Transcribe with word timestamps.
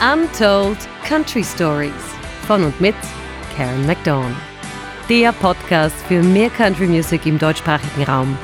Untold 0.00 0.78
Country 1.06 1.44
Stories 1.44 1.92
von 2.46 2.64
und 2.64 2.80
mit 2.80 2.94
Karen 3.54 3.86
McDawn. 3.86 4.34
Der 5.10 5.30
Podcast 5.30 5.94
für 6.08 6.22
mehr 6.22 6.48
Country 6.48 6.86
Music 6.86 7.26
im 7.26 7.38
deutschsprachigen 7.38 8.04
Raum. 8.04 8.38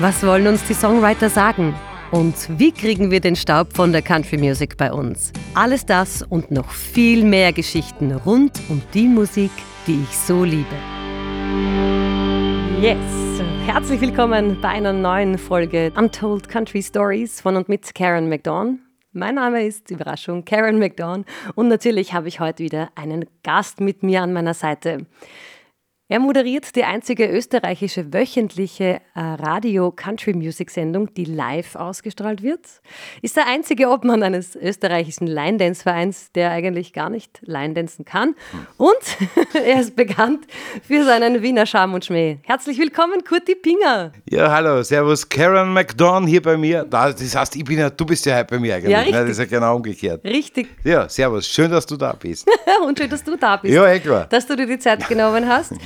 Was 0.00 0.24
wollen 0.26 0.46
uns 0.46 0.64
die 0.64 0.72
Songwriter 0.72 1.28
sagen? 1.28 1.74
Und 2.12 2.34
wie 2.58 2.72
kriegen 2.72 3.10
wir 3.10 3.20
den 3.20 3.36
Staub 3.36 3.76
von 3.76 3.92
der 3.92 4.00
Country 4.00 4.38
Music 4.38 4.78
bei 4.78 4.90
uns? 4.90 5.34
Alles 5.52 5.84
das 5.84 6.22
und 6.22 6.50
noch 6.50 6.70
viel 6.70 7.24
mehr 7.24 7.52
Geschichten 7.52 8.12
rund 8.12 8.58
um 8.70 8.80
die 8.94 9.06
Musik, 9.06 9.50
die 9.86 10.02
ich 10.04 10.16
so 10.16 10.44
liebe. 10.44 10.64
Yes! 12.80 12.96
Herzlich 13.66 14.00
willkommen 14.00 14.58
bei 14.62 14.68
einer 14.68 14.94
neuen 14.94 15.36
Folge 15.36 15.92
Untold 15.94 16.48
Country 16.48 16.82
Stories 16.82 17.42
von 17.42 17.56
und 17.56 17.68
mit 17.68 17.94
Karen 17.94 18.30
McDawn. 18.30 18.78
Mein 19.14 19.34
Name 19.34 19.66
ist, 19.66 19.90
Überraschung, 19.90 20.46
Karen 20.46 20.78
McDawn 20.78 21.26
und 21.54 21.68
natürlich 21.68 22.14
habe 22.14 22.28
ich 22.28 22.40
heute 22.40 22.62
wieder 22.62 22.88
einen 22.94 23.26
Gast 23.42 23.78
mit 23.78 24.02
mir 24.02 24.22
an 24.22 24.32
meiner 24.32 24.54
Seite. 24.54 25.04
Er 26.12 26.20
moderiert 26.20 26.76
die 26.76 26.84
einzige 26.84 27.26
österreichische 27.26 28.12
wöchentliche 28.12 29.00
äh, 29.14 29.18
Radio-Country-Music-Sendung, 29.18 31.14
die 31.14 31.24
live 31.24 31.74
ausgestrahlt 31.74 32.42
wird. 32.42 32.66
Ist 33.22 33.38
der 33.38 33.46
einzige 33.46 33.88
Obmann 33.88 34.22
eines 34.22 34.54
österreichischen 34.54 35.26
Line-Dance-Vereins, 35.26 36.32
der 36.32 36.50
eigentlich 36.50 36.92
gar 36.92 37.08
nicht 37.08 37.40
Line-Dancen 37.40 38.04
kann. 38.04 38.34
Und 38.76 38.92
er 39.54 39.80
ist 39.80 39.96
bekannt 39.96 40.44
für 40.86 41.02
seinen 41.02 41.40
Wiener 41.40 41.64
Charme 41.64 41.94
und 41.94 42.04
Schmäh. 42.04 42.40
Herzlich 42.42 42.76
willkommen, 42.76 43.24
Kurti 43.24 43.54
Pinger. 43.54 44.12
Ja, 44.28 44.50
hallo, 44.50 44.82
servus, 44.82 45.26
Karen 45.26 45.72
McDonald 45.72 46.28
hier 46.28 46.42
bei 46.42 46.58
mir. 46.58 46.84
Das 46.84 47.34
heißt, 47.34 47.56
ich 47.56 47.64
bin 47.64 47.78
ja, 47.78 47.88
du 47.88 48.04
bist 48.04 48.26
ja 48.26 48.36
heute 48.36 48.48
bei 48.50 48.58
mir 48.58 48.74
eigentlich. 48.74 48.92
Ja, 48.92 48.98
richtig. 48.98 49.14
Ne? 49.14 49.20
Das 49.22 49.30
ist 49.30 49.38
ja 49.38 49.44
genau 49.46 49.76
umgekehrt. 49.76 50.22
Richtig. 50.24 50.68
Ja, 50.84 51.08
servus, 51.08 51.46
schön, 51.46 51.70
dass 51.70 51.86
du 51.86 51.96
da 51.96 52.12
bist. 52.12 52.46
und 52.86 52.98
schön, 52.98 53.08
dass 53.08 53.24
du 53.24 53.34
da 53.34 53.56
bist. 53.56 53.72
Ja, 53.72 53.98
klar. 53.98 54.26
Dass 54.28 54.46
du 54.46 54.54
dir 54.54 54.66
die 54.66 54.78
Zeit 54.78 55.08
genommen 55.08 55.48
hast. 55.48 55.72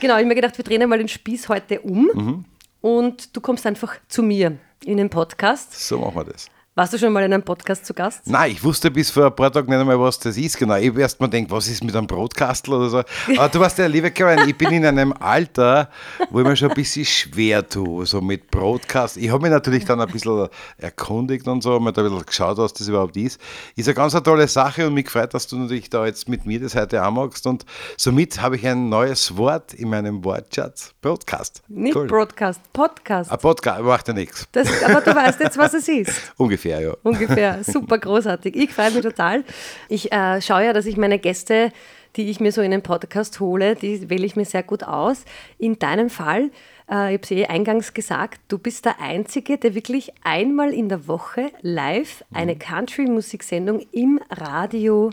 Genau, 0.00 0.14
ich 0.14 0.18
habe 0.18 0.26
mir 0.26 0.34
gedacht, 0.34 0.56
wir 0.56 0.64
drehen 0.64 0.82
einmal 0.82 0.98
den 0.98 1.08
Spieß 1.08 1.48
heute 1.48 1.80
um 1.80 2.10
mhm. 2.14 2.44
und 2.80 3.36
du 3.36 3.40
kommst 3.40 3.66
einfach 3.66 3.96
zu 4.08 4.22
mir 4.22 4.58
in 4.84 4.96
den 4.96 5.10
Podcast. 5.10 5.72
So 5.86 5.98
machen 5.98 6.16
wir 6.16 6.24
das. 6.24 6.48
Warst 6.76 6.92
du 6.92 6.98
schon 6.98 7.12
mal 7.12 7.22
in 7.22 7.32
einem 7.32 7.44
Podcast 7.44 7.86
zu 7.86 7.94
Gast? 7.94 8.22
Nein, 8.26 8.50
ich 8.50 8.64
wusste 8.64 8.90
bis 8.90 9.08
vor 9.08 9.26
ein 9.26 9.36
paar 9.36 9.52
Tagen 9.52 9.70
nicht 9.70 9.78
einmal, 9.78 10.00
was 10.00 10.18
das 10.18 10.36
ist. 10.36 10.58
Genau. 10.58 10.74
Ich 10.74 10.88
habe 10.88 11.02
erst 11.02 11.20
mal 11.20 11.30
gedacht, 11.30 11.52
was 11.52 11.68
ist 11.68 11.84
mit 11.84 11.94
einem 11.94 12.08
Broadcastel 12.08 12.74
oder 12.74 12.88
so. 12.88 12.98
Aber 13.36 13.48
du 13.48 13.60
weißt 13.60 13.78
ja, 13.78 13.86
liebe 13.86 14.10
Caroline, 14.10 14.50
ich 14.50 14.58
bin 14.58 14.72
in 14.72 14.84
einem 14.84 15.12
Alter, 15.12 15.88
wo 16.30 16.40
ich 16.40 16.44
mir 16.44 16.56
schon 16.56 16.70
ein 16.70 16.74
bisschen 16.74 17.04
schwer 17.04 17.68
tue, 17.68 18.04
so 18.06 18.20
mit 18.20 18.50
Broadcast. 18.50 19.18
Ich 19.18 19.30
habe 19.30 19.42
mich 19.42 19.52
natürlich 19.52 19.84
dann 19.84 20.00
ein 20.00 20.08
bisschen 20.08 20.48
erkundigt 20.76 21.46
und 21.46 21.62
so, 21.62 21.78
mir 21.78 21.92
da 21.92 22.02
ein 22.02 22.08
bisschen 22.08 22.26
geschaut, 22.26 22.58
was 22.58 22.72
das 22.72 22.88
überhaupt 22.88 23.16
ist. 23.18 23.40
Ist 23.76 23.86
eine 23.86 23.94
ganz 23.94 24.12
eine 24.16 24.24
tolle 24.24 24.48
Sache 24.48 24.88
und 24.88 24.94
mich 24.94 25.08
freut, 25.08 25.32
dass 25.32 25.46
du 25.46 25.56
natürlich 25.56 25.90
da 25.90 26.04
jetzt 26.04 26.28
mit 26.28 26.44
mir 26.44 26.58
das 26.58 26.74
heute 26.74 27.00
anmachst. 27.02 27.46
Und 27.46 27.64
somit 27.96 28.42
habe 28.42 28.56
ich 28.56 28.66
ein 28.66 28.88
neues 28.88 29.36
Wort 29.36 29.74
in 29.74 29.90
meinem 29.90 30.24
Wortschatz. 30.24 30.92
Broadcast. 31.00 31.62
Nicht 31.68 31.94
cool. 31.94 32.08
Broadcast, 32.08 32.60
Podcast. 32.72 33.30
Ein 33.30 33.38
Podcast, 33.38 33.80
macht 33.80 34.08
ja 34.08 34.14
nichts. 34.14 34.48
Das, 34.50 34.82
aber 34.82 35.00
du 35.02 35.14
weißt 35.14 35.38
jetzt, 35.38 35.56
was 35.56 35.72
es 35.74 35.86
ist. 35.86 36.10
Ungefähr 36.36 36.63
ungefähr, 36.64 36.80
ja. 36.80 36.96
Ungefähr, 37.02 37.64
super 37.64 37.98
großartig. 37.98 38.56
Ich 38.56 38.72
freue 38.72 38.90
mich 38.90 39.02
total. 39.02 39.44
Ich 39.88 40.12
äh, 40.12 40.40
schaue 40.40 40.64
ja, 40.64 40.72
dass 40.72 40.86
ich 40.86 40.96
meine 40.96 41.18
Gäste, 41.18 41.72
die 42.16 42.30
ich 42.30 42.40
mir 42.40 42.52
so 42.52 42.62
in 42.62 42.70
den 42.70 42.82
Podcast 42.82 43.40
hole, 43.40 43.74
die 43.74 44.08
wähle 44.08 44.24
ich 44.24 44.36
mir 44.36 44.44
sehr 44.44 44.62
gut 44.62 44.84
aus. 44.84 45.24
In 45.58 45.78
deinem 45.78 46.10
Fall, 46.10 46.50
äh, 46.90 47.14
ich 47.14 47.18
habe 47.18 47.18
es 47.22 47.30
eh 47.30 47.46
eingangs 47.46 47.94
gesagt, 47.94 48.40
du 48.48 48.58
bist 48.58 48.84
der 48.84 49.00
Einzige, 49.00 49.58
der 49.58 49.74
wirklich 49.74 50.12
einmal 50.22 50.72
in 50.72 50.88
der 50.88 51.08
Woche 51.08 51.50
live 51.60 52.24
eine 52.32 52.56
Country-Musiksendung 52.56 53.80
im 53.92 54.20
Radio 54.30 55.10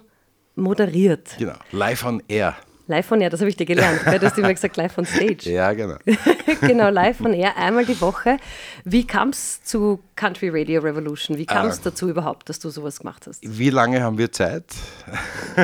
moderiert. 0.55 1.35
Genau, 1.37 1.55
live 1.71 2.05
on 2.05 2.21
air. 2.27 2.55
Live 2.87 3.05
von 3.05 3.21
Air, 3.21 3.29
das 3.29 3.39
habe 3.39 3.49
ich 3.49 3.55
dir 3.55 3.65
gelernt. 3.65 4.01
Du 4.05 4.21
hast 4.21 4.37
immer 4.37 4.53
gesagt, 4.53 4.75
live 4.77 4.97
on 4.97 5.05
stage. 5.05 5.49
Ja, 5.49 5.71
genau. 5.73 5.97
genau, 6.61 6.89
live 6.89 7.17
von 7.17 7.33
Air, 7.33 7.55
einmal 7.57 7.85
die 7.85 7.99
Woche. 8.01 8.37
Wie 8.83 9.05
kam 9.05 9.29
es 9.29 9.63
zu 9.63 9.99
Country 10.15 10.49
Radio 10.49 10.81
Revolution? 10.81 11.37
Wie 11.37 11.45
kam 11.45 11.67
es 11.67 11.79
äh, 11.79 11.81
dazu 11.85 12.09
überhaupt, 12.09 12.49
dass 12.49 12.59
du 12.59 12.69
sowas 12.69 12.99
gemacht 12.99 13.27
hast? 13.27 13.39
Wie 13.43 13.69
lange 13.69 14.01
haben 14.01 14.17
wir 14.17 14.31
Zeit? 14.31 14.65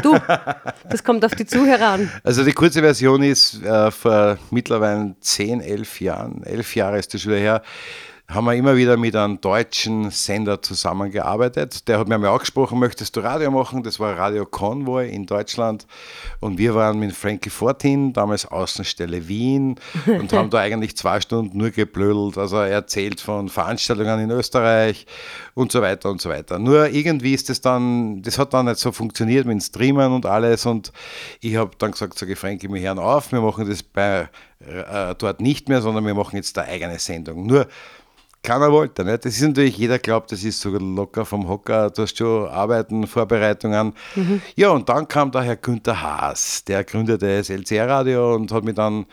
Du, 0.02 0.18
das 0.90 1.04
kommt 1.04 1.26
auf 1.26 1.36
die 1.36 1.46
Zuhörer 1.46 1.90
an. 1.90 2.12
Also 2.24 2.44
die 2.44 2.54
kurze 2.54 2.82
Version 2.82 3.24
ist 3.24 3.62
äh, 3.64 3.92
vor 3.92 4.38
mittlerweile 4.52 5.16
10, 5.20 5.62
11 5.62 6.02
Jahren, 6.02 6.44
11 6.44 6.76
Jahre 6.76 7.00
ist 7.00 7.14
das 7.14 7.22
schon 7.22 7.34
her, 7.34 7.62
haben 8.30 8.44
wir 8.44 8.56
immer 8.56 8.76
wieder 8.76 8.98
mit 8.98 9.16
einem 9.16 9.40
deutschen 9.40 10.12
Sender 10.12 10.62
zusammengearbeitet. 10.62 11.88
Der 11.88 11.98
hat 11.98 12.10
mir 12.10 12.16
einmal 12.16 12.32
angesprochen, 12.32 12.78
möchtest 12.78 13.16
du 13.16 13.22
Radio 13.22 13.52
machen? 13.52 13.84
Das 13.84 14.02
war 14.02 14.18
Radio 14.18 14.46
Convoy 14.46 15.10
in 15.10 15.26
Deutschland. 15.26 15.88
Und 16.42 16.58
wir 16.58 16.76
waren 16.76 17.00
mit 17.00 17.14
Frankie 17.14 17.50
Fortin, 17.50 18.12
damals 18.12 18.46
Außenstelle 18.46 19.30
Wien, 19.30 19.80
und 20.06 20.34
haben 20.34 20.50
da 20.50 20.60
eigentlich 20.60 20.98
zwei 20.98 21.22
Stunden 21.22 21.58
nur 21.58 21.70
geblödelt. 21.70 22.38
Also 22.38 22.58
er 22.58 22.68
erzählt 22.68 23.22
von 23.22 23.48
Veranstaltungen 23.48 24.20
in 24.20 24.32
Österreich 24.32 25.06
und 25.54 25.72
so 25.72 25.82
weiter 25.82 26.10
und 26.10 26.20
so 26.20 26.30
weiter. 26.30 26.60
Nur 26.60 26.90
irgendwie 26.90 27.34
ist 27.34 27.48
das 27.48 27.62
dann, 27.62 28.22
das 28.24 28.38
hat 28.38 28.54
dann 28.54 28.66
nicht 28.66 28.80
so 28.80 28.92
funktioniert 28.92 29.46
mit 29.46 29.54
dem 29.54 29.62
Streamen 29.62 30.12
und 30.12 30.26
alles. 30.26 30.66
Und 30.66 30.92
ich 31.40 31.56
habe 31.56 31.72
dann 31.78 31.92
gesagt, 31.92 32.20
sage 32.20 32.36
Frankie, 32.36 32.68
wir 32.68 32.82
hören 32.82 33.00
auf, 33.00 33.32
wir 33.32 33.40
machen 33.40 33.70
das 33.70 33.84
bei, 33.84 34.28
äh, 34.60 35.16
dort 35.18 35.40
nicht 35.40 35.70
mehr, 35.70 35.82
sondern 35.82 36.06
wir 36.06 36.14
machen 36.14 36.36
jetzt 36.36 36.58
eine 36.58 36.68
eigene 36.68 37.00
Sendung. 37.00 37.46
Nur 37.46 37.68
keiner 38.44 38.72
wollte. 38.72 39.04
Nicht? 39.04 39.26
Das 39.26 39.36
ist 39.36 39.42
natürlich, 39.42 39.78
jeder 39.78 40.00
glaubt, 40.00 40.32
das 40.32 40.44
ist 40.44 40.60
so 40.60 40.70
locker 40.70 41.26
vom 41.26 41.48
Hocker, 41.48 41.90
du 41.90 42.04
hast 42.04 42.18
schon 42.18 42.48
Arbeiten, 42.48 43.08
Vorbereitungen. 43.08 43.94
Mhm. 44.16 44.42
Ja, 44.56 44.70
und 44.70 44.88
dann 44.90 45.08
kam 45.08 45.32
der 45.32 45.42
Herr 45.42 45.56
Günther 45.58 46.02
Haas, 46.02 46.64
der 46.66 46.84
gründete 46.84 47.38
das 47.38 47.50
LCR-Radio 47.50 48.36
und 48.36 48.52
hat 48.52 48.64
mich 48.64 48.76
dann 48.76 49.06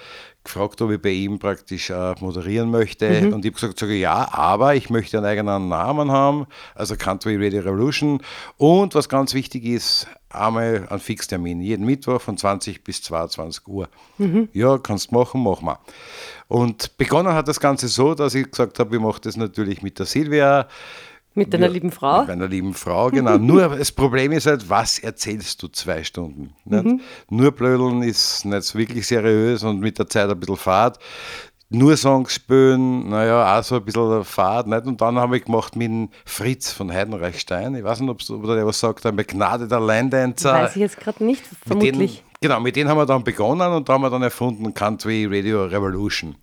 gefragt, 0.44 0.80
ob 0.82 0.90
ich 0.90 1.00
bei 1.00 1.10
ihm 1.10 1.38
praktisch 1.38 1.90
äh, 1.90 2.14
moderieren 2.20 2.70
möchte. 2.70 3.08
Mhm. 3.08 3.32
Und 3.32 3.44
ich 3.44 3.50
habe 3.50 3.60
gesagt, 3.60 3.78
sage, 3.78 3.94
ja, 3.94 4.28
aber 4.32 4.74
ich 4.74 4.90
möchte 4.90 5.16
einen 5.16 5.26
eigenen 5.26 5.68
Namen 5.68 6.10
haben, 6.10 6.46
also 6.74 6.96
Country 6.96 7.36
Radio 7.42 7.62
Revolution. 7.62 8.20
Und 8.58 8.94
was 8.94 9.08
ganz 9.08 9.32
wichtig 9.32 9.64
ist, 9.64 10.06
einmal 10.28 10.86
einen 10.88 11.00
Fixtermin, 11.00 11.60
jeden 11.60 11.86
Mittwoch 11.86 12.20
von 12.20 12.36
20 12.36 12.84
bis 12.84 13.02
22 13.02 13.66
Uhr. 13.66 13.88
Mhm. 14.18 14.48
Ja, 14.52 14.78
kannst 14.78 15.12
machen, 15.12 15.42
mach 15.42 15.62
mal. 15.62 15.78
Und 16.48 16.96
begonnen 16.96 17.32
hat 17.32 17.48
das 17.48 17.60
Ganze 17.60 17.88
so, 17.88 18.14
dass 18.14 18.34
ich 18.34 18.50
gesagt 18.50 18.78
habe, 18.78 18.96
ich 18.96 19.02
mache 19.02 19.20
das 19.20 19.36
natürlich 19.36 19.82
mit 19.82 19.98
der 19.98 20.06
Silvia. 20.06 20.68
Mit 21.36 21.52
deiner 21.52 21.66
ja, 21.66 21.72
lieben 21.72 21.90
Frau? 21.90 22.20
Mit 22.20 22.28
meiner 22.28 22.46
lieben 22.46 22.74
Frau, 22.74 23.10
genau. 23.10 23.38
Nur 23.38 23.76
das 23.76 23.90
Problem 23.90 24.30
ist 24.32 24.46
halt, 24.46 24.68
was 24.70 25.00
erzählst 25.00 25.60
du 25.62 25.68
zwei 25.68 26.04
Stunden? 26.04 26.54
Mhm. 26.64 27.00
Nur 27.28 27.50
blödeln 27.50 28.02
ist 28.02 28.44
nicht 28.44 28.62
so 28.62 28.78
wirklich 28.78 29.06
seriös 29.06 29.64
und 29.64 29.80
mit 29.80 29.98
der 29.98 30.08
Zeit 30.08 30.30
ein 30.30 30.38
bisschen 30.38 30.56
Fahrt. 30.56 30.98
Nur 31.70 31.96
Songs 31.96 32.34
spielen, 32.34 33.08
naja, 33.08 33.58
auch 33.58 33.64
so 33.64 33.76
ein 33.76 33.84
bisschen 33.84 34.24
Fahrt. 34.24 34.68
Nicht? 34.68 34.84
Und 34.86 35.00
dann 35.00 35.18
habe 35.18 35.38
ich 35.38 35.44
gemacht 35.44 35.74
mit 35.74 36.10
Fritz 36.24 36.70
von 36.70 36.92
Heidenreichstein. 36.92 37.74
Ich 37.74 37.82
weiß 37.82 38.00
nicht, 38.00 38.30
ob 38.30 38.46
der 38.46 38.64
was 38.64 38.78
sagt, 38.78 39.04
ein 39.04 39.16
begnadeter 39.16 39.80
Line-Dancer. 39.84 40.52
Weiß 40.52 40.76
ich 40.76 40.82
jetzt 40.82 41.00
gerade 41.00 41.24
nicht, 41.24 41.42
vermutlich. 41.66 42.22
Genau, 42.44 42.60
mit 42.60 42.76
denen 42.76 42.90
haben 42.90 42.98
wir 42.98 43.06
dann 43.06 43.24
begonnen 43.24 43.72
und 43.72 43.88
da 43.88 43.94
haben 43.94 44.02
wir 44.02 44.10
dann 44.10 44.20
erfunden 44.20 44.74
Country 44.74 45.24
Radio 45.24 45.64
Revolution. 45.64 46.34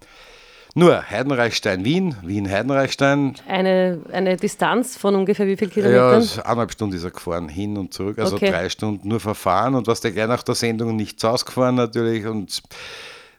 Nur 0.74 1.08
Heidenreichstein, 1.08 1.86
Wien, 1.86 2.16
Wien, 2.24 2.50
Heidenreichstein. 2.50 3.36
Eine, 3.48 4.02
eine 4.12 4.36
Distanz 4.36 4.98
von 4.98 5.14
ungefähr 5.14 5.46
wie 5.46 5.56
viel 5.58 5.70
Kilometern? 5.70 6.24
Ja, 6.24 6.42
eineinhalb 6.42 6.72
Stunden 6.72 6.96
ist 6.96 7.04
er 7.04 7.12
gefahren, 7.12 7.50
hin 7.50 7.78
und 7.78 7.94
zurück. 7.94 8.18
Also 8.18 8.38
okay. 8.38 8.50
drei 8.50 8.70
Stunden 8.70 9.08
nur 9.08 9.20
verfahren 9.20 9.76
und 9.76 9.86
was 9.86 10.02
der 10.02 10.10
gleich 10.10 10.28
nach 10.28 10.42
der 10.42 10.56
Sendung 10.56 10.96
nichts 10.96 11.24
ausgefahren 11.24 11.76
natürlich. 11.76 12.26
Und 12.26 12.64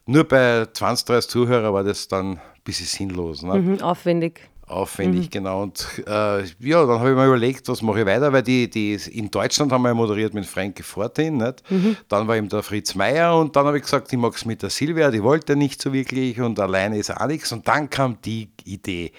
nur 0.06 0.22
bei 0.22 0.64
20, 0.72 1.04
30 1.04 1.30
Zuhörern 1.32 1.74
war 1.74 1.82
das 1.82 2.06
dann 2.06 2.34
ein 2.34 2.40
bisschen 2.62 2.86
sinnlos. 2.86 3.42
Ne? 3.42 3.54
Mhm, 3.54 3.82
aufwendig 3.82 4.51
aufwendig, 4.66 5.26
mhm. 5.26 5.30
genau. 5.30 5.62
Und 5.62 5.86
äh, 6.06 6.44
ja, 6.60 6.86
dann 6.86 6.98
habe 6.98 7.10
ich 7.10 7.16
mir 7.16 7.26
überlegt, 7.26 7.68
was 7.68 7.82
mache 7.82 8.00
ich 8.00 8.06
weiter, 8.06 8.32
weil 8.32 8.42
die, 8.42 8.68
die 8.70 8.94
in 8.94 9.30
Deutschland 9.30 9.72
haben 9.72 9.82
wir 9.82 9.94
moderiert 9.94 10.34
mit 10.34 10.46
Frankie 10.46 10.82
Fortin, 10.82 11.38
nicht? 11.38 11.62
Mhm. 11.70 11.96
dann 12.08 12.26
war 12.28 12.36
eben 12.36 12.48
der 12.48 12.62
Fritz 12.62 12.94
Meier 12.94 13.36
und 13.36 13.54
dann 13.56 13.66
habe 13.66 13.76
ich 13.76 13.84
gesagt, 13.84 14.12
ich 14.12 14.18
mag 14.18 14.34
es 14.34 14.44
mit 14.44 14.62
der 14.62 14.70
Silvia, 14.70 15.10
die 15.10 15.22
wollte 15.22 15.56
nicht 15.56 15.80
so 15.82 15.92
wirklich 15.92 16.40
und 16.40 16.58
alleine 16.58 16.98
ist 16.98 17.14
auch 17.14 17.26
nichts. 17.26 17.52
Und 17.52 17.66
dann 17.68 17.90
kam 17.90 18.18
die 18.24 18.50
Idee. 18.64 19.12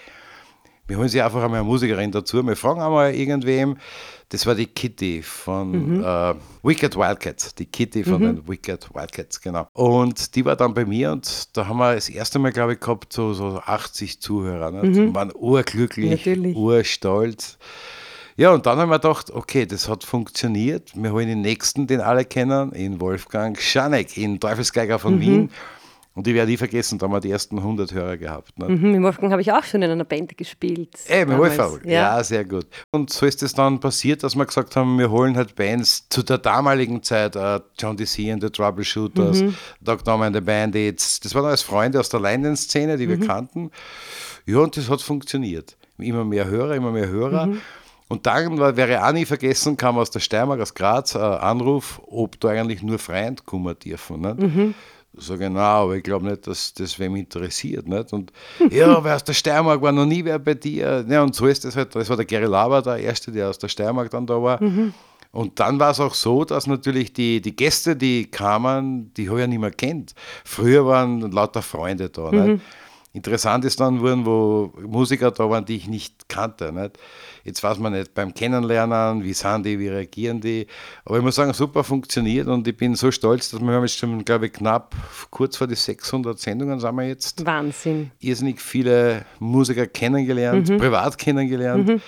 Wir 0.86 0.98
holen 0.98 1.08
sie 1.08 1.22
einfach 1.22 1.42
einmal 1.42 1.60
eine 1.60 1.68
Musikerin 1.68 2.10
dazu, 2.12 2.46
wir 2.46 2.56
fragen 2.56 2.82
einmal 2.82 3.14
irgendwem, 3.14 3.78
das 4.34 4.46
war 4.46 4.56
die 4.56 4.66
Kitty 4.66 5.22
von 5.22 5.98
mhm. 5.98 6.04
äh, 6.04 6.34
Wicked 6.64 6.96
Wildcats. 6.96 7.54
Die 7.54 7.66
Kitty 7.66 8.02
von 8.02 8.20
mhm. 8.20 8.36
den 8.36 8.48
Wicked 8.48 8.92
Wildcats, 8.92 9.40
genau. 9.40 9.68
Und 9.72 10.34
die 10.34 10.44
war 10.44 10.56
dann 10.56 10.74
bei 10.74 10.84
mir 10.84 11.12
und 11.12 11.56
da 11.56 11.68
haben 11.68 11.78
wir 11.78 11.94
das 11.94 12.08
erste 12.08 12.40
Mal, 12.40 12.50
glaube 12.50 12.72
ich, 12.72 12.80
gehabt, 12.80 13.12
so, 13.12 13.32
so 13.32 13.60
80 13.64 14.20
Zuhörer. 14.20 14.72
Ne? 14.72 14.82
Mhm. 14.82 15.14
waren 15.14 15.30
urglücklich, 15.32 16.10
Natürlich. 16.10 16.56
urstolz. 16.56 17.58
Ja, 18.36 18.50
und 18.50 18.66
dann 18.66 18.78
haben 18.78 18.90
wir 18.90 18.98
gedacht, 18.98 19.30
okay, 19.30 19.66
das 19.66 19.88
hat 19.88 20.02
funktioniert. 20.02 20.90
Wir 20.96 21.12
holen 21.12 21.28
den 21.28 21.40
nächsten, 21.40 21.86
den 21.86 22.00
alle 22.00 22.24
kennen, 22.24 22.72
in 22.72 23.00
Wolfgang 23.00 23.56
Schanek, 23.60 24.16
in 24.16 24.40
Teufelsgeiger 24.40 24.98
von 24.98 25.16
mhm. 25.16 25.20
Wien. 25.20 25.50
Und 26.16 26.28
ich 26.28 26.34
werde 26.34 26.48
nie 26.52 26.56
vergessen, 26.56 26.98
da 26.98 27.06
haben 27.06 27.12
wir 27.12 27.20
die 27.20 27.30
ersten 27.30 27.58
100 27.58 27.92
Hörer 27.92 28.16
gehabt. 28.16 28.56
Ne? 28.56 28.68
Mhm, 28.68 28.94
Im 28.94 29.02
Wolfgang 29.02 29.32
habe 29.32 29.42
ich 29.42 29.50
auch 29.50 29.64
schon 29.64 29.82
in 29.82 29.90
einer 29.90 30.04
Band 30.04 30.36
gespielt. 30.38 30.96
Ey, 31.08 31.22
im 31.22 31.36
Wolfgang, 31.36 31.84
ja. 31.84 32.16
ja. 32.16 32.24
sehr 32.24 32.44
gut. 32.44 32.66
Und 32.92 33.10
so 33.10 33.26
ist 33.26 33.42
es 33.42 33.52
dann 33.52 33.80
passiert, 33.80 34.22
dass 34.22 34.36
wir 34.36 34.46
gesagt 34.46 34.76
haben, 34.76 34.96
wir 34.96 35.10
holen 35.10 35.36
halt 35.36 35.56
Bands 35.56 36.08
zu 36.08 36.22
der 36.22 36.38
damaligen 36.38 37.02
Zeit, 37.02 37.34
uh, 37.34 37.58
John 37.76 37.96
D.C. 37.96 38.30
and 38.30 38.40
the 38.42 38.48
Troubleshooters, 38.48 39.42
mhm. 39.42 39.56
Dr. 39.80 40.22
and 40.22 40.36
the 40.36 40.40
Bandits, 40.40 41.18
das 41.18 41.34
waren 41.34 41.46
alles 41.46 41.62
Freunde 41.62 41.98
aus 41.98 42.10
der 42.10 42.20
London-Szene, 42.20 42.96
die 42.96 43.08
wir 43.08 43.16
mhm. 43.16 43.26
kannten. 43.26 43.70
Ja, 44.46 44.58
und 44.58 44.76
das 44.76 44.88
hat 44.88 45.02
funktioniert. 45.02 45.76
Immer 45.98 46.24
mehr 46.24 46.46
Hörer, 46.46 46.76
immer 46.76 46.92
mehr 46.92 47.08
Hörer. 47.08 47.46
Mhm. 47.46 47.60
Und 48.06 48.26
dann, 48.26 48.58
wäre 48.76 49.04
auch 49.04 49.12
nie 49.12 49.24
vergessen, 49.24 49.76
kam 49.76 49.98
aus 49.98 50.10
der 50.10 50.20
Steiermark, 50.20 50.60
aus 50.60 50.74
Graz, 50.74 51.16
ein 51.16 51.22
Anruf, 51.22 52.00
ob 52.06 52.38
da 52.38 52.50
eigentlich 52.50 52.82
nur 52.82 53.00
Freund 53.00 53.46
kommen 53.46 53.76
dürfen. 53.78 54.20
Nicht? 54.20 54.38
Mhm. 54.38 54.74
So 55.16 55.38
genau, 55.38 55.60
aber 55.60 55.96
ich 55.96 56.02
glaube 56.02 56.26
nicht, 56.26 56.46
dass 56.46 56.74
das 56.74 56.98
wem 56.98 57.16
interessiert. 57.16 57.86
Nicht? 57.86 58.12
Und 58.12 58.32
ja, 58.70 59.02
wer 59.02 59.16
aus 59.16 59.24
der 59.24 59.32
Steiermark 59.32 59.80
war, 59.80 59.92
noch 59.92 60.06
nie 60.06 60.24
wer 60.24 60.38
bei 60.38 60.54
dir. 60.54 61.04
Ja, 61.08 61.22
und 61.22 61.34
so 61.34 61.46
ist 61.46 61.64
das 61.64 61.76
halt. 61.76 61.94
Das 61.94 62.08
war 62.08 62.16
der 62.16 62.26
Gary 62.26 62.46
Laber, 62.46 62.82
der 62.82 62.98
Erste, 62.98 63.30
der 63.30 63.48
aus 63.48 63.58
der 63.58 63.68
Steiermark 63.68 64.10
dann 64.10 64.26
da 64.26 64.42
war. 64.42 64.62
Mhm. 64.62 64.92
Und 65.32 65.58
dann 65.58 65.80
war 65.80 65.90
es 65.90 65.98
auch 65.98 66.14
so, 66.14 66.44
dass 66.44 66.68
natürlich 66.68 67.12
die, 67.12 67.40
die 67.40 67.56
Gäste, 67.56 67.96
die 67.96 68.30
kamen, 68.30 69.12
die 69.14 69.28
habe 69.28 69.38
ich 69.38 69.42
ja 69.42 69.46
nicht 69.48 69.58
mehr 69.58 69.72
kennt. 69.72 70.14
Früher 70.44 70.86
waren 70.86 71.32
lauter 71.32 71.60
Freunde 71.60 72.08
da. 72.08 72.30
Mhm. 72.30 72.60
Interessant 73.14 73.64
ist 73.64 73.78
dann 73.78 74.00
wurden, 74.00 74.26
wo 74.26 74.72
Musiker 74.82 75.30
da 75.30 75.48
waren, 75.48 75.64
die 75.64 75.76
ich 75.76 75.86
nicht 75.86 76.28
kannte. 76.28 76.72
Nicht? 76.72 76.98
Jetzt 77.44 77.62
weiß 77.62 77.78
man 77.78 77.92
nicht 77.92 78.12
beim 78.12 78.34
Kennenlernen, 78.34 79.22
wie 79.22 79.32
sind 79.32 79.64
die, 79.64 79.78
wie 79.78 79.86
reagieren 79.86 80.40
die. 80.40 80.66
Aber 81.04 81.18
ich 81.18 81.22
muss 81.22 81.36
sagen, 81.36 81.52
super 81.52 81.84
funktioniert 81.84 82.48
und 82.48 82.66
ich 82.66 82.76
bin 82.76 82.96
so 82.96 83.12
stolz, 83.12 83.50
dass 83.50 83.60
wir 83.60 83.72
haben 83.72 83.82
jetzt 83.82 83.98
schon, 83.98 84.24
glaube 84.24 84.46
ich, 84.46 84.52
knapp 84.52 84.96
kurz 85.30 85.56
vor 85.56 85.68
die 85.68 85.76
600 85.76 86.40
Sendungen 86.40 86.80
sind 86.80 86.96
wir 86.96 87.06
jetzt. 87.06 87.46
Wahnsinn. 87.46 88.10
Irrsinnig 88.18 88.60
viele 88.60 89.24
Musiker 89.38 89.86
kennengelernt, 89.86 90.68
mhm. 90.68 90.78
privat 90.78 91.16
kennengelernt. 91.16 91.86
Mhm. 91.86 92.02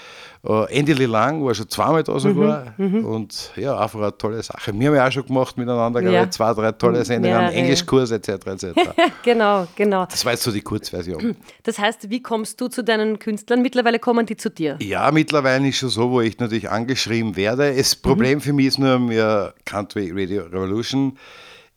Uh, 0.49 0.65
Andy 0.71 0.93
Lang 0.93 1.45
war 1.45 1.55
schon 1.55 1.69
zweimal 1.69 2.05
da 2.05 2.21
sogar 2.21 2.73
mhm, 2.77 2.99
mhm, 3.01 3.05
und 3.05 3.51
ja, 3.57 3.77
einfach 3.81 4.01
eine 4.01 4.17
tolle 4.17 4.41
Sache. 4.45 4.73
Wir 4.79 4.89
haben 4.89 4.95
ja 4.95 5.09
auch 5.09 5.11
schon 5.11 5.27
gemacht 5.27 5.59
miteinander, 5.59 6.01
ja. 6.03 6.31
zwei, 6.31 6.55
drei 6.55 6.71
tolle 6.71 7.05
Sendungen, 7.05 7.37
ja, 7.37 7.49
Englischkurs 7.49 8.13
etc. 8.13 8.29
etc. 8.47 8.67
genau, 9.25 9.67
genau. 9.75 10.07
Das 10.07 10.25
war 10.25 10.33
jetzt 10.33 10.45
so 10.45 10.53
die 10.53 10.61
Kurzversion. 10.61 11.35
Das 11.65 11.81
heißt, 11.81 12.11
wie 12.11 12.23
kommst 12.23 12.61
du 12.61 12.69
zu 12.69 12.85
deinen 12.85 13.19
Künstlern? 13.19 13.61
Mittlerweile 13.61 13.99
kommen 13.99 14.25
die 14.25 14.37
zu 14.37 14.49
dir? 14.49 14.77
Ja, 14.81 15.11
mittlerweile 15.11 15.67
ist 15.67 15.79
schon 15.79 15.89
so, 15.89 16.13
wo 16.13 16.21
ich 16.21 16.39
natürlich 16.39 16.71
angeschrieben 16.71 17.35
werde. 17.35 17.75
Das 17.75 17.97
Problem 17.97 18.39
mhm. 18.39 18.43
für 18.43 18.53
mich 18.53 18.67
ist 18.67 18.79
nur, 18.79 19.11
wir 19.11 19.53
Country 19.65 20.13
Radio 20.15 20.43
Revolution 20.43 21.19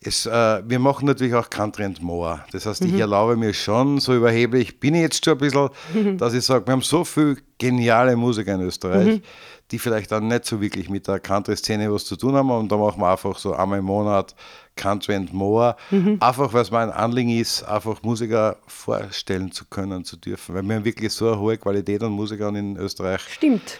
es, 0.02 0.24
äh, 0.24 0.62
wir 0.66 0.78
machen 0.78 1.06
natürlich 1.06 1.34
auch 1.34 1.50
Country 1.50 1.84
and 1.84 2.00
More. 2.00 2.42
Das 2.52 2.64
heißt, 2.64 2.84
ich 2.84 2.92
mhm. 2.92 3.00
erlaube 3.00 3.36
mir 3.36 3.52
schon, 3.52 4.00
so 4.00 4.14
überheblich 4.14 4.80
bin 4.80 4.94
ich 4.94 5.02
jetzt 5.02 5.24
schon 5.24 5.34
ein 5.34 5.38
bisschen, 5.38 5.68
mhm. 5.92 6.16
dass 6.16 6.32
ich 6.32 6.44
sage, 6.44 6.66
wir 6.66 6.72
haben 6.72 6.80
so 6.80 7.04
viele 7.04 7.36
geniale 7.58 8.16
Musiker 8.16 8.54
in 8.54 8.62
Österreich, 8.62 9.06
mhm. 9.06 9.22
die 9.70 9.78
vielleicht 9.78 10.10
dann 10.10 10.28
nicht 10.28 10.46
so 10.46 10.58
wirklich 10.58 10.88
mit 10.88 11.06
der 11.06 11.20
Country-Szene 11.20 11.92
was 11.92 12.06
zu 12.06 12.16
tun 12.16 12.34
haben. 12.34 12.50
Und 12.50 12.72
da 12.72 12.78
machen 12.78 12.98
wir 12.98 13.10
einfach 13.10 13.36
so 13.36 13.52
einmal 13.52 13.80
im 13.80 13.84
Monat 13.84 14.34
Country 14.74 15.16
and 15.16 15.34
More. 15.34 15.76
Mhm. 15.90 16.16
Einfach, 16.20 16.50
weil 16.54 16.62
es 16.62 16.70
mein 16.70 16.90
Anliegen 16.90 17.38
ist, 17.38 17.62
einfach 17.64 18.02
Musiker 18.02 18.56
vorstellen 18.66 19.52
zu 19.52 19.66
können, 19.66 20.06
zu 20.06 20.16
dürfen. 20.16 20.54
Weil 20.54 20.62
wir 20.62 20.76
haben 20.76 20.84
wirklich 20.86 21.12
so 21.12 21.28
eine 21.28 21.38
hohe 21.38 21.58
Qualität 21.58 22.02
an 22.02 22.12
Musikern 22.12 22.56
in 22.56 22.76
Österreich. 22.78 23.20
Stimmt. 23.20 23.78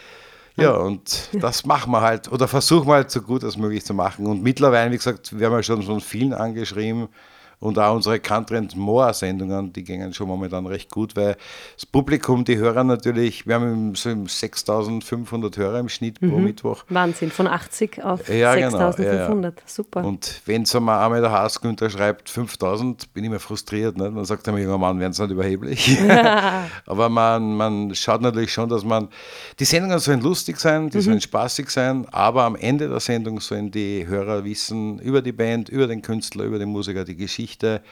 Ja, 0.57 0.73
und 0.73 1.29
das 1.33 1.65
machen 1.65 1.93
wir 1.93 2.01
halt 2.01 2.31
oder 2.31 2.49
versuchen 2.49 2.89
wir 2.89 2.95
halt 2.95 3.11
so 3.11 3.23
gut 3.23 3.45
als 3.45 3.57
möglich 3.57 3.85
zu 3.85 3.95
machen. 3.95 4.27
Und 4.27 4.43
mittlerweile, 4.43 4.91
wie 4.91 4.97
gesagt, 4.97 5.39
wir 5.39 5.47
haben 5.47 5.55
ja 5.55 5.63
schon 5.63 5.83
von 5.83 6.01
vielen 6.01 6.33
angeschrieben, 6.35 7.09
und 7.61 7.79
auch 7.79 7.95
unsere 7.95 8.19
Country 8.19 8.57
and 8.57 8.75
More 8.75 9.13
Sendungen, 9.13 9.71
die 9.73 9.85
gingen 9.85 10.15
schon 10.15 10.29
momentan 10.29 10.67
recht 10.67 10.91
gut, 10.91 11.15
weil 11.15 11.37
das 11.77 11.85
Publikum, 11.85 12.45
die 12.45 12.57
Hörer 12.57 12.85
natürlich, 12.85 13.47
wir 13.47 13.57
haben 13.57 13.95
so 13.95 14.11
6500 14.27 15.59
Hörer 15.59 15.79
im 15.79 15.91
Schnitt 15.91 16.23
mhm. 16.23 16.31
pro 16.31 16.39
Mittwoch. 16.39 16.85
Wahnsinn, 16.89 17.31
von 17.31 17.47
80 17.47 18.03
auf 18.03 18.27
ja, 18.31 18.55
6500, 18.55 18.97
genau, 18.97 19.41
ja, 19.41 19.49
ja. 19.49 19.53
super. 19.67 20.05
Und 20.05 20.41
wenn 20.47 20.63
es 20.63 20.75
einmal 20.75 21.05
einmal 21.05 21.21
der 21.21 21.31
Haas 21.31 21.61
Günther 21.61 21.91
schreibt 21.91 22.31
5000, 22.31 23.13
bin 23.13 23.25
ich 23.25 23.31
mir 23.31 23.39
frustriert. 23.39 23.99
Nicht? 23.99 24.17
Dann 24.17 24.25
sagt 24.25 24.47
er 24.47 24.55
mir, 24.55 24.79
Mann, 24.79 24.99
werden 24.99 25.13
es 25.13 25.19
nicht 25.19 25.31
überheblich. 25.31 25.99
Aber 26.87 27.11
man, 27.11 27.57
man 27.57 27.95
schaut 27.95 28.23
natürlich 28.23 28.55
schon, 28.55 28.71
dass 28.71 28.85
man, 28.85 29.09
die 29.59 29.67
Sendungen 29.67 29.99
sollen 29.99 30.23
lustig 30.23 30.59
sein, 30.59 30.89
die 30.89 30.97
mhm. 30.97 31.03
sollen 31.03 31.21
spaßig 31.21 31.69
sein, 31.69 32.07
aber 32.11 32.45
am 32.45 32.57
Ende 32.57 32.89
der 32.89 33.01
Sendung 33.01 33.41
sollen 33.41 33.71
die 33.71 34.07
Hörer 34.07 34.45
wissen 34.45 34.99
über 35.01 35.21
die 35.21 35.33
Band, 35.33 35.69
über 35.69 35.87
den 35.87 36.01
Künstler, 36.01 36.45
über 36.45 36.59
den 36.59 36.71
Musiker, 36.71 37.05
die 37.05 37.17
Geschichte 37.17 37.50
Geschichte. 37.51 37.83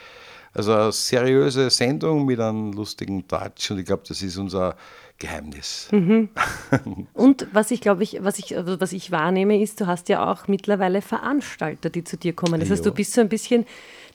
Also 0.51 0.73
eine 0.73 0.91
seriöse 0.91 1.69
Sendung 1.69 2.25
mit 2.25 2.39
einem 2.39 2.73
lustigen 2.73 3.27
Touch 3.27 3.69
und 3.69 3.79
ich 3.79 3.85
glaube, 3.85 4.03
das 4.07 4.21
ist 4.23 4.35
unser 4.37 4.75
Geheimnis. 5.19 5.89
Mhm. 5.91 6.29
Und 7.13 7.47
was 7.51 7.71
ich 7.71 7.81
glaube 7.81 8.03
ich, 8.03 8.17
was 8.21 8.39
ich, 8.39 8.57
also 8.57 8.79
was 8.79 8.93
ich 8.93 9.11
wahrnehme, 9.11 9.61
ist, 9.61 9.81
du 9.81 9.85
hast 9.85 10.07
ja 10.09 10.31
auch 10.31 10.47
mittlerweile 10.47 11.01
Veranstalter, 11.01 11.89
die 11.89 12.05
zu 12.05 12.17
dir 12.17 12.33
kommen. 12.33 12.59
Das 12.61 12.69
heißt, 12.69 12.85
du 12.85 12.91
bist 12.91 13.13
so 13.13 13.21
ein 13.21 13.29
bisschen 13.29 13.65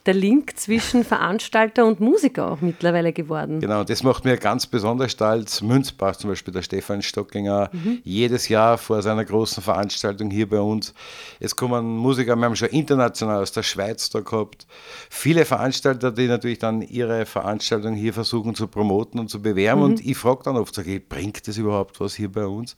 der 0.05 0.13
Link 0.13 0.57
zwischen 0.57 1.03
Veranstalter 1.03 1.85
und 1.85 1.99
Musiker 1.99 2.51
auch 2.51 2.61
mittlerweile 2.61 3.11
geworden. 3.11 3.59
Genau, 3.59 3.83
das 3.83 4.03
macht 4.03 4.23
mir 4.23 4.37
ganz 4.37 4.67
besonders 4.67 5.11
stolz. 5.11 5.61
Münzbach 5.61 6.15
zum 6.15 6.29
Beispiel, 6.29 6.53
der 6.53 6.61
Stefan 6.61 7.01
Stockinger, 7.01 7.69
mhm. 7.71 7.99
jedes 8.03 8.47
Jahr 8.47 8.77
vor 8.77 9.01
seiner 9.01 9.25
großen 9.25 9.63
Veranstaltung 9.63 10.29
hier 10.29 10.47
bei 10.47 10.59
uns. 10.59 10.93
Es 11.39 11.55
kommen 11.55 11.97
Musiker, 11.97 12.35
wir 12.35 12.45
haben 12.45 12.55
schon 12.55 12.69
international 12.69 13.41
aus 13.41 13.51
der 13.51 13.63
Schweiz 13.63 14.09
da 14.09 14.19
gehabt. 14.19 14.67
Viele 15.09 15.45
Veranstalter, 15.45 16.11
die 16.11 16.27
natürlich 16.27 16.59
dann 16.59 16.81
ihre 16.81 17.25
Veranstaltung 17.25 17.95
hier 17.95 18.13
versuchen 18.13 18.53
zu 18.53 18.67
promoten 18.67 19.19
und 19.19 19.29
zu 19.29 19.41
bewerben. 19.41 19.81
Mhm. 19.81 19.85
Und 19.85 20.05
ich 20.05 20.17
frage 20.17 20.43
dann 20.43 20.57
oft, 20.57 20.75
sage 20.75 20.95
ich, 20.95 21.09
bringt 21.09 21.47
das 21.47 21.57
überhaupt 21.57 21.99
was 21.99 22.15
hier 22.15 22.31
bei 22.31 22.45
uns? 22.45 22.75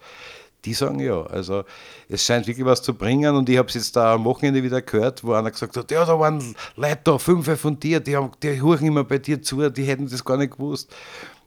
Die 0.67 0.73
sagen 0.73 0.99
ja. 0.99 1.23
Also 1.27 1.63
es 2.09 2.25
scheint 2.25 2.45
wirklich 2.45 2.65
was 2.65 2.81
zu 2.81 2.93
bringen 2.93 3.33
und 3.35 3.47
ich 3.47 3.57
habe 3.57 3.69
es 3.69 3.75
jetzt 3.75 3.95
da 3.95 4.13
am 4.13 4.25
Wochenende 4.25 4.61
wieder 4.61 4.81
gehört, 4.81 5.23
wo 5.23 5.33
einer 5.33 5.49
gesagt 5.49 5.77
hat, 5.77 5.89
ja, 5.91 6.03
da 6.03 6.19
waren 6.19 6.55
Leute 6.75 6.99
da, 7.05 7.17
fünf 7.17 7.49
von 7.59 7.79
dir, 7.79 8.01
die, 8.01 8.17
haben, 8.17 8.31
die 8.43 8.61
hören 8.61 8.85
immer 8.85 9.05
bei 9.05 9.17
dir 9.17 9.41
zu, 9.41 9.69
die 9.69 9.83
hätten 9.83 10.09
das 10.09 10.23
gar 10.23 10.35
nicht 10.35 10.57
gewusst. 10.57 10.93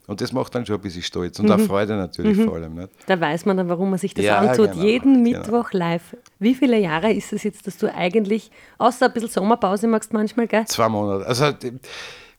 Und 0.07 0.21
das 0.21 0.33
macht 0.33 0.55
dann 0.55 0.67
schon 0.67 0.77
ein 0.77 0.81
bisschen 0.81 1.03
stolz 1.03 1.39
und 1.39 1.47
mhm. 1.47 1.53
auch 1.53 1.61
Freude 1.61 1.95
natürlich 1.95 2.39
mhm. 2.39 2.47
vor 2.47 2.55
allem. 2.57 2.75
Nicht? 2.75 2.89
Da 3.07 3.21
weiß 3.21 3.45
man 3.45 3.59
dann, 3.59 3.69
warum 3.69 3.91
man 3.91 3.99
sich 3.99 4.13
das 4.13 4.25
ja, 4.25 4.39
antut. 4.39 4.73
Genau, 4.73 4.85
Jeden 4.85 5.23
genau. 5.23 5.39
Mittwoch 5.39 5.73
live. 5.73 6.17
Wie 6.41 6.55
viele 6.55 6.79
Jahre 6.81 7.13
ist 7.13 7.33
es 7.33 7.45
jetzt, 7.45 7.67
dass 7.67 7.77
du 7.77 7.95
eigentlich, 7.95 8.51
außer 8.79 9.07
ein 9.07 9.13
bisschen 9.13 9.29
Sommerpause 9.29 9.87
machst 9.87 10.13
manchmal, 10.13 10.49
gell? 10.49 10.65
Zwei 10.67 10.89
Monate. 10.89 11.27
Also 11.27 11.53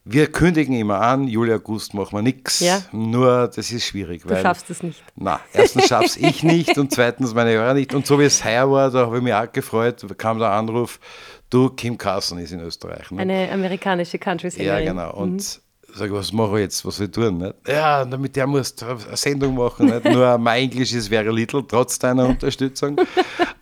wir 0.04 0.32
kündigen 0.32 0.76
immer 0.76 1.00
an, 1.00 1.28
Juli, 1.28 1.54
August 1.54 1.94
machen 1.94 2.18
wir 2.18 2.22
nichts. 2.22 2.60
Ja. 2.60 2.82
Nur 2.92 3.48
das 3.48 3.72
ist 3.72 3.86
schwierig. 3.86 4.24
Du 4.24 4.30
weil, 4.30 4.42
schaffst 4.42 4.70
es 4.70 4.82
nicht. 4.82 5.04
Na, 5.16 5.40
erstens 5.54 5.88
schaff's 5.88 6.18
ich 6.18 6.44
nicht 6.44 6.78
und 6.78 6.92
zweitens 6.92 7.34
meine 7.34 7.52
Hörer 7.52 7.76
nicht. 7.76 7.94
Und 7.94 8.08
so 8.08 8.20
wie 8.20 8.24
es 8.24 8.44
heuer 8.44 8.72
war, 8.72 8.90
da 8.90 9.06
habe 9.06 9.18
ich 9.18 9.24
mich 9.24 9.34
auch 9.34 9.52
gefreut, 9.52 10.04
kam 10.18 10.40
der 10.40 10.50
Anruf, 10.50 11.00
du, 11.52 11.70
Kim 11.70 11.98
Carson 11.98 12.40
ist 12.40 12.52
in 12.52 12.62
Österreich. 12.62 13.12
Ne? 13.12 13.22
Eine 13.22 13.52
amerikanische 13.52 14.18
Country-Sängerin. 14.18 14.86
Ja, 14.86 14.92
genau. 14.92 15.14
Und 15.14 15.36
mhm. 15.36 15.96
sage, 15.96 16.14
was 16.14 16.32
mache 16.32 16.56
ich 16.56 16.64
jetzt, 16.64 16.84
was 16.84 16.98
soll 16.98 17.06
ich 17.06 17.12
tun? 17.12 17.38
Nicht? 17.38 17.54
Ja, 17.68 18.04
damit 18.04 18.36
der 18.36 18.48
muss 18.48 18.74
eine 18.82 18.98
Sendung 19.16 19.56
machen. 19.56 19.86
Nicht? 19.86 20.06
Nur 20.06 20.36
mein 20.40 20.64
Englisch 20.64 20.94
ist 20.94 21.10
very 21.10 21.32
little, 21.32 21.64
trotz 21.68 22.00
deiner 22.00 22.26
Unterstützung. 22.26 23.00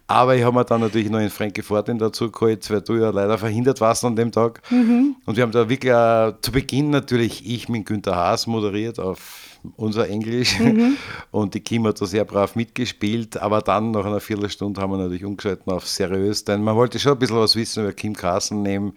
Aber 0.10 0.36
ich 0.36 0.44
habe 0.44 0.58
mir 0.58 0.66
dann 0.66 0.82
natürlich 0.82 1.08
noch 1.12 1.20
in 1.20 1.30
Frankie 1.30 1.62
Fortin 1.62 2.00
dazu 2.00 2.32
geholt, 2.32 2.68
weil 2.72 2.82
du 2.82 2.96
ja 2.96 3.12
leider 3.12 3.38
verhindert 3.38 3.80
warst 3.80 4.04
an 4.04 4.16
dem 4.16 4.32
Tag. 4.32 4.60
Mhm. 4.72 5.16
Und 5.24 5.38
wir 5.38 5.44
haben 5.44 5.52
da 5.52 5.70
wirklich 5.70 5.94
uh, 5.94 6.32
zu 6.42 6.52
Beginn 6.52 6.90
natürlich 6.90 7.48
ich 7.48 7.70
mit 7.70 7.86
Günter 7.86 8.16
Haas 8.16 8.48
moderiert 8.48 8.98
auf 9.00 9.60
unser 9.78 10.10
Englisch. 10.10 10.60
Mhm. 10.60 10.98
Und 11.32 11.54
die 11.54 11.60
Kim 11.60 11.86
hat 11.86 12.02
da 12.02 12.08
sehr 12.08 12.26
brav 12.26 12.56
mitgespielt. 12.56 13.38
Aber 13.38 13.62
dann, 13.62 13.92
nach 13.92 14.04
einer 14.04 14.20
Viertelstunde, 14.20 14.82
haben 14.82 14.94
wir 14.94 14.98
natürlich 14.98 15.26
umgeschalten 15.26 15.72
auf 15.72 15.88
seriös, 15.88 16.44
denn 16.44 16.64
man 16.64 16.76
wollte 16.76 16.98
schon 16.98 17.12
ein 17.12 17.20
bisschen 17.20 17.38
was 17.38 17.56
wissen 17.56 17.84
über 17.84 17.94
Kim 17.94 18.16
Carson 18.16 18.64
nehmen. 18.64 18.94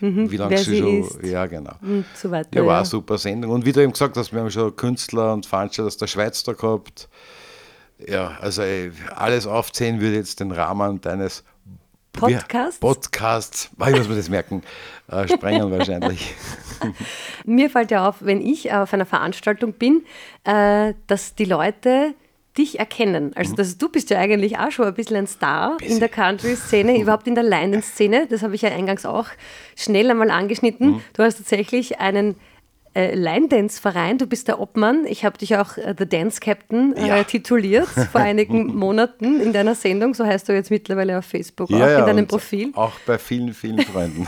Mhm, 0.00 0.32
wie 0.32 0.36
lange 0.36 0.58
sie 0.58 0.78
schon. 0.78 1.02
Ist. 1.04 1.22
Ja, 1.22 1.46
genau. 1.46 1.74
Und 1.80 2.06
so 2.16 2.28
weiter. 2.28 2.48
Ja, 2.52 2.66
war 2.66 2.72
ja. 2.72 2.78
eine 2.78 2.86
super 2.86 3.18
Sendung. 3.18 3.52
Und 3.52 3.64
wie 3.64 3.70
du 3.70 3.80
eben 3.80 3.92
gesagt 3.92 4.16
hast, 4.16 4.32
wir 4.32 4.40
haben 4.40 4.50
schon 4.50 4.74
Künstler 4.74 5.32
und 5.32 5.46
Veranstalter 5.46 5.86
aus 5.86 5.96
der 5.96 6.08
Schweiz 6.08 6.42
da 6.42 6.54
gehabt. 6.54 7.08
Ja, 7.98 8.36
also 8.40 8.62
äh, 8.62 8.90
alles 9.14 9.46
aufzählen 9.46 10.00
würde 10.00 10.16
jetzt 10.16 10.40
den 10.40 10.52
Rahmen 10.52 11.00
deines 11.00 11.44
Podcasts. 12.12 12.80
Podcasts, 12.80 13.70
ich 13.72 13.96
muss 13.96 14.08
mir 14.08 14.16
das 14.16 14.28
merken, 14.28 14.62
äh, 15.08 15.28
sprengen 15.28 15.70
wahrscheinlich. 15.70 16.34
Mir 17.44 17.70
fällt 17.70 17.90
ja 17.90 18.08
auf, 18.08 18.16
wenn 18.20 18.40
ich 18.40 18.72
auf 18.72 18.92
einer 18.92 19.06
Veranstaltung 19.06 19.74
bin, 19.74 20.04
äh, 20.44 20.94
dass 21.06 21.34
die 21.34 21.44
Leute 21.44 22.14
dich 22.56 22.78
erkennen. 22.78 23.32
Also 23.34 23.52
mhm. 23.52 23.56
das, 23.56 23.78
du 23.78 23.88
bist 23.88 24.10
ja 24.10 24.18
eigentlich 24.18 24.58
auch 24.58 24.70
schon 24.70 24.86
ein 24.86 24.94
bisschen 24.94 25.16
ein 25.16 25.26
Star 25.26 25.76
bisschen. 25.76 25.94
in 25.94 26.00
der 26.00 26.08
Country-Szene, 26.08 26.98
überhaupt 27.00 27.26
in 27.26 27.34
der 27.34 27.44
Leinen-Szene. 27.44 28.26
Das 28.28 28.42
habe 28.42 28.54
ich 28.54 28.62
ja 28.62 28.70
eingangs 28.70 29.04
auch 29.04 29.26
schnell 29.74 30.10
einmal 30.10 30.30
angeschnitten. 30.30 30.92
Mhm. 30.92 31.02
Du 31.12 31.22
hast 31.22 31.36
tatsächlich 31.36 32.00
einen 32.00 32.36
äh, 32.96 33.14
Line 33.14 33.48
Dance 33.48 33.80
Verein. 33.80 34.16
Du 34.16 34.26
bist 34.26 34.48
der 34.48 34.58
Obmann. 34.58 35.04
Ich 35.06 35.24
habe 35.24 35.36
dich 35.36 35.56
auch 35.56 35.76
äh, 35.76 35.94
The 35.96 36.08
Dance 36.08 36.40
Captain 36.40 36.96
äh, 36.96 37.08
ja. 37.08 37.24
tituliert 37.24 37.88
vor 38.12 38.22
einigen 38.22 38.74
Monaten 38.74 39.40
in 39.40 39.52
deiner 39.52 39.74
Sendung. 39.74 40.14
So 40.14 40.24
heißt 40.24 40.48
du 40.48 40.54
jetzt 40.54 40.70
mittlerweile 40.70 41.18
auf 41.18 41.26
Facebook, 41.26 41.68
ja, 41.68 41.76
auch 41.76 41.88
ja, 41.88 41.98
in 42.00 42.06
deinem 42.06 42.26
Profil. 42.26 42.72
Auch 42.74 42.94
bei 43.04 43.18
vielen, 43.18 43.52
vielen 43.52 43.80
Freunden. 43.82 44.26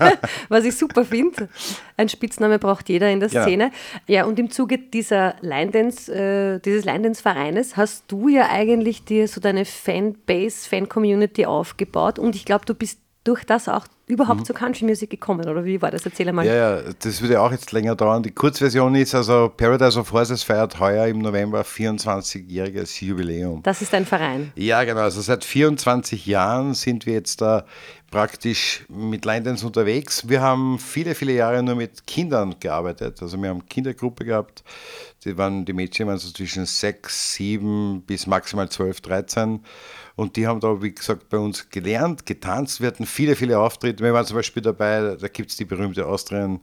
Was 0.48 0.64
ich 0.64 0.76
super 0.76 1.04
finde. 1.04 1.48
Ein 1.96 2.08
Spitzname 2.08 2.58
braucht 2.58 2.88
jeder 2.88 3.08
in 3.10 3.20
der 3.20 3.28
Szene. 3.28 3.70
Ja, 4.08 4.24
und 4.24 4.38
im 4.38 4.50
Zuge 4.50 4.78
dieser 4.78 5.36
Line 5.40 5.70
Dance, 5.70 6.12
äh, 6.12 6.58
dieses 6.58 6.84
Line 6.84 7.02
Dance 7.02 7.22
Vereines 7.22 7.76
hast 7.76 8.04
du 8.08 8.28
ja 8.28 8.48
eigentlich 8.50 9.04
dir 9.04 9.28
so 9.28 9.40
deine 9.40 9.64
Fanbase, 9.64 10.68
Fan-Community 10.68 11.46
aufgebaut. 11.46 12.18
Und 12.18 12.34
ich 12.34 12.44
glaube, 12.44 12.64
du 12.66 12.74
bist 12.74 12.98
durch 13.28 13.44
das 13.44 13.68
auch 13.68 13.84
überhaupt 14.06 14.40
mhm. 14.40 14.44
zur 14.46 14.56
Country 14.56 14.86
Music 14.86 15.10
gekommen 15.10 15.46
oder 15.46 15.62
wie 15.66 15.82
war 15.82 15.90
das? 15.90 16.06
Erzähl 16.06 16.30
einmal. 16.30 16.46
Ja, 16.46 16.54
ja, 16.54 16.82
das 16.98 17.20
würde 17.20 17.38
auch 17.42 17.52
jetzt 17.52 17.72
länger 17.72 17.94
dauern. 17.94 18.22
Die 18.22 18.30
Kurzversion 18.30 18.94
ist 18.94 19.14
also 19.14 19.52
Paradise 19.54 20.00
of 20.00 20.10
Horses 20.12 20.42
feiert 20.42 20.80
heuer 20.80 21.06
im 21.08 21.18
November 21.18 21.60
24-jähriges 21.60 23.04
Jubiläum. 23.04 23.62
Das 23.62 23.82
ist 23.82 23.92
ein 23.92 24.06
Verein. 24.06 24.50
Ja, 24.56 24.82
genau. 24.84 25.02
Also 25.02 25.20
seit 25.20 25.44
24 25.44 26.24
Jahren 26.24 26.72
sind 26.72 27.04
wir 27.04 27.12
jetzt 27.12 27.42
da 27.42 27.66
praktisch 28.10 28.86
mit 28.88 29.26
Line 29.26 29.42
Dance 29.42 29.66
unterwegs. 29.66 30.26
Wir 30.26 30.40
haben 30.40 30.78
viele, 30.78 31.14
viele 31.14 31.34
Jahre 31.34 31.62
nur 31.62 31.74
mit 31.74 32.06
Kindern 32.06 32.54
gearbeitet. 32.58 33.20
Also 33.20 33.40
wir 33.40 33.50
haben 33.50 33.66
Kindergruppe 33.66 34.24
gehabt. 34.24 34.64
Die, 35.26 35.36
waren, 35.36 35.66
die 35.66 35.74
Mädchen 35.74 36.06
waren 36.06 36.16
so 36.16 36.30
zwischen 36.30 36.64
6, 36.64 37.34
7 37.34 38.02
bis 38.06 38.26
maximal 38.26 38.70
12, 38.70 39.02
13. 39.02 39.60
Und 40.18 40.34
die 40.34 40.48
haben 40.48 40.58
da, 40.58 40.82
wie 40.82 40.92
gesagt, 40.92 41.28
bei 41.28 41.38
uns 41.38 41.70
gelernt, 41.70 42.26
getanzt. 42.26 42.80
Wir 42.80 42.88
hatten 42.88 43.06
viele, 43.06 43.36
viele 43.36 43.56
Auftritte. 43.56 44.02
Wir 44.02 44.12
waren 44.12 44.26
zum 44.26 44.36
Beispiel 44.36 44.60
dabei, 44.60 45.14
da 45.14 45.28
gibt 45.28 45.50
es 45.50 45.56
die 45.56 45.64
berühmte 45.64 46.04
Austrian 46.04 46.58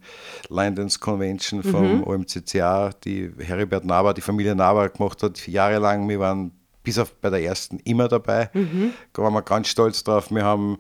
Line 0.50 0.76
Dance 0.76 1.00
Convention 1.00 1.64
vom 1.64 2.00
mhm. 2.00 2.04
OMCCA, 2.04 2.90
die 3.06 3.32
Heribert 3.40 3.86
Naber, 3.86 4.14
die 4.14 4.20
Familie 4.20 4.56
Naber 4.56 4.90
gemacht 4.90 5.24
hat, 5.24 5.48
jahrelang. 5.48 6.10
Wir 6.10 6.20
waren 6.20 6.52
bis 6.84 7.00
auf 7.00 7.14
bei 7.22 7.30
der 7.30 7.44
ersten 7.44 7.80
immer 7.86 8.10
dabei. 8.10 8.50
Mhm. 8.52 8.92
Da 9.14 9.24
waren 9.24 9.32
wir 9.32 9.42
ganz 9.42 9.70
stolz 9.70 10.04
drauf. 10.04 10.32
Wir 10.32 10.44
haben 10.44 10.78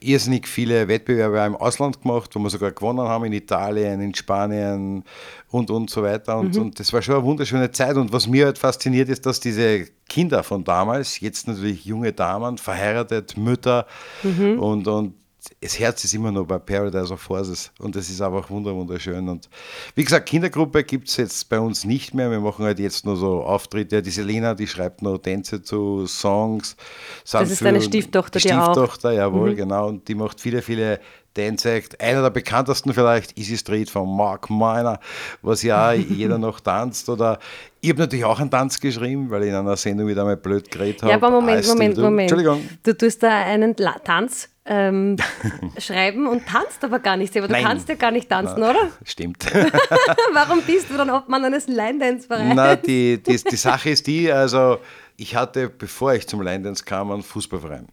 irrsinnig 0.00 0.48
viele 0.48 0.88
Wettbewerbe 0.88 1.38
im 1.40 1.56
Ausland 1.56 2.00
gemacht, 2.00 2.34
wo 2.34 2.38
wir 2.38 2.48
sogar 2.48 2.72
gewonnen 2.72 3.06
haben, 3.06 3.26
in 3.26 3.34
Italien, 3.34 4.00
in 4.00 4.14
Spanien 4.14 5.04
und, 5.50 5.70
und 5.70 5.90
so 5.90 6.02
weiter. 6.02 6.38
Und, 6.38 6.54
mhm. 6.54 6.62
und 6.62 6.80
das 6.80 6.92
war 6.92 7.02
schon 7.02 7.16
eine 7.16 7.24
wunderschöne 7.24 7.70
Zeit. 7.70 7.96
Und 7.96 8.12
was 8.12 8.26
mir 8.26 8.46
halt 8.46 8.58
fasziniert 8.58 9.10
ist, 9.10 9.26
dass 9.26 9.40
diese 9.40 9.86
Kinder 10.08 10.42
von 10.42 10.64
damals, 10.64 11.20
jetzt 11.20 11.48
natürlich 11.48 11.84
junge 11.84 12.12
Damen, 12.12 12.56
verheiratet, 12.56 13.36
Mütter 13.36 13.86
mhm. 14.22 14.58
und, 14.58 14.88
und 14.88 15.14
das 15.60 15.78
Herz 15.78 16.04
ist 16.04 16.14
immer 16.14 16.30
noch 16.30 16.44
bei 16.44 16.58
Paradise 16.58 17.12
of 17.12 17.28
Horses 17.28 17.72
und 17.80 17.96
das 17.96 18.08
ist 18.08 18.20
einfach 18.20 18.48
wunderschön. 18.48 19.28
Und 19.28 19.48
wie 19.94 20.04
gesagt, 20.04 20.28
Kindergruppe 20.28 20.84
gibt 20.84 21.08
es 21.08 21.16
jetzt 21.16 21.48
bei 21.48 21.58
uns 21.58 21.84
nicht 21.84 22.14
mehr. 22.14 22.30
Wir 22.30 22.40
machen 22.40 22.64
halt 22.64 22.78
jetzt 22.78 23.04
nur 23.04 23.16
so 23.16 23.42
Auftritte. 23.42 24.02
Die 24.02 24.10
Selena, 24.10 24.54
die 24.54 24.68
schreibt 24.68 25.02
noch 25.02 25.18
Tänze 25.18 25.62
zu 25.62 26.06
Songs. 26.06 26.76
Das 27.30 27.50
ist 27.50 27.62
deine 27.62 27.82
Stieftochter, 27.82 28.38
die 28.38 28.48
Stieftochter, 28.48 29.10
auch. 29.10 29.14
jawohl, 29.14 29.52
mhm. 29.52 29.56
genau. 29.56 29.88
Und 29.88 30.06
die 30.06 30.14
macht 30.14 30.40
viele, 30.40 30.62
viele 30.62 31.00
Dance 31.34 31.82
Einer 31.98 32.22
der 32.22 32.30
bekanntesten 32.30 32.92
vielleicht, 32.92 33.36
Easy 33.38 33.56
Street 33.56 33.88
von 33.88 34.16
Mark 34.16 34.50
Miner, 34.50 35.00
was 35.40 35.62
ja 35.62 35.92
jeder 35.92 36.38
noch 36.38 36.60
tanzt. 36.60 37.08
Oder 37.08 37.38
ich 37.80 37.90
habe 37.90 38.00
natürlich 38.00 38.24
auch 38.24 38.38
einen 38.38 38.50
Tanz 38.50 38.78
geschrieben, 38.78 39.30
weil 39.30 39.42
ich 39.42 39.48
in 39.48 39.54
einer 39.54 39.76
Sendung 39.76 40.06
wieder 40.06 40.24
mal 40.24 40.36
blöd 40.36 40.70
geredet 40.70 41.02
habe. 41.02 41.10
Ja, 41.10 41.16
aber 41.16 41.30
Moment, 41.30 41.66
Moment, 41.66 41.96
Moment. 41.96 42.30
Entschuldigung. 42.30 42.68
Du 42.82 42.96
tust 42.96 43.22
da 43.22 43.30
einen 43.30 43.74
Tanz 43.74 44.51
ähm, 44.64 45.16
schreiben 45.78 46.26
und 46.26 46.46
tanzt 46.46 46.84
aber 46.84 47.00
gar 47.00 47.16
nicht 47.16 47.32
selber. 47.32 47.48
Du 47.48 47.54
Nein. 47.54 47.64
kannst 47.64 47.88
ja 47.88 47.96
gar 47.96 48.10
nicht 48.10 48.28
tanzen, 48.28 48.56
Na, 48.58 48.70
oder? 48.70 48.90
Stimmt. 49.04 49.44
Warum 50.32 50.62
bist 50.62 50.90
du 50.90 50.96
dann 50.96 51.10
Obmann 51.10 51.44
eines 51.44 51.66
Line-Dance-Vereins? 51.66 52.54
Na, 52.54 52.76
die, 52.76 53.22
die, 53.22 53.36
die 53.36 53.56
Sache 53.56 53.90
ist 53.90 54.06
die, 54.06 54.30
also 54.30 54.78
ich 55.16 55.34
hatte, 55.34 55.68
bevor 55.68 56.14
ich 56.14 56.28
zum 56.28 56.42
Line-Dance 56.42 56.84
kam, 56.84 57.10
einen 57.10 57.22
Fußballverein. 57.22 57.88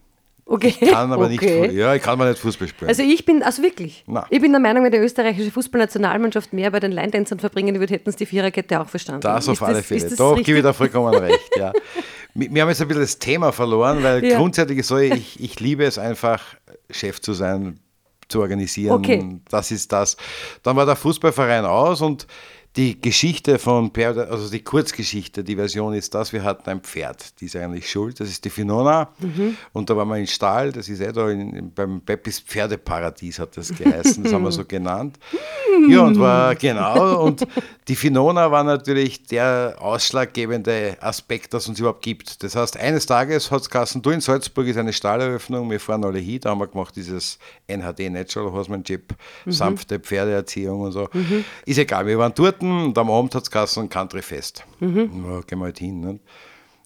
Okay. 0.51 0.73
Ich 0.79 0.89
kann 0.89 1.11
aber 1.11 1.25
okay. 1.25 1.61
nicht, 1.67 1.73
ja, 1.73 1.93
ich 1.93 2.01
kann 2.01 2.13
aber 2.13 2.27
nicht 2.27 2.39
Fußball 2.39 2.67
spielen. 2.67 2.89
Also 2.89 3.03
ich 3.03 3.23
bin, 3.23 3.43
also 3.43 3.61
wirklich, 3.61 4.03
Nein. 4.07 4.23
ich 4.31 4.41
bin 4.41 4.51
der 4.51 4.59
Meinung, 4.59 4.83
wenn 4.83 4.91
die 4.91 4.97
österreichische 4.97 5.51
Fußballnationalmannschaft 5.51 6.53
mehr 6.53 6.71
bei 6.71 6.79
den 6.79 6.91
Line-Dancern 6.91 7.37
verbringen 7.37 7.79
würde, 7.79 7.93
hätten 7.93 8.09
sie 8.11 8.17
die 8.17 8.25
Viererkette 8.25 8.81
auch 8.81 8.89
verstanden. 8.89 9.21
Das 9.21 9.47
auf 9.47 9.53
ist 9.53 9.61
alle 9.61 9.77
das, 9.77 9.85
Fälle. 9.85 10.15
Doch, 10.15 10.35
gebe 10.41 10.57
ich 10.57 10.63
da 10.63 10.73
vollkommen 10.73 11.13
recht, 11.19 11.51
ja. 11.55 11.71
Wir 12.33 12.61
haben 12.63 12.69
jetzt 12.69 12.81
ein 12.81 12.87
bisschen 12.87 13.03
das 13.03 13.19
Thema 13.19 13.51
verloren, 13.51 14.01
weil 14.01 14.25
ja. 14.25 14.37
grundsätzlich 14.37 14.83
so, 14.87 14.97
ich, 14.97 15.39
ich 15.39 15.59
liebe 15.59 15.83
es 15.83 15.99
einfach, 15.99 16.41
Chef 16.89 17.21
zu 17.21 17.33
sein, 17.33 17.79
zu 18.27 18.41
organisieren. 18.41 18.93
Okay. 18.93 19.39
Das 19.51 19.69
ist 19.69 19.91
das. 19.91 20.17
Dann 20.63 20.75
war 20.75 20.87
der 20.87 20.95
Fußballverein 20.95 21.65
aus 21.65 22.01
und 22.01 22.25
die 22.75 23.01
Geschichte 23.01 23.57
von 23.57 23.91
Per, 23.91 24.15
also 24.29 24.49
die 24.49 24.63
Kurzgeschichte, 24.63 25.43
die 25.43 25.55
Version 25.55 25.93
ist 25.93 26.13
das, 26.13 26.31
wir 26.33 26.43
hatten 26.43 26.69
ein 26.69 26.81
Pferd, 26.81 27.41
die 27.41 27.45
ist 27.45 27.55
eigentlich 27.55 27.89
schuld, 27.89 28.19
das 28.19 28.29
ist 28.29 28.45
die 28.45 28.51
Finona 28.51 29.09
mhm. 29.19 29.57
und 29.73 29.89
da 29.89 29.97
waren 29.97 30.07
wir 30.07 30.17
in 30.17 30.27
Stall, 30.27 30.71
das 30.71 30.87
ist 30.87 31.01
eh 31.01 31.11
da 31.11 31.29
in, 31.29 31.71
beim 31.73 31.99
Peppis 32.01 32.39
Pferdeparadies 32.39 33.39
hat 33.39 33.57
das 33.57 33.75
geheißen, 33.75 34.23
das 34.23 34.33
haben 34.33 34.43
wir 34.43 34.51
so 34.51 34.65
genannt. 34.67 35.17
Ja, 35.87 36.01
und 36.01 36.19
war 36.19 36.55
genau, 36.55 37.23
und 37.23 37.45
die 37.87 37.95
Finona 37.95 38.51
war 38.51 38.63
natürlich 38.63 39.23
der 39.23 39.75
ausschlaggebende 39.79 40.97
Aspekt, 40.99 41.53
das 41.53 41.67
uns 41.67 41.79
überhaupt 41.79 42.03
gibt. 42.03 42.43
Das 42.43 42.55
heißt, 42.55 42.77
eines 42.77 43.07
Tages 43.07 43.49
hat 43.49 43.61
es 43.61 43.69
Kassen, 43.69 44.01
du 44.01 44.11
in 44.11 44.21
Salzburg 44.21 44.67
ist 44.67 44.77
eine 44.77 44.93
Stalleröffnung, 44.93 45.71
wir 45.71 45.79
fahren 45.79 46.03
alle 46.05 46.19
hin, 46.19 46.39
da 46.41 46.51
haben 46.51 46.59
wir 46.59 46.67
gemacht 46.67 46.95
dieses 46.95 47.39
NHD 47.67 48.11
Natural 48.11 48.51
Horsemanship, 48.51 49.15
mhm. 49.45 49.51
sanfte 49.51 49.99
Pferdeerziehung 49.99 50.81
und 50.81 50.91
so. 50.91 51.09
Mhm. 51.13 51.43
Ist 51.65 51.79
egal, 51.79 52.05
wir 52.05 52.17
waren 52.19 52.33
dort 52.35 52.58
und 52.61 52.97
am 52.97 53.09
Abend 53.09 53.35
hat 53.35 53.53
es 53.53 53.77
ein 53.77 53.89
Countryfest. 53.89 54.65
Mhm. 54.79 55.25
Ja, 55.25 55.41
gehen 55.41 55.59
wir 55.59 55.65
halt 55.65 55.79
hin. 55.79 55.99
Ne? 55.99 56.19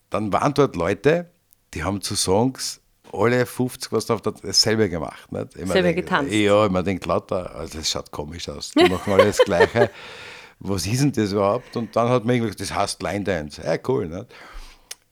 Dann 0.10 0.32
waren 0.32 0.54
dort 0.54 0.76
Leute, 0.76 1.32
die 1.74 1.84
haben 1.84 2.02
zu 2.02 2.16
Songs 2.16 2.82
alle 3.12 3.46
50 3.46 3.92
was 3.92 4.10
auf 4.10 4.22
dasselbe 4.22 4.90
gemacht. 4.90 5.32
Nicht? 5.32 5.54
Selber 5.68 5.94
getanzt. 5.94 6.34
Ja, 6.34 6.68
man 6.70 6.84
denkt 6.84 7.06
lauter, 7.06 7.56
also 7.56 7.78
das 7.78 7.90
schaut 7.90 8.12
komisch 8.12 8.50
aus. 8.50 8.72
Die 8.72 8.90
machen 8.90 9.14
alle 9.14 9.26
das 9.26 9.38
Gleiche. 9.38 9.90
was 10.60 10.86
ist 10.88 11.02
denn 11.02 11.12
das 11.12 11.32
überhaupt? 11.32 11.76
Und 11.76 11.96
dann 11.96 12.10
hat 12.10 12.26
man 12.26 12.36
irgendwie 12.36 12.56
das 12.56 12.74
heißt 12.74 13.02
Line 13.04 13.24
Dance. 13.24 13.62
Ja, 13.64 13.78
cool. 13.88 14.08
Nicht? 14.08 14.28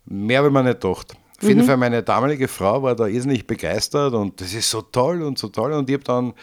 Mehr 0.05 0.39
habe 0.39 0.47
ich 0.47 0.53
mir 0.53 0.63
nicht 0.63 0.81
gedacht. 0.81 1.15
Auf 1.41 1.47
jeden 1.47 1.61
mhm. 1.61 1.65
Fall, 1.65 1.77
meine 1.77 2.03
damalige 2.03 2.47
Frau 2.47 2.83
war 2.83 2.95
da 2.95 3.07
irrsinnig 3.07 3.47
begeistert 3.47 4.13
und 4.13 4.39
das 4.39 4.53
ist 4.53 4.69
so 4.69 4.83
toll 4.83 5.23
und 5.23 5.39
so 5.39 5.47
toll. 5.47 5.73
Und 5.73 5.89
ich 5.89 5.95
habe 5.95 6.03
dann 6.03 6.33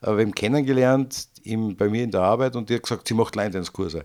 äh, 0.00 0.16
wem 0.16 0.34
kennengelernt 0.34 1.28
im, 1.46 1.76
bei 1.76 1.88
mir 1.88 2.04
in 2.04 2.10
der 2.10 2.22
Arbeit 2.22 2.56
und 2.56 2.68
die 2.68 2.74
hat 2.74 2.82
gesagt, 2.82 3.08
sie 3.08 3.14
macht 3.14 3.36
Line 3.36 3.50
Dance 3.50 3.72
Kurse. 3.72 4.04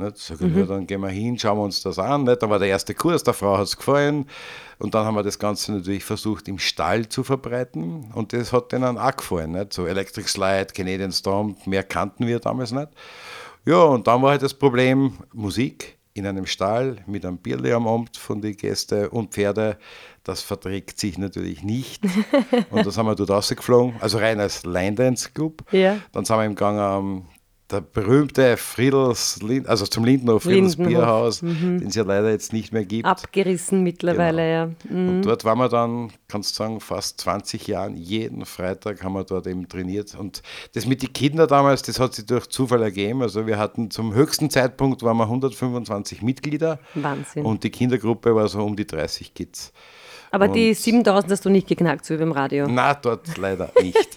Nicht? 0.00 0.18
Sag 0.18 0.40
ich, 0.40 0.46
mhm. 0.46 0.58
ja, 0.58 0.66
dann 0.66 0.86
gehen 0.86 1.00
wir 1.00 1.08
hin, 1.08 1.38
schauen 1.38 1.58
wir 1.58 1.64
uns 1.64 1.82
das 1.82 1.98
an. 1.98 2.24
Nicht? 2.24 2.42
Dann 2.42 2.50
war 2.50 2.58
der 2.58 2.68
erste 2.68 2.94
Kurs, 2.94 3.22
der 3.22 3.34
Frau 3.34 3.56
hat 3.56 3.64
es 3.64 3.76
gefallen. 3.76 4.26
Und 4.78 4.94
dann 4.94 5.04
haben 5.04 5.14
wir 5.14 5.22
das 5.22 5.38
Ganze 5.38 5.72
natürlich 5.72 6.04
versucht, 6.04 6.48
im 6.48 6.58
Stall 6.58 7.08
zu 7.08 7.22
verbreiten. 7.22 8.10
Und 8.14 8.32
das 8.32 8.52
hat 8.52 8.72
denen 8.72 8.98
auch 8.98 9.16
gefallen. 9.16 9.52
Nicht? 9.52 9.72
So 9.72 9.86
Electric 9.86 10.28
Slide, 10.28 10.68
Canadian 10.74 11.12
Storm, 11.12 11.56
mehr 11.66 11.84
kannten 11.84 12.26
wir 12.26 12.40
damals 12.40 12.72
nicht. 12.72 12.88
Ja, 13.66 13.82
und 13.82 14.06
dann 14.06 14.22
war 14.22 14.30
halt 14.30 14.42
das 14.42 14.54
Problem 14.54 15.12
Musik 15.34 15.98
in 16.14 16.26
einem 16.26 16.46
Stall 16.46 16.96
mit 17.06 17.24
einem 17.24 17.38
Bierle 17.38 17.74
am 17.74 17.86
Abend 17.86 18.16
von 18.16 18.40
den 18.40 18.56
Gästen 18.56 19.06
und 19.08 19.32
Pferde. 19.32 19.76
Das 20.24 20.42
verträgt 20.42 20.98
sich 20.98 21.18
natürlich 21.18 21.62
nicht. 21.62 22.02
und 22.70 22.86
das 22.86 22.98
haben 22.98 23.06
wir 23.06 23.14
dort 23.14 23.30
rausgeflogen, 23.30 23.94
also 24.00 24.18
rein 24.18 24.38
als 24.40 24.64
Line 24.64 24.94
Dance 24.94 25.30
Club. 25.32 25.64
Ja. 25.72 25.98
Dann 26.12 26.24
sind 26.24 26.36
wir 26.36 26.44
im 26.44 26.54
Gang 26.54 26.78
am 26.78 27.26
der 27.70 27.80
berühmte 27.80 28.56
Friedels, 28.56 29.40
also 29.66 29.86
zum 29.86 30.04
Lindenhof, 30.04 30.42
Friedels 30.42 30.76
Lindenhof. 30.76 31.02
Bierhaus, 31.04 31.42
mhm. 31.42 31.78
den 31.78 31.88
es 31.88 31.94
ja 31.94 32.02
leider 32.02 32.30
jetzt 32.30 32.52
nicht 32.52 32.72
mehr 32.72 32.84
gibt. 32.84 33.06
Abgerissen 33.06 33.82
mittlerweile, 33.82 34.42
genau. 34.42 34.96
ja. 34.96 34.96
Mhm. 34.96 35.08
Und 35.08 35.22
dort 35.22 35.44
waren 35.44 35.58
wir 35.58 35.68
dann, 35.68 36.10
kannst 36.28 36.52
du 36.52 36.64
sagen, 36.64 36.80
fast 36.80 37.20
20 37.20 37.66
Jahre, 37.66 37.92
jeden 37.92 38.44
Freitag 38.44 39.02
haben 39.04 39.12
wir 39.12 39.24
dort 39.24 39.46
eben 39.46 39.68
trainiert. 39.68 40.14
Und 40.14 40.42
das 40.74 40.86
mit 40.86 41.02
den 41.02 41.12
Kindern 41.12 41.48
damals, 41.48 41.82
das 41.82 42.00
hat 42.00 42.14
sich 42.14 42.26
durch 42.26 42.48
Zufall 42.48 42.82
ergeben. 42.82 43.22
Also 43.22 43.46
wir 43.46 43.58
hatten 43.58 43.90
zum 43.90 44.14
höchsten 44.14 44.50
Zeitpunkt 44.50 45.02
waren 45.02 45.16
wir 45.16 45.24
125 45.24 46.22
Mitglieder. 46.22 46.78
Wahnsinn. 46.94 47.44
Und 47.44 47.64
die 47.64 47.70
Kindergruppe 47.70 48.34
war 48.34 48.48
so 48.48 48.64
um 48.64 48.76
die 48.76 48.86
30 48.86 49.34
Kids. 49.34 49.72
Aber 50.30 50.46
und 50.46 50.52
die 50.52 50.74
7000 50.74 51.32
hast 51.32 51.44
du 51.44 51.50
nicht 51.50 51.66
geknackt, 51.66 52.04
so 52.04 52.14
wie 52.14 52.18
beim 52.18 52.32
Radio. 52.32 52.66
Na, 52.68 52.94
dort 52.94 53.36
leider 53.36 53.70
nicht. 53.82 54.16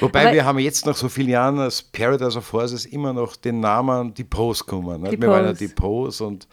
Wobei 0.00 0.32
wir 0.32 0.44
haben 0.44 0.58
jetzt 0.58 0.84
nach 0.86 0.96
so 0.96 1.08
vielen 1.08 1.30
Jahren 1.30 1.58
als 1.58 1.82
Paradise 1.82 2.36
of 2.38 2.52
Horses 2.52 2.84
immer 2.86 3.12
noch 3.12 3.36
den 3.36 3.60
Namen 3.60 4.12
die 4.12 4.24
Pose 4.24 4.64
kommen. 4.64 5.02
Ne? 5.02 5.10
Wir 5.12 5.18
Pose. 5.18 5.30
waren 5.30 5.44
ja 5.46 5.52
die 5.52 5.68
Pose 5.68 6.24
und 6.24 6.46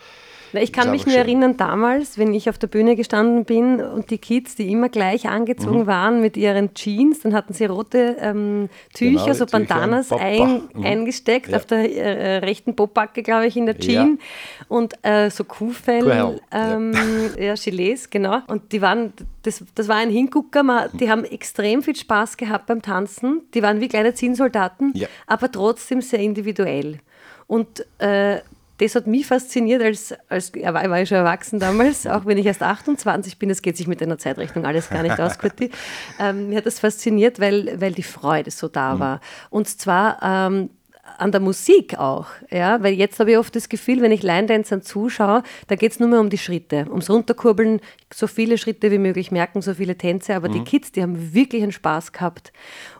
ich 0.61 0.71
kann 0.71 0.91
mich 0.91 1.05
nur 1.05 1.13
schön. 1.13 1.21
erinnern, 1.23 1.57
damals, 1.57 2.17
wenn 2.17 2.33
ich 2.33 2.49
auf 2.49 2.57
der 2.57 2.67
Bühne 2.67 2.95
gestanden 2.95 3.45
bin 3.45 3.81
und 3.81 4.09
die 4.09 4.17
Kids, 4.17 4.55
die 4.55 4.71
immer 4.71 4.89
gleich 4.89 5.27
angezogen 5.27 5.81
mhm. 5.81 5.87
waren 5.87 6.21
mit 6.21 6.37
ihren 6.37 6.73
Jeans, 6.73 7.21
dann 7.21 7.33
hatten 7.33 7.53
sie 7.53 7.65
rote 7.65 8.17
ähm, 8.19 8.69
Tücher, 8.93 9.23
genau, 9.25 9.33
so 9.33 9.45
Bandanas 9.45 10.11
ein, 10.11 10.63
mhm. 10.73 10.85
eingesteckt, 10.85 11.49
ja. 11.49 11.57
auf 11.57 11.65
der 11.65 11.91
äh, 11.95 12.37
rechten 12.37 12.75
Popbacke, 12.75 13.23
glaube 13.23 13.47
ich, 13.47 13.57
in 13.57 13.65
der 13.65 13.77
Jean 13.77 14.19
ja. 14.19 14.65
und 14.67 14.93
äh, 15.03 15.29
so 15.29 15.43
Kuhfell, 15.43 16.39
ähm, 16.51 16.93
ja. 17.37 17.43
ja, 17.43 17.53
Gilets, 17.55 18.09
genau. 18.09 18.39
Und 18.47 18.71
die 18.71 18.81
waren, 18.81 19.13
das, 19.43 19.63
das 19.75 19.87
war 19.87 19.97
ein 19.97 20.09
Hingucker, 20.09 20.63
man, 20.63 20.89
die 20.93 21.09
haben 21.09 21.23
extrem 21.25 21.81
viel 21.81 21.95
Spaß 21.95 22.37
gehabt 22.37 22.67
beim 22.67 22.81
Tanzen, 22.81 23.41
die 23.53 23.63
waren 23.63 23.81
wie 23.81 23.87
kleine 23.87 24.13
Zielsoldaten, 24.13 24.93
aber 25.27 25.51
trotzdem 25.51 26.01
sehr 26.01 26.19
individuell. 26.19 26.99
Und 27.47 27.85
äh, 27.99 28.39
das 28.77 28.95
hat 28.95 29.07
mich 29.07 29.27
fasziniert, 29.27 29.81
als, 29.81 30.13
als 30.29 30.49
er 30.49 30.73
war, 30.73 30.89
war 30.89 31.01
ich 31.01 31.09
schon 31.09 31.17
erwachsen 31.17 31.59
damals, 31.59 32.07
auch 32.07 32.25
wenn 32.25 32.37
ich 32.37 32.45
erst 32.45 32.63
28 32.63 33.37
bin, 33.37 33.49
das 33.49 33.61
geht 33.61 33.77
sich 33.77 33.87
mit 33.87 34.01
einer 34.01 34.17
Zeitrechnung 34.17 34.65
alles 34.65 34.89
gar 34.89 35.03
nicht 35.03 35.19
aus, 35.19 35.37
Kurti. 35.37 35.71
Ähm, 36.19 36.49
mir 36.49 36.57
hat 36.57 36.65
das 36.65 36.79
fasziniert, 36.79 37.39
weil, 37.39 37.79
weil 37.79 37.91
die 37.91 38.03
Freude 38.03 38.51
so 38.51 38.67
da 38.67 38.95
mhm. 38.95 38.99
war. 38.99 39.21
Und 39.49 39.67
zwar 39.67 40.19
ähm, 40.21 40.69
an 41.17 41.31
der 41.31 41.41
Musik 41.41 41.97
auch, 41.97 42.27
ja, 42.49 42.81
weil 42.81 42.93
jetzt 42.93 43.19
habe 43.19 43.31
ich 43.31 43.37
oft 43.37 43.55
das 43.55 43.69
Gefühl, 43.69 44.01
wenn 44.01 44.11
ich 44.11 44.23
Line-Dancern 44.23 44.81
zuschaue, 44.81 45.43
da 45.67 45.75
geht 45.75 45.91
es 45.91 45.99
nur 45.99 46.09
mehr 46.09 46.19
um 46.19 46.29
die 46.29 46.37
Schritte, 46.37 46.85
ums 46.89 47.09
Runterkurbeln, 47.09 47.81
so 48.13 48.27
viele 48.27 48.57
Schritte 48.57 48.91
wie 48.91 48.97
möglich 48.97 49.31
merken, 49.31 49.61
so 49.61 49.73
viele 49.73 49.97
Tänze, 49.97 50.35
aber 50.35 50.49
mhm. 50.49 50.53
die 50.53 50.63
Kids, 50.63 50.91
die 50.91 51.01
haben 51.01 51.33
wirklich 51.33 51.63
einen 51.63 51.71
Spaß 51.71 52.11
gehabt. 52.11 52.53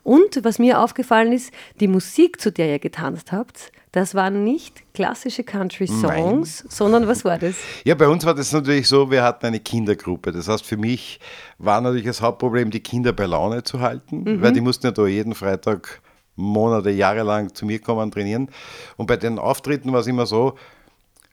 Und 0.03 0.43
was 0.43 0.59
mir 0.59 0.79
aufgefallen 0.79 1.31
ist, 1.31 1.53
die 1.79 1.87
Musik, 1.87 2.41
zu 2.41 2.51
der 2.51 2.69
ihr 2.69 2.79
getanzt 2.79 3.31
habt, 3.31 3.71
das 3.93 4.15
waren 4.15 4.43
nicht 4.43 4.91
klassische 4.95 5.43
Country-Songs, 5.43 6.65
sondern 6.67 7.07
was 7.07 7.23
war 7.23 7.37
das? 7.37 7.53
Ja, 7.85 7.93
bei 7.93 8.07
uns 8.07 8.25
war 8.25 8.33
das 8.33 8.51
natürlich 8.51 8.87
so, 8.87 9.11
wir 9.11 9.21
hatten 9.23 9.45
eine 9.45 9.59
Kindergruppe. 9.59 10.31
Das 10.31 10.47
heißt, 10.47 10.65
für 10.65 10.77
mich 10.77 11.19
war 11.59 11.79
natürlich 11.79 12.07
das 12.07 12.19
Hauptproblem, 12.19 12.71
die 12.71 12.79
Kinder 12.79 13.13
bei 13.13 13.27
Laune 13.27 13.61
zu 13.63 13.81
halten, 13.81 14.23
mhm. 14.23 14.41
weil 14.41 14.51
die 14.51 14.61
mussten 14.61 14.87
ja 14.87 14.91
da 14.91 15.05
jeden 15.05 15.35
Freitag 15.35 16.01
Monate, 16.35 16.89
Jahre 16.89 17.21
lang 17.21 17.53
zu 17.53 17.67
mir 17.67 17.79
kommen, 17.79 18.09
trainieren. 18.09 18.49
Und 18.97 19.05
bei 19.05 19.15
den 19.15 19.37
Auftritten 19.37 19.93
war 19.93 19.99
es 19.99 20.07
immer 20.07 20.25
so, 20.25 20.55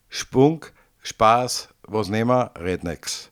Sprung, 0.07 0.63
Spaß, 1.01 1.69
was 1.87 2.09
nehmen 2.09 2.29
wir? 2.29 2.51
Rednecks. 2.59 3.30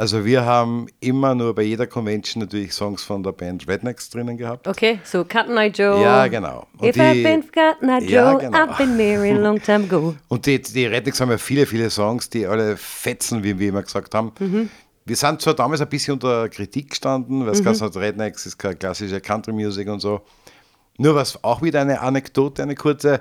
Also 0.00 0.24
wir 0.24 0.46
haben 0.46 0.86
immer 1.00 1.34
nur 1.34 1.54
bei 1.54 1.60
jeder 1.60 1.86
Convention 1.86 2.40
natürlich 2.42 2.72
Songs 2.72 3.02
von 3.02 3.22
der 3.22 3.32
Band 3.32 3.68
Rednecks 3.68 4.08
drinnen 4.08 4.38
gehabt. 4.38 4.66
Okay, 4.66 4.98
so 5.04 5.24
Cotton 5.24 5.58
Eye 5.58 5.66
Joe. 5.66 6.00
Ja, 6.00 6.26
genau. 6.26 6.66
Und 6.78 6.88
If 6.88 6.94
die, 6.94 7.00
I've 7.02 7.22
been 7.22 7.42
Cotton 7.42 7.88
Eye 7.90 7.98
Joe, 7.98 8.10
ja, 8.10 8.32
genau. 8.32 8.56
I've 8.56 8.78
been 8.78 8.96
married 8.96 9.36
a 9.36 9.38
long 9.38 9.60
time 9.60 9.84
ago. 9.84 10.14
Und 10.28 10.46
die, 10.46 10.58
die 10.58 10.86
Rednecks 10.86 11.20
haben 11.20 11.30
ja 11.30 11.36
viele, 11.36 11.66
viele 11.66 11.90
Songs, 11.90 12.30
die 12.30 12.46
alle 12.46 12.78
fetzen, 12.78 13.44
wie 13.44 13.58
wir 13.58 13.68
immer 13.68 13.82
gesagt 13.82 14.14
haben. 14.14 14.32
Mhm. 14.38 14.70
Wir 15.04 15.16
sind 15.16 15.42
zwar 15.42 15.52
damals 15.52 15.82
ein 15.82 15.88
bisschen 15.90 16.14
unter 16.14 16.48
Kritik 16.48 16.88
gestanden, 16.88 17.44
weil 17.44 17.52
es 17.52 17.62
mhm. 17.62 17.84
hat, 17.84 17.94
Rednecks 17.94 18.46
ist 18.46 18.56
keine 18.56 18.76
klassische 18.76 19.20
Country 19.20 19.52
Music 19.52 19.86
und 19.86 20.00
so. 20.00 20.22
Nur 20.96 21.14
was 21.14 21.44
auch 21.44 21.60
wieder 21.60 21.82
eine 21.82 22.00
Anekdote, 22.00 22.62
eine 22.62 22.74
kurze. 22.74 23.20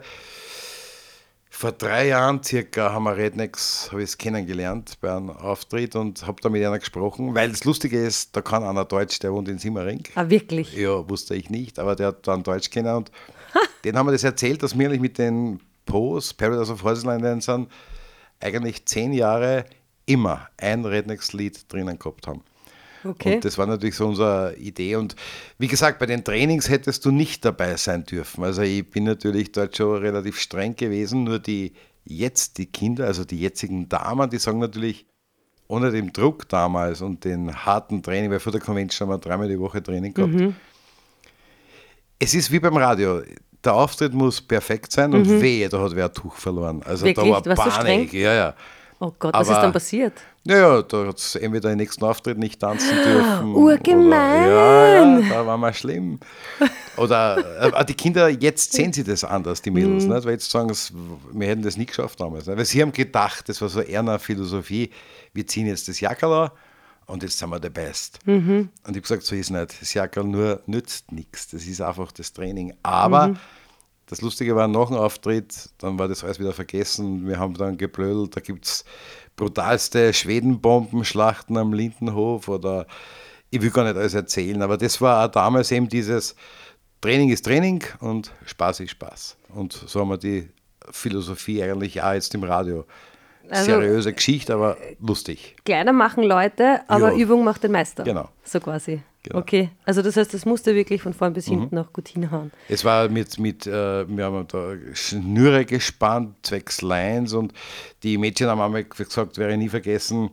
Vor 1.59 1.73
drei 1.73 2.07
Jahren 2.07 2.41
circa 2.41 2.93
haben 2.93 3.03
wir 3.03 3.17
Rednecks, 3.17 3.89
habe 3.91 4.01
ich 4.01 4.11
es 4.11 4.17
kennengelernt 4.17 4.93
bei 5.01 5.13
einem 5.13 5.29
Auftritt 5.29 5.93
und 5.97 6.25
habe 6.25 6.41
da 6.41 6.47
mit 6.47 6.63
einer 6.63 6.79
gesprochen, 6.79 7.35
weil 7.35 7.49
das 7.49 7.65
Lustige 7.65 8.01
ist, 8.01 8.33
da 8.33 8.41
kann 8.41 8.63
einer 8.63 8.85
Deutsch, 8.85 9.19
der 9.19 9.33
wohnt 9.33 9.49
in 9.49 9.57
Simmering. 9.57 10.01
Ah, 10.15 10.29
wirklich? 10.29 10.73
Ja, 10.73 11.09
wusste 11.09 11.35
ich 11.35 11.49
nicht, 11.49 11.77
aber 11.77 11.97
der 11.97 12.07
hat 12.07 12.25
dann 12.25 12.43
Deutsch 12.43 12.69
kennen 12.69 12.95
und 12.95 13.11
den 13.83 13.97
haben 13.97 14.07
wir 14.07 14.13
das 14.13 14.23
erzählt, 14.23 14.63
dass 14.63 14.79
wir 14.79 14.87
eigentlich 14.87 15.01
mit 15.01 15.17
den 15.17 15.59
Pos, 15.85 16.33
Paradise 16.33 16.71
of 16.71 16.81
Horses 16.81 17.03
Dancern, 17.03 17.67
eigentlich 18.39 18.85
zehn 18.85 19.11
Jahre 19.11 19.65
immer 20.05 20.47
ein 20.55 20.85
Rednecks-Lied 20.85 21.65
drinnen 21.67 21.99
gehabt 21.99 22.25
haben. 22.25 22.41
Okay. 23.03 23.35
Und 23.35 23.45
das 23.45 23.57
war 23.57 23.65
natürlich 23.65 23.95
so 23.95 24.07
unsere 24.07 24.55
Idee. 24.57 24.95
Und 24.95 25.15
wie 25.57 25.67
gesagt, 25.67 25.99
bei 25.99 26.05
den 26.05 26.23
Trainings 26.23 26.69
hättest 26.69 27.05
du 27.05 27.11
nicht 27.11 27.45
dabei 27.45 27.77
sein 27.77 28.05
dürfen. 28.05 28.43
Also 28.43 28.61
ich 28.61 28.89
bin 28.89 29.03
natürlich 29.05 29.51
dort 29.51 29.77
schon 29.77 29.97
relativ 29.97 30.39
streng 30.39 30.75
gewesen, 30.75 31.23
nur 31.23 31.39
die 31.39 31.73
jetzt, 32.03 32.57
die 32.57 32.65
Kinder, 32.65 33.05
also 33.05 33.23
die 33.23 33.39
jetzigen 33.39 33.87
Damen, 33.87 34.29
die 34.29 34.37
sagen 34.37 34.59
natürlich, 34.59 35.05
ohne 35.67 35.91
den 35.91 36.11
Druck 36.11 36.49
damals 36.49 37.01
und 37.01 37.23
den 37.23 37.55
harten 37.65 38.01
Training, 38.01 38.31
weil 38.31 38.39
vor 38.39 38.51
der 38.51 38.59
Convention 38.59 39.07
haben 39.07 39.15
wir 39.15 39.19
dreimal 39.19 39.47
die 39.47 39.59
Woche 39.59 39.81
Training 39.81 40.13
gehabt. 40.13 40.33
Mhm. 40.33 40.55
Es 42.17 42.33
ist 42.33 42.51
wie 42.51 42.59
beim 42.59 42.75
Radio. 42.75 43.21
Der 43.63 43.73
Auftritt 43.73 44.13
muss 44.13 44.41
perfekt 44.41 44.91
sein 44.91 45.13
und 45.13 45.27
mhm. 45.27 45.41
wehe, 45.41 45.69
da 45.69 45.79
hat 45.79 45.95
wer 45.95 46.05
ein 46.05 46.13
Tuch 46.13 46.35
verloren. 46.35 46.81
Also 46.83 47.05
Wirklich? 47.05 47.35
da 47.43 47.57
war 47.57 47.69
Panik. 47.69 48.13
Ja, 48.13 48.33
ja. 48.33 48.55
Oh 48.99 49.13
Gott, 49.17 49.33
was 49.33 49.47
ist 49.47 49.57
dann 49.57 49.71
passiert? 49.71 50.13
Naja, 50.45 50.81
da 50.81 51.07
hat 51.07 51.17
es 51.17 51.35
entweder 51.35 51.69
den 51.69 51.77
nächsten 51.77 52.03
Auftritt 52.03 52.37
nicht 52.37 52.59
tanzen 52.59 52.95
dürfen. 53.03 53.55
Urgemein! 53.55 54.45
Oder, 54.45 55.19
ja, 55.19 55.29
da 55.29 55.45
war 55.45 55.57
mal 55.57 55.73
schlimm. 55.73 56.19
Oder 56.97 57.73
äh, 57.73 57.85
die 57.85 57.93
Kinder, 57.93 58.29
jetzt 58.29 58.73
sehen 58.73 58.93
sie 58.93 59.03
das 59.03 59.23
anders, 59.23 59.61
die 59.61 59.71
Mädels. 59.71 60.05
Mhm. 60.05 60.13
Nicht? 60.13 60.25
Weil 60.25 60.33
jetzt 60.33 60.49
sagen 60.49 60.73
sie, 60.73 60.93
wir 61.31 61.47
hätten 61.47 61.61
das 61.61 61.77
nie 61.77 61.85
geschafft 61.85 62.19
damals. 62.19 62.47
Nicht? 62.47 62.57
Weil 62.57 62.65
sie 62.65 62.81
haben 62.81 62.91
gedacht, 62.91 63.49
das 63.49 63.61
war 63.61 63.69
so 63.69 63.81
eher 63.81 63.99
eine 63.99 64.17
Philosophie, 64.19 64.89
wir 65.33 65.45
ziehen 65.45 65.67
jetzt 65.67 65.87
das 65.87 65.99
Jackerl 65.99 66.51
und 67.05 67.23
jetzt 67.23 67.37
sind 67.37 67.49
wir 67.49 67.59
der 67.59 67.69
Best. 67.69 68.19
Mhm. 68.25 68.57
Und 68.59 68.69
ich 68.83 68.87
habe 68.87 69.01
gesagt, 69.01 69.23
so 69.23 69.35
ist 69.35 69.47
es 69.47 69.49
nicht. 69.49 69.81
Das 69.81 69.93
Jackerl 69.93 70.23
nur 70.23 70.61
nützt 70.65 71.11
nichts. 71.11 71.49
Das 71.49 71.65
ist 71.65 71.81
einfach 71.81 72.11
das 72.11 72.33
Training. 72.33 72.73
Aber 72.81 73.29
mhm 73.29 73.37
das 74.09 74.21
Lustige 74.21 74.55
war, 74.55 74.67
nach 74.67 74.87
dem 74.87 74.97
Auftritt, 74.97 75.69
dann 75.77 75.99
war 75.99 76.07
das 76.07 76.23
alles 76.23 76.39
wieder 76.39 76.51
vergessen. 76.51 77.27
Wir 77.27 77.37
haben 77.37 77.53
dann 77.53 77.77
geblödelt, 77.77 78.35
da 78.35 78.41
gibt 78.41 78.65
es 78.65 78.83
brutalste 79.35 80.13
Schwedenbombenschlachten 80.13 81.55
am 81.57 81.73
Lindenhof 81.73 82.47
oder 82.47 82.87
ich 83.51 83.61
will 83.61 83.69
gar 83.69 83.83
nicht 83.83 83.97
alles 83.97 84.15
erzählen, 84.15 84.61
aber 84.61 84.77
das 84.77 84.99
war 84.99 85.25
auch 85.25 85.31
damals 85.31 85.71
eben 85.71 85.87
dieses 85.87 86.35
Training 87.01 87.29
ist 87.29 87.45
Training 87.45 87.83
und 87.99 88.31
Spaß 88.45 88.81
ist 88.81 88.91
Spaß. 88.91 89.37
Und 89.53 89.73
so 89.73 90.01
haben 90.01 90.09
wir 90.09 90.17
die 90.17 90.49
Philosophie 90.91 91.63
eigentlich 91.63 92.01
auch 92.01 92.13
jetzt 92.13 92.33
im 92.33 92.43
Radio. 92.43 92.85
Also, 93.49 93.65
Seriöse 93.65 94.13
Geschichte, 94.13 94.53
aber 94.53 94.77
lustig. 94.99 95.55
Kleiner 95.65 95.93
machen 95.93 96.23
Leute, 96.23 96.81
aber 96.87 97.13
ja. 97.13 97.17
Übung 97.17 97.43
macht 97.43 97.63
den 97.63 97.71
Meister. 97.71 98.03
Genau. 98.03 98.29
So 98.43 98.59
quasi. 98.59 99.01
Genau. 99.23 99.39
Okay, 99.39 99.69
also 99.83 100.01
das 100.01 100.15
heißt, 100.15 100.33
das 100.33 100.45
musste 100.45 100.75
wirklich 100.75 101.01
von 101.01 101.13
vorn 101.13 101.33
bis 101.33 101.47
mhm. 101.47 101.59
hinten 101.59 101.75
noch 101.75 101.91
gut 101.91 102.07
hinhauen. 102.07 102.51
Es 102.69 102.85
war 102.85 103.09
mit, 103.09 103.37
mit 103.37 103.67
äh, 103.67 104.07
wir 104.07 104.25
haben 104.25 104.47
da 104.47 104.75
Schnüre 104.93 105.65
gespannt, 105.65 106.37
zwecks 106.43 106.81
Lines 106.81 107.33
und 107.33 107.53
die 108.03 108.17
Mädchen 108.17 108.47
haben 108.47 108.61
einmal 108.61 108.85
gesagt, 108.85 109.37
wäre 109.37 109.57
nie 109.57 109.67
vergessen, 109.67 110.29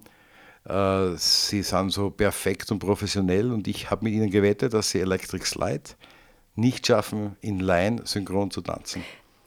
äh, 0.69 1.17
sie 1.17 1.63
sind 1.63 1.91
so 1.91 2.11
perfekt 2.11 2.71
und 2.71 2.79
professionell 2.79 3.51
und 3.51 3.67
ich 3.67 3.91
habe 3.91 4.05
mit 4.05 4.15
ihnen 4.15 4.31
gewettet, 4.31 4.73
dass 4.73 4.91
sie 4.91 5.01
Electric 5.01 5.45
Slide 5.45 5.83
nicht 6.55 6.87
schaffen, 6.87 7.37
in 7.41 7.59
Line 7.59 8.03
synchron 8.05 8.51
zu 8.51 8.61
tanzen. 8.61 9.03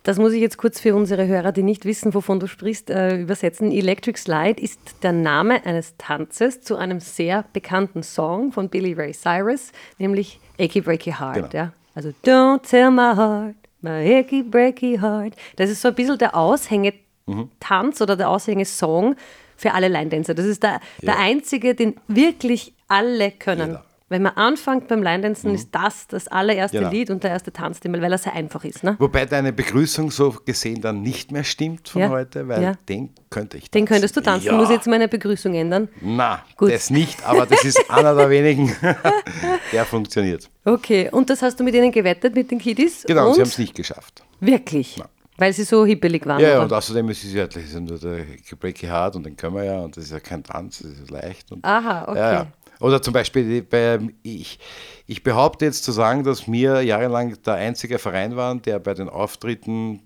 Das 0.10 0.18
muss 0.18 0.34
ich 0.34 0.42
jetzt 0.42 0.58
kurz 0.58 0.80
für 0.80 0.96
unsere 0.96 1.28
Hörer, 1.28 1.52
die 1.52 1.62
nicht 1.62 1.86
wissen, 1.86 2.16
wovon 2.16 2.40
du 2.40 2.48
sprichst, 2.48 2.90
äh, 2.90 3.16
übersetzen. 3.18 3.72
Electric 3.72 4.18
Slide 4.18 4.60
ist 4.60 4.80
der 5.04 5.12
Name 5.12 5.64
eines 5.68 5.98
Tanzes 6.00 6.62
zu 6.62 6.78
einem 6.78 7.00
sehr 7.00 7.46
bekannten 7.54 8.02
Song 8.02 8.52
von 8.52 8.70
Billy 8.70 8.94
Ray 8.94 9.14
Cyrus, 9.14 9.72
nämlich 10.00 10.40
Achy 10.60 10.82
Breaky 10.82 11.12
Heart. 11.12 11.36
Genau. 11.36 11.50
Ja? 11.54 11.74
Also 11.94 12.10
Don't 12.26 12.68
tell 12.68 12.90
my 12.90 13.16
heart, 13.16 13.56
my 13.82 14.20
achy 14.20 14.42
breaky 14.42 14.98
heart. 15.00 15.36
Das 15.58 15.70
ist 15.70 15.80
so 15.80 15.90
ein 15.90 15.94
bisschen 15.94 16.18
der 16.18 16.36
Aushängetanz 16.36 18.00
mhm. 18.00 18.02
oder 18.04 18.16
der 18.16 18.32
Aushängesong 18.32 19.16
für 19.58 19.76
alle 19.76 19.90
Line-Dancer. 19.90 20.34
Das 20.34 20.48
ist 20.48 20.64
der, 20.64 20.72
ja. 20.72 20.80
der 21.04 21.20
einzige, 21.20 21.76
den 21.76 21.94
wirklich 22.08 22.74
alle 22.88 23.30
können. 23.30 23.68
Jeder 23.68 23.86
wenn 24.10 24.24
man 24.24 24.34
anfängt 24.34 24.88
beim 24.88 25.02
Line-Dancen, 25.04 25.50
mhm. 25.50 25.56
ist 25.56 25.70
das 25.72 26.08
das 26.08 26.28
allererste 26.28 26.80
genau. 26.80 26.92
Lied 26.92 27.10
und 27.12 27.24
der 27.24 27.32
erste 27.32 27.54
Tanzstimmel, 27.54 28.02
weil 28.02 28.12
er 28.12 28.18
sehr 28.18 28.34
einfach 28.34 28.64
ist. 28.64 28.84
Ne? 28.84 28.96
Wobei 29.00 29.26
deine 29.26 29.54
Begrüßung 29.54 30.12
so 30.12 30.36
gesehen 30.44 30.82
dann 30.82 31.02
nicht 31.02 31.32
mehr 31.32 31.44
stimmt 31.44 31.90
von 31.90 32.02
ja. 32.02 32.10
heute, 32.10 32.48
weil 32.48 32.62
ja. 32.62 32.74
den 32.90 33.12
könnte 33.30 33.58
ich 33.58 33.70
tanzen. 33.70 33.72
Den 33.72 33.86
könntest 33.86 34.18
du 34.18 34.22
tanzen, 34.22 34.48
ja. 34.48 34.54
muss 34.54 34.70
ich 34.70 34.76
jetzt 34.76 34.88
meine 34.88 35.08
Begrüßung 35.08 35.54
ändern? 35.54 35.88
Na, 36.02 36.44
Gut. 36.58 36.72
das 36.72 36.90
nicht, 36.90 37.26
aber 37.26 37.46
das 37.46 37.64
ist 37.64 37.90
einer 37.90 38.16
der 38.16 38.30
wenigen, 38.30 38.76
der 39.72 39.86
funktioniert. 39.86 40.50
Okay, 40.66 41.10
und 41.12 41.30
das 41.30 41.42
hast 41.42 41.60
du 41.60 41.64
mit 41.64 41.76
ihnen 41.76 41.92
gewettet, 41.92 42.36
mit 42.36 42.50
den 42.52 42.60
Kiddies? 42.60 43.04
Genau, 43.08 43.28
und 43.28 43.36
sie 43.36 43.42
haben 43.42 43.48
es 43.48 43.58
nicht 43.58 43.76
geschafft. 43.76 44.24
Wirklich? 44.40 44.96
Na. 44.98 45.10
Weil 45.40 45.54
sie 45.54 45.64
so 45.64 45.86
hippelig 45.86 46.26
waren. 46.26 46.42
Ja, 46.42 46.56
oder? 46.56 46.64
und 46.64 46.74
außerdem 46.74 47.10
ist 47.10 47.24
es 47.24 47.34
ja, 47.34 47.48
das 47.48 47.64
ist 47.64 47.80
nur 47.80 47.98
der 47.98 48.26
Breaky 48.60 48.88
Hard 48.88 49.16
und 49.16 49.26
den 49.26 49.38
können 49.38 49.56
wir 49.56 49.64
ja 49.64 49.80
und 49.80 49.96
das 49.96 50.04
ist 50.04 50.12
ja 50.12 50.20
kein 50.20 50.44
Tanz, 50.44 50.80
das 50.80 50.92
ist 50.92 51.10
leicht. 51.10 51.50
Und, 51.54 51.64
Aha, 51.64 52.04
okay. 52.10 52.20
Ja, 52.20 52.34
ja. 52.34 52.48
Oder 52.80 53.02
zum 53.02 53.14
Beispiel, 53.14 53.62
bei, 53.64 54.00
ich, 54.24 54.60
ich 55.06 55.24
behaupte 55.24 55.66
jetzt 55.66 55.84
zu 55.84 55.92
sagen, 55.92 56.24
dass 56.24 56.50
wir 56.50 56.82
jahrelang 56.82 57.42
der 57.44 57.56
einzige 57.56 58.00
Verein 58.00 58.36
waren, 58.36 58.62
der 58.62 58.80
bei 58.80 58.94
den 58.94 59.10
Auftritten 59.10 60.04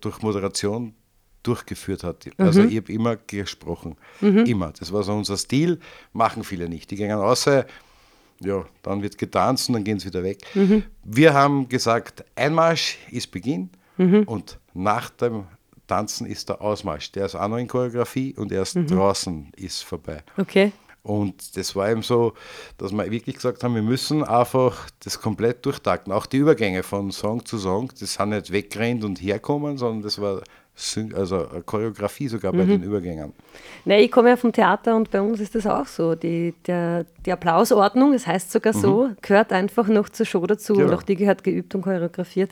durch 0.00 0.22
Moderation 0.22 0.94
durchgeführt 1.42 2.04
hat. 2.04 2.26
Mhm. 2.26 2.32
Also 2.38 2.64
ich 2.64 2.76
habe 2.76 2.92
immer 2.92 3.16
gesprochen. 3.16 3.96
Mhm. 4.20 4.44
Immer. 4.46 4.72
Das 4.78 4.92
war 4.92 5.02
so 5.02 5.12
unser 5.12 5.36
Stil, 5.36 5.78
machen 6.12 6.44
viele 6.44 6.68
nicht. 6.68 6.90
Die 6.90 6.96
gehen 6.96 7.12
außer, 7.12 7.66
ja, 8.40 8.64
dann 8.82 9.02
wird 9.02 9.16
getanzt 9.18 9.68
und 9.68 9.74
dann 9.74 9.84
gehen 9.84 9.98
sie 9.98 10.06
wieder 10.06 10.22
weg. 10.22 10.40
Mhm. 10.54 10.82
Wir 11.04 11.32
haben 11.32 11.68
gesagt, 11.68 12.24
Einmarsch 12.34 12.98
ist 13.10 13.30
Beginn 13.30 13.70
mhm. 13.96 14.24
und 14.24 14.58
nach 14.74 15.10
dem 15.10 15.44
Tanzen 15.86 16.26
ist 16.26 16.48
der 16.48 16.60
Ausmarsch. 16.60 17.12
Der 17.12 17.26
ist 17.26 17.34
auch 17.34 17.48
noch 17.48 17.58
in 17.58 17.68
Choreografie 17.68 18.34
und 18.36 18.52
erst 18.52 18.76
mhm. 18.76 18.86
draußen 18.86 19.52
ist 19.56 19.82
vorbei. 19.82 20.22
Okay. 20.36 20.72
Und 21.02 21.56
das 21.56 21.74
war 21.74 21.90
eben 21.90 22.02
so, 22.02 22.34
dass 22.76 22.92
wir 22.92 23.10
wirklich 23.10 23.36
gesagt 23.36 23.64
haben, 23.64 23.74
wir 23.74 23.82
müssen 23.82 24.22
einfach 24.22 24.88
das 25.02 25.20
komplett 25.20 25.64
durchtakten. 25.64 26.12
Auch 26.12 26.26
die 26.26 26.36
Übergänge 26.38 26.82
von 26.82 27.10
Song 27.10 27.44
zu 27.44 27.58
Song, 27.58 27.90
das 27.98 28.14
sind 28.14 28.30
nicht 28.30 28.52
weggerannt 28.52 29.04
und 29.04 29.20
herkommen, 29.20 29.78
sondern 29.78 30.02
das 30.02 30.20
war 30.20 30.42
also 31.14 31.46
Choreografie 31.66 32.28
sogar 32.28 32.52
bei 32.52 32.64
mhm. 32.64 32.68
den 32.68 32.82
Übergängen. 32.84 33.32
Nee, 33.84 34.02
ich 34.02 34.10
komme 34.10 34.30
ja 34.30 34.36
vom 34.36 34.52
Theater 34.52 34.96
und 34.96 35.10
bei 35.10 35.20
uns 35.20 35.40
ist 35.40 35.54
das 35.54 35.66
auch 35.66 35.86
so. 35.86 36.14
Die, 36.14 36.54
der, 36.66 37.04
die 37.24 37.32
Applausordnung, 37.32 38.12
das 38.12 38.26
heißt 38.26 38.50
sogar 38.50 38.74
mhm. 38.74 38.80
so, 38.80 39.10
gehört 39.20 39.52
einfach 39.52 39.88
noch 39.88 40.08
zur 40.08 40.26
Show 40.26 40.46
dazu 40.46 40.74
genau. 40.74 40.88
und 40.88 40.94
auch 40.94 41.02
die 41.02 41.16
gehört 41.16 41.44
geübt 41.44 41.74
und 41.74 41.82
choreografiert. 41.82 42.50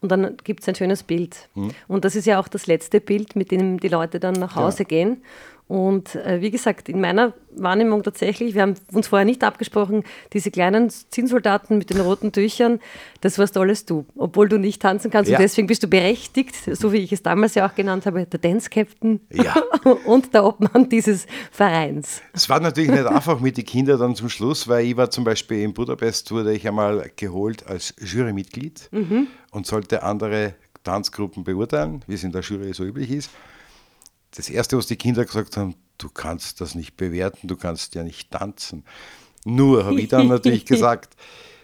Und 0.00 0.10
dann 0.10 0.36
gibt 0.44 0.62
es 0.62 0.68
ein 0.68 0.74
schönes 0.74 1.02
Bild. 1.02 1.48
Mhm. 1.54 1.70
Und 1.86 2.04
das 2.04 2.16
ist 2.16 2.26
ja 2.26 2.40
auch 2.40 2.48
das 2.48 2.66
letzte 2.66 3.00
Bild, 3.00 3.36
mit 3.36 3.50
dem 3.50 3.78
die 3.78 3.88
Leute 3.88 4.18
dann 4.18 4.34
nach 4.34 4.56
Hause 4.56 4.82
ja. 4.82 4.88
gehen. 4.88 5.22
Und 5.68 6.14
äh, 6.14 6.40
wie 6.40 6.50
gesagt, 6.50 6.88
in 6.88 6.98
meiner 6.98 7.34
Wahrnehmung 7.54 8.02
tatsächlich, 8.02 8.54
wir 8.54 8.62
haben 8.62 8.74
uns 8.92 9.08
vorher 9.08 9.26
nicht 9.26 9.44
abgesprochen, 9.44 10.02
diese 10.32 10.50
kleinen 10.50 10.88
Zinnsoldaten 10.88 11.76
mit 11.76 11.90
den 11.90 12.00
roten 12.00 12.32
Tüchern, 12.32 12.80
das 13.20 13.38
warst 13.38 13.54
alles 13.58 13.84
du, 13.84 14.06
obwohl 14.16 14.48
du 14.48 14.58
nicht 14.58 14.80
tanzen 14.80 15.10
kannst. 15.10 15.30
Ja. 15.30 15.36
Und 15.36 15.42
deswegen 15.42 15.66
bist 15.66 15.82
du 15.82 15.88
berechtigt, 15.88 16.54
so 16.72 16.90
wie 16.94 16.96
ich 16.96 17.12
es 17.12 17.22
damals 17.22 17.54
ja 17.54 17.68
auch 17.68 17.74
genannt 17.74 18.06
habe, 18.06 18.24
der 18.24 18.40
Dance 18.40 18.70
Captain 18.70 19.20
ja. 19.30 19.56
und 20.06 20.32
der 20.32 20.46
Obmann 20.46 20.88
dieses 20.88 21.26
Vereins. 21.50 22.22
Es 22.32 22.48
war 22.48 22.60
natürlich 22.60 22.90
nicht 22.90 23.04
einfach 23.04 23.38
mit 23.38 23.58
den 23.58 23.66
Kindern 23.66 24.00
dann 24.00 24.14
zum 24.14 24.30
Schluss, 24.30 24.68
weil 24.68 24.86
ich 24.86 24.96
war 24.96 25.10
zum 25.10 25.24
Beispiel 25.24 25.62
in 25.64 25.74
Budapest, 25.74 26.30
wurde 26.30 26.54
ich 26.54 26.66
einmal 26.66 27.10
geholt 27.16 27.66
als 27.66 27.94
Jurymitglied 28.00 28.88
mhm. 28.90 29.26
und 29.50 29.66
sollte 29.66 30.02
andere 30.02 30.54
Tanzgruppen 30.82 31.44
beurteilen, 31.44 32.02
wie 32.06 32.14
es 32.14 32.24
in 32.24 32.32
der 32.32 32.40
Jury 32.40 32.72
so 32.72 32.84
üblich 32.84 33.10
ist 33.10 33.30
das 34.32 34.50
Erste, 34.50 34.76
was 34.76 34.86
die 34.86 34.96
Kinder 34.96 35.24
gesagt 35.24 35.56
haben, 35.56 35.74
du 35.98 36.08
kannst 36.08 36.60
das 36.60 36.74
nicht 36.74 36.96
bewerten, 36.96 37.48
du 37.48 37.56
kannst 37.56 37.94
ja 37.94 38.02
nicht 38.02 38.30
tanzen. 38.30 38.84
Nur 39.44 39.84
habe 39.84 40.00
ich 40.00 40.08
dann 40.08 40.28
natürlich 40.28 40.64
gesagt, 40.64 41.16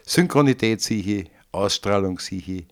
Synchronität 0.05 0.81
sehe 0.81 1.03
ich, 1.03 1.31
Ausstrahlung 1.53 2.18
sehe 2.18 2.38
ich, 2.38 2.66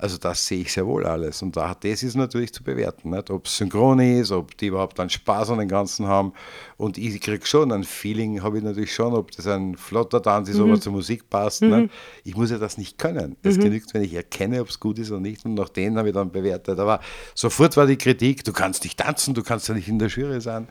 also 0.00 0.16
das 0.16 0.46
sehe 0.46 0.60
ich 0.60 0.72
sehr 0.72 0.86
wohl 0.86 1.04
alles. 1.04 1.42
Und 1.42 1.56
das 1.56 2.02
ist 2.04 2.14
natürlich 2.14 2.52
zu 2.52 2.62
bewerten, 2.62 3.12
ob 3.14 3.46
es 3.46 3.56
synchron 3.56 3.98
ist, 3.98 4.30
ob 4.30 4.56
die 4.56 4.68
überhaupt 4.68 4.96
dann 4.98 5.10
Spaß 5.10 5.50
an 5.50 5.58
den 5.58 5.68
Ganzen 5.68 6.06
haben. 6.06 6.32
Und 6.76 6.96
ich 6.98 7.20
kriege 7.20 7.44
schon 7.44 7.72
ein 7.72 7.82
Feeling, 7.82 8.40
habe 8.44 8.58
ich 8.58 8.64
natürlich 8.64 8.94
schon, 8.94 9.12
ob 9.12 9.32
das 9.32 9.48
ein 9.48 9.76
flotter 9.76 10.22
Tanz 10.22 10.48
ist, 10.48 10.58
mhm. 10.58 10.64
ob 10.64 10.70
er 10.70 10.80
zur 10.80 10.92
Musik 10.92 11.28
passt. 11.28 11.62
Mhm. 11.62 11.90
Ich 12.22 12.36
muss 12.36 12.52
ja 12.52 12.58
das 12.58 12.78
nicht 12.78 12.96
können. 12.96 13.36
Es 13.42 13.56
mhm. 13.56 13.62
genügt, 13.62 13.92
wenn 13.92 14.02
ich 14.02 14.14
erkenne, 14.14 14.60
ob 14.60 14.68
es 14.68 14.78
gut 14.78 15.00
ist 15.00 15.10
oder 15.10 15.20
nicht. 15.20 15.44
Und 15.44 15.54
nach 15.54 15.68
denen 15.68 15.98
habe 15.98 16.08
ich 16.08 16.14
dann 16.14 16.30
bewertet. 16.30 16.78
Aber 16.78 17.00
sofort 17.34 17.76
war 17.76 17.86
die 17.86 17.98
Kritik, 17.98 18.44
du 18.44 18.52
kannst 18.52 18.84
nicht 18.84 19.00
tanzen, 19.00 19.34
du 19.34 19.42
kannst 19.42 19.66
ja 19.66 19.74
nicht 19.74 19.88
in 19.88 19.98
der 19.98 20.08
Jury 20.08 20.40
sein. 20.40 20.68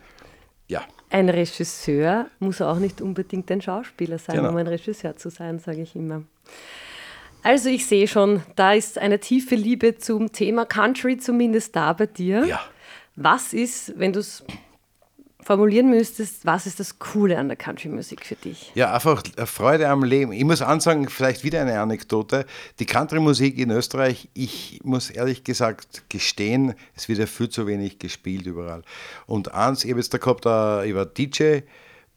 Ja. 0.68 0.84
Ein 1.10 1.28
Regisseur 1.28 2.26
muss 2.38 2.62
auch 2.62 2.78
nicht 2.78 3.02
unbedingt 3.02 3.50
ein 3.50 3.60
Schauspieler 3.60 4.18
sein, 4.18 4.36
genau. 4.36 4.50
um 4.50 4.56
ein 4.56 4.66
Regisseur 4.66 5.16
zu 5.16 5.30
sein, 5.30 5.58
sage 5.58 5.82
ich 5.82 5.94
immer. 5.94 6.22
Also 7.48 7.70
ich 7.70 7.86
sehe 7.86 8.06
schon, 8.06 8.42
da 8.56 8.74
ist 8.74 8.98
eine 8.98 9.20
tiefe 9.20 9.54
Liebe 9.54 9.96
zum 9.96 10.32
Thema 10.32 10.66
Country 10.66 11.16
zumindest 11.16 11.74
da 11.74 11.94
bei 11.94 12.04
dir. 12.04 12.44
Ja. 12.44 12.60
Was 13.16 13.54
ist, 13.54 13.98
wenn 13.98 14.12
du 14.12 14.20
es 14.20 14.44
formulieren 15.40 15.88
müsstest, 15.88 16.44
was 16.44 16.66
ist 16.66 16.78
das 16.78 16.98
Coole 16.98 17.38
an 17.38 17.48
der 17.48 17.56
Country-Musik 17.56 18.26
für 18.26 18.34
dich? 18.34 18.70
Ja, 18.74 18.92
einfach 18.92 19.22
Freude 19.46 19.88
am 19.88 20.04
Leben. 20.04 20.32
Ich 20.32 20.44
muss 20.44 20.60
ansagen, 20.60 21.08
vielleicht 21.08 21.42
wieder 21.42 21.62
eine 21.62 21.80
Anekdote. 21.80 22.44
Die 22.80 22.84
Country-Musik 22.84 23.56
in 23.56 23.70
Österreich, 23.70 24.28
ich 24.34 24.80
muss 24.84 25.08
ehrlich 25.08 25.42
gesagt 25.42 26.02
gestehen, 26.10 26.74
es 26.94 27.08
wird 27.08 27.18
ja 27.18 27.24
viel 27.24 27.48
zu 27.48 27.66
wenig 27.66 27.98
gespielt 27.98 28.44
überall. 28.44 28.82
Und 29.24 29.54
eins, 29.54 29.84
ich 29.84 29.90
habe 29.90 30.00
jetzt 30.00 30.12
da 30.12 30.18
gehabt, 30.18 30.44
ich 30.86 30.94
war 30.94 31.06
DJ, 31.06 31.60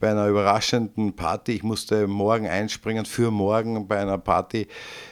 bei 0.02 0.12
einer 0.12 0.28
überraschenden 0.28 1.16
Party. 1.16 1.54
Ich 1.54 1.64
musste 1.64 2.08
morgen 2.08 2.48
einspringen 2.48 3.06
für 3.06 3.32
morgen 3.32 3.88
bei 3.88 4.00
einer 4.00 4.18
Party. 4.18 4.68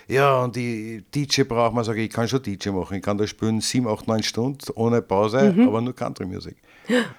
Ja, 0.08 0.42
und 0.44 0.56
die 0.56 1.06
DJ 1.16 1.44
braucht 1.44 1.74
man, 1.74 1.86
sage 1.86 2.00
ich, 2.00 2.08
ich 2.08 2.14
kann 2.14 2.28
schon 2.28 2.42
DJ 2.42 2.70
machen. 2.70 2.98
Ich 2.98 3.04
kann 3.04 3.18
da 3.18 3.26
spielen 3.26 3.62
sieben, 3.62 3.88
acht, 3.88 4.08
neun 4.08 4.24
Stunden 4.24 4.60
ohne 4.76 5.02
Pause, 5.02 5.54
mhm. 5.54 5.68
aber 5.68 5.80
nur 5.80 5.96
Country 5.96 6.26
Music. 6.26 6.58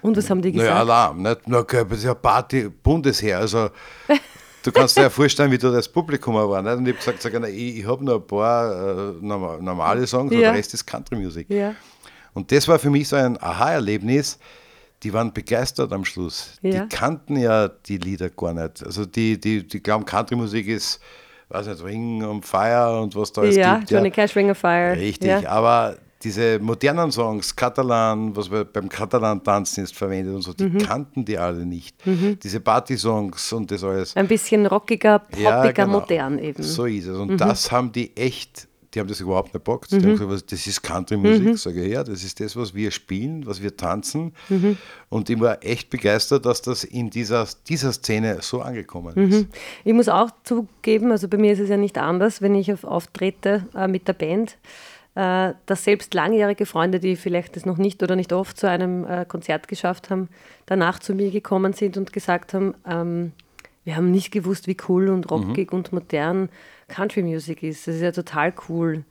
Und 0.01 0.15
was 0.17 0.29
haben 0.29 0.41
die 0.41 0.51
gesagt? 0.51 0.69
Naja, 0.69 0.81
Alarm, 0.81 1.21
nicht 1.23 1.47
nur 1.47 1.61
okay, 1.61 1.85
das 1.89 1.99
ist 1.99 2.03
ja 2.03 2.13
Party 2.13 2.69
Bundesheer. 2.69 3.39
Also 3.39 3.69
du 4.63 4.71
kannst 4.71 4.97
dir 4.97 5.03
ja 5.03 5.09
vorstellen, 5.21 5.49
wie 5.49 5.57
du 5.57 5.71
das 5.71 5.87
Publikum 5.87 6.35
war. 6.35 6.61
Nicht? 6.61 6.75
Und 6.75 6.87
ich 6.87 6.93
habe 6.93 6.97
gesagt, 6.97 7.21
sag, 7.21 7.49
ich, 7.49 7.79
ich 7.79 7.87
habe 7.87 8.03
nur 8.03 8.15
ein 8.15 8.27
paar 8.27 9.13
äh, 9.13 9.13
normale 9.21 10.05
Songs, 10.05 10.31
ja. 10.31 10.37
und 10.37 10.43
der 10.43 10.53
Rest 10.53 10.73
ist 10.73 10.85
Country 10.85 11.15
Music. 11.15 11.49
Ja. 11.49 11.73
Und 12.33 12.51
das 12.51 12.67
war 12.67 12.77
für 12.77 12.89
mich 12.89 13.07
so 13.07 13.15
ein 13.15 13.41
Aha-Erlebnis 13.41 14.37
die 15.03 15.13
waren 15.13 15.33
begeistert 15.33 15.91
am 15.93 16.05
Schluss. 16.05 16.59
Ja. 16.61 16.83
Die 16.83 16.95
kannten 16.95 17.37
ja 17.37 17.67
die 17.67 17.97
Lieder 17.97 18.29
gar 18.29 18.53
nicht. 18.53 18.85
Also 18.85 19.05
die, 19.05 19.39
die, 19.39 19.67
die 19.67 19.81
glauben, 19.81 20.05
Country-Musik 20.05 20.67
ist, 20.67 20.99
weiß 21.49 21.67
nicht, 21.67 21.83
Ring 21.83 22.23
on 22.23 22.41
Fire 22.41 23.01
und 23.01 23.15
was 23.15 23.31
da 23.31 23.41
alles 23.41 23.55
ja, 23.55 23.77
gibt. 23.77 23.91
Johnny 23.91 24.09
ja, 24.09 24.13
Cash, 24.13 24.35
Ring 24.35 24.51
of 24.51 24.57
Fire. 24.57 24.95
Richtig, 24.95 25.29
ja. 25.29 25.49
aber 25.49 25.97
diese 26.23 26.59
modernen 26.59 27.11
Songs, 27.11 27.55
Katalan, 27.55 28.35
was 28.35 28.49
beim 28.49 28.87
Katalan-Tanzen 28.87 29.83
ist 29.83 29.95
verwendet 29.95 30.35
und 30.35 30.41
so, 30.43 30.53
die 30.53 30.65
mhm. 30.65 30.77
kannten 30.77 31.25
die 31.25 31.37
alle 31.37 31.65
nicht. 31.65 32.05
Mhm. 32.05 32.37
Diese 32.41 32.59
Party-Songs 32.59 33.53
und 33.53 33.71
das 33.71 33.83
alles. 33.83 34.15
Ein 34.15 34.27
bisschen 34.27 34.67
rockiger, 34.67 35.19
poppiger, 35.19 35.65
ja, 35.65 35.71
genau. 35.71 35.99
modern 35.99 36.37
eben. 36.37 36.61
So 36.61 36.85
ist 36.85 37.07
es. 37.07 37.17
Und 37.17 37.31
mhm. 37.31 37.37
das 37.37 37.71
haben 37.71 37.91
die 37.91 38.15
echt 38.15 38.67
die 38.93 38.99
haben 38.99 39.07
das 39.07 39.21
überhaupt 39.21 39.53
nicht 39.53 39.63
bockt. 39.63 39.91
Mhm. 39.91 39.99
Mhm. 39.99 40.17
gesagt, 40.17 40.51
das 40.51 40.67
ist 40.67 40.81
Country-Musik. 40.81 41.43
Mhm. 41.43 41.57
Sage 41.57 41.83
ich, 41.83 41.93
ja, 41.93 42.03
das 42.03 42.23
ist 42.23 42.39
das, 42.39 42.55
was 42.55 42.73
wir 42.73 42.91
spielen, 42.91 43.45
was 43.45 43.61
wir 43.61 43.75
tanzen. 43.75 44.33
Mhm. 44.49 44.77
Und 45.09 45.29
ich 45.29 45.39
war 45.39 45.63
echt 45.63 45.89
begeistert, 45.89 46.45
dass 46.45 46.61
das 46.61 46.83
in 46.83 47.09
dieser, 47.09 47.47
dieser 47.67 47.93
Szene 47.93 48.39
so 48.41 48.61
angekommen 48.61 49.15
ist. 49.15 49.39
Mhm. 49.39 49.47
Ich 49.85 49.93
muss 49.93 50.09
auch 50.09 50.31
zugeben, 50.43 51.11
also 51.11 51.27
bei 51.27 51.37
mir 51.37 51.53
ist 51.53 51.59
es 51.59 51.69
ja 51.69 51.77
nicht 51.77 51.97
anders, 51.97 52.41
wenn 52.41 52.55
ich 52.55 52.71
auf, 52.73 52.83
auftrete 52.83 53.65
äh, 53.75 53.87
mit 53.87 54.07
der 54.07 54.13
Band, 54.13 54.57
äh, 55.15 55.53
dass 55.65 55.83
selbst 55.83 56.13
langjährige 56.13 56.65
Freunde, 56.65 56.99
die 56.99 57.15
vielleicht 57.15 57.55
das 57.55 57.65
noch 57.65 57.77
nicht 57.77 58.03
oder 58.03 58.15
nicht 58.15 58.33
oft 58.33 58.57
zu 58.57 58.67
einem 58.67 59.05
äh, 59.05 59.25
Konzert 59.25 59.67
geschafft 59.67 60.09
haben, 60.09 60.29
danach 60.65 60.99
zu 60.99 61.13
mir 61.13 61.31
gekommen 61.31 61.73
sind 61.73 61.97
und 61.97 62.13
gesagt 62.13 62.53
haben, 62.53 62.73
ähm, 62.85 63.31
wir 63.83 63.95
haben 63.95 64.11
nicht 64.11 64.31
gewusst, 64.31 64.67
wie 64.67 64.77
cool 64.87 65.09
und 65.09 65.29
rockig 65.31 65.71
mhm. 65.71 65.79
und 65.79 65.93
modern 65.93 66.49
Country 66.87 67.23
Music 67.23 67.63
ist. 67.63 67.87
Das 67.87 67.95
ist 67.95 68.01
ja 68.01 68.11
total 68.11 68.53
cool. 68.69 69.03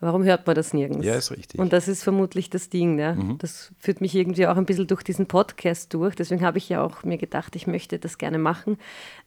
Warum 0.00 0.24
hört 0.24 0.46
man 0.46 0.54
das 0.54 0.74
nirgends? 0.74 1.06
Ja, 1.06 1.14
ist 1.14 1.30
richtig. 1.30 1.58
Und 1.58 1.72
das 1.72 1.88
ist 1.88 2.02
vermutlich 2.02 2.50
das 2.50 2.68
Ding. 2.68 2.94
Ne? 2.94 3.14
Mhm. 3.14 3.38
Das 3.38 3.72
führt 3.78 4.00
mich 4.00 4.14
irgendwie 4.14 4.46
auch 4.46 4.56
ein 4.56 4.66
bisschen 4.66 4.86
durch 4.86 5.02
diesen 5.02 5.26
Podcast 5.26 5.94
durch. 5.94 6.14
Deswegen 6.14 6.44
habe 6.44 6.58
ich 6.58 6.68
ja 6.68 6.82
auch 6.82 7.04
mir 7.04 7.16
gedacht, 7.16 7.56
ich 7.56 7.66
möchte 7.66 7.98
das 7.98 8.18
gerne 8.18 8.38
machen. 8.38 8.76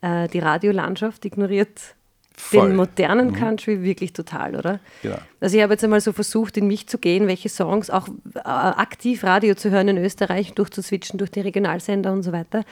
Äh, 0.01 0.27
die 0.27 0.39
Radiolandschaft 0.39 1.25
ignoriert 1.25 1.95
Voll. 2.39 2.69
den 2.69 2.76
modernen 2.76 3.30
mhm. 3.30 3.34
Country 3.34 3.82
wirklich 3.82 4.13
total, 4.13 4.56
oder? 4.56 4.80
Genau. 5.02 5.17
Also 5.41 5.58
ich 5.58 5.63
habe 5.63 5.73
jetzt 5.73 5.84
einmal 5.84 6.02
so 6.02 6.13
versucht, 6.13 6.56
in 6.56 6.67
mich 6.67 6.88
zu 6.88 7.00
gehen, 7.00 7.28
welche 7.28 7.50
Songs, 7.50 7.89
auch 7.89 8.08
äh, 8.36 8.39
aktiv 8.43 9.23
Radio 9.23 9.56
zu 9.56 9.71
hören 9.71 9.88
in 9.88 9.97
Österreich, 9.97 10.54
durchzuswitchen 10.54 11.17
durch 11.17 11.32
die 11.32 11.41
Regionalsender 11.41 12.13
und 12.13 12.21
so 12.21 12.32
weiter. 12.32 12.63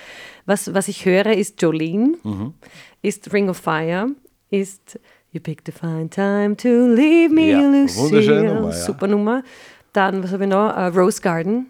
Was, 0.46 0.74
was 0.74 0.88
ich 0.88 1.06
höre, 1.06 1.34
ist 1.34 1.62
Jolene, 1.62 2.16
mhm. 2.24 2.54
ist 3.02 3.34
Ring 3.34 3.50
of 3.50 3.58
Fire, 3.58 4.12
ist 4.52 5.00
You 5.32 5.42
picked 5.42 5.68
a 5.68 5.74
fine 5.74 6.10
time 6.10 6.56
to 6.56 6.70
leave 6.70 7.30
me, 7.30 7.52
ja, 7.52 7.60
Lucille. 7.60 8.44
Nummer, 8.44 8.70
ja. 8.70 8.72
Super 8.72 9.08
Nummer. 9.08 9.44
Dann, 9.92 10.24
was 10.24 10.32
habe 10.32 10.46
ich 10.46 10.50
noch? 10.50 10.78
Uh, 10.78 10.98
Rose 10.98 11.22
Garden. 11.22 11.66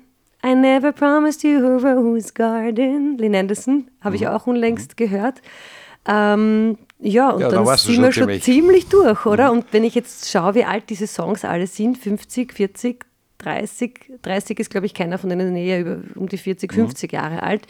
I 0.46 0.54
never 0.54 0.92
promised 0.92 1.44
you 1.44 1.66
a 1.66 1.94
rose 1.94 2.32
garden. 2.32 3.18
Lynn 3.18 3.34
Anderson, 3.34 3.90
habe 4.02 4.16
mhm. 4.16 4.22
ich 4.22 4.28
auch 4.28 4.46
unlängst 4.46 4.92
mhm. 4.92 4.96
gehört. 4.98 5.42
Ähm, 6.08 6.78
ja, 7.06 7.30
und 7.30 7.41
ja, 7.41 7.50
dann 7.50 7.65
da 7.65 7.78
sind 7.78 8.02
wir 8.02 8.12
schon 8.12 8.24
ziemlich, 8.24 8.44
ziemlich 8.44 8.88
durch, 8.88 9.26
oder? 9.26 9.52
Mhm. 9.52 9.60
Und 9.60 9.65
wenn 9.72 9.84
ich 9.84 9.94
jetzt 9.94 10.30
schaue, 10.30 10.56
wie 10.56 10.65
alt 10.65 10.89
diese 10.89 11.06
Songs 11.06 11.46
alle 11.46 11.68
sind, 11.68 11.98
50, 11.98 12.52
40, 12.52 13.06
30, 13.38 14.12
30 14.24 14.60
ist, 14.60 14.72
glaube 14.72 14.88
ich, 14.88 14.96
keiner 14.96 15.20
von 15.20 15.30
denen 15.30 15.56
eher 15.56 15.82
über 15.82 16.00
um 16.15 16.28
die 16.28 16.38
40, 16.38 16.74
50 16.74 17.12
mhm. 17.12 17.15
Jahre 17.15 17.44
alt. 17.44 17.68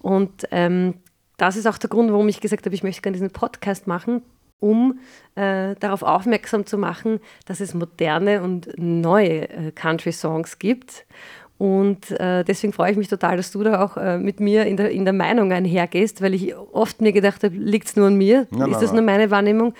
Und 0.00 0.48
ähm, 0.50 0.94
das 1.36 1.56
ist 1.56 1.66
auch 1.66 1.78
der 1.78 1.90
Grund, 1.90 2.10
warum 2.10 2.28
ich 2.28 2.40
gesagt 2.40 2.66
habe, 2.66 2.74
ich 2.74 2.82
möchte 2.82 3.02
gerne 3.02 3.14
diesen 3.14 3.30
Podcast 3.30 3.86
machen, 3.86 4.22
um 4.58 4.98
äh, 5.36 5.76
darauf 5.76 6.02
aufmerksam 6.02 6.66
zu 6.66 6.76
machen, 6.76 7.20
dass 7.44 7.60
es 7.60 7.72
moderne 7.72 8.42
und 8.42 8.70
neue 8.78 9.48
äh, 9.48 9.70
Country-Songs 9.70 10.58
gibt 10.58 11.06
Und 11.58 12.10
äh, 12.10 12.44
deswegen 12.44 12.74
freue 12.74 12.90
ich 12.90 12.98
mich 12.98 13.08
total, 13.08 13.38
dass 13.38 13.50
du 13.50 13.62
da 13.62 13.82
auch 13.82 13.96
äh, 13.96 14.18
mit 14.18 14.40
mir 14.40 14.66
in 14.66 14.76
der, 14.76 14.90
in 14.90 15.04
der 15.04 15.14
Meinung 15.14 15.52
einhergehst, 15.52 16.20
weil 16.20 16.34
ich 16.34 16.54
oft 16.54 17.00
mir 17.00 17.12
gedacht 17.12 17.42
habe, 17.44 17.56
liegt 17.56 17.88
es 17.88 17.96
nur 17.96 18.08
an 18.08 18.16
mir? 18.16 18.46
Ja, 18.54 18.66
ist 18.66 18.82
das 18.82 18.92
nur 18.92 19.00
meine 19.00 19.30
Wahrnehmung? 19.30 19.72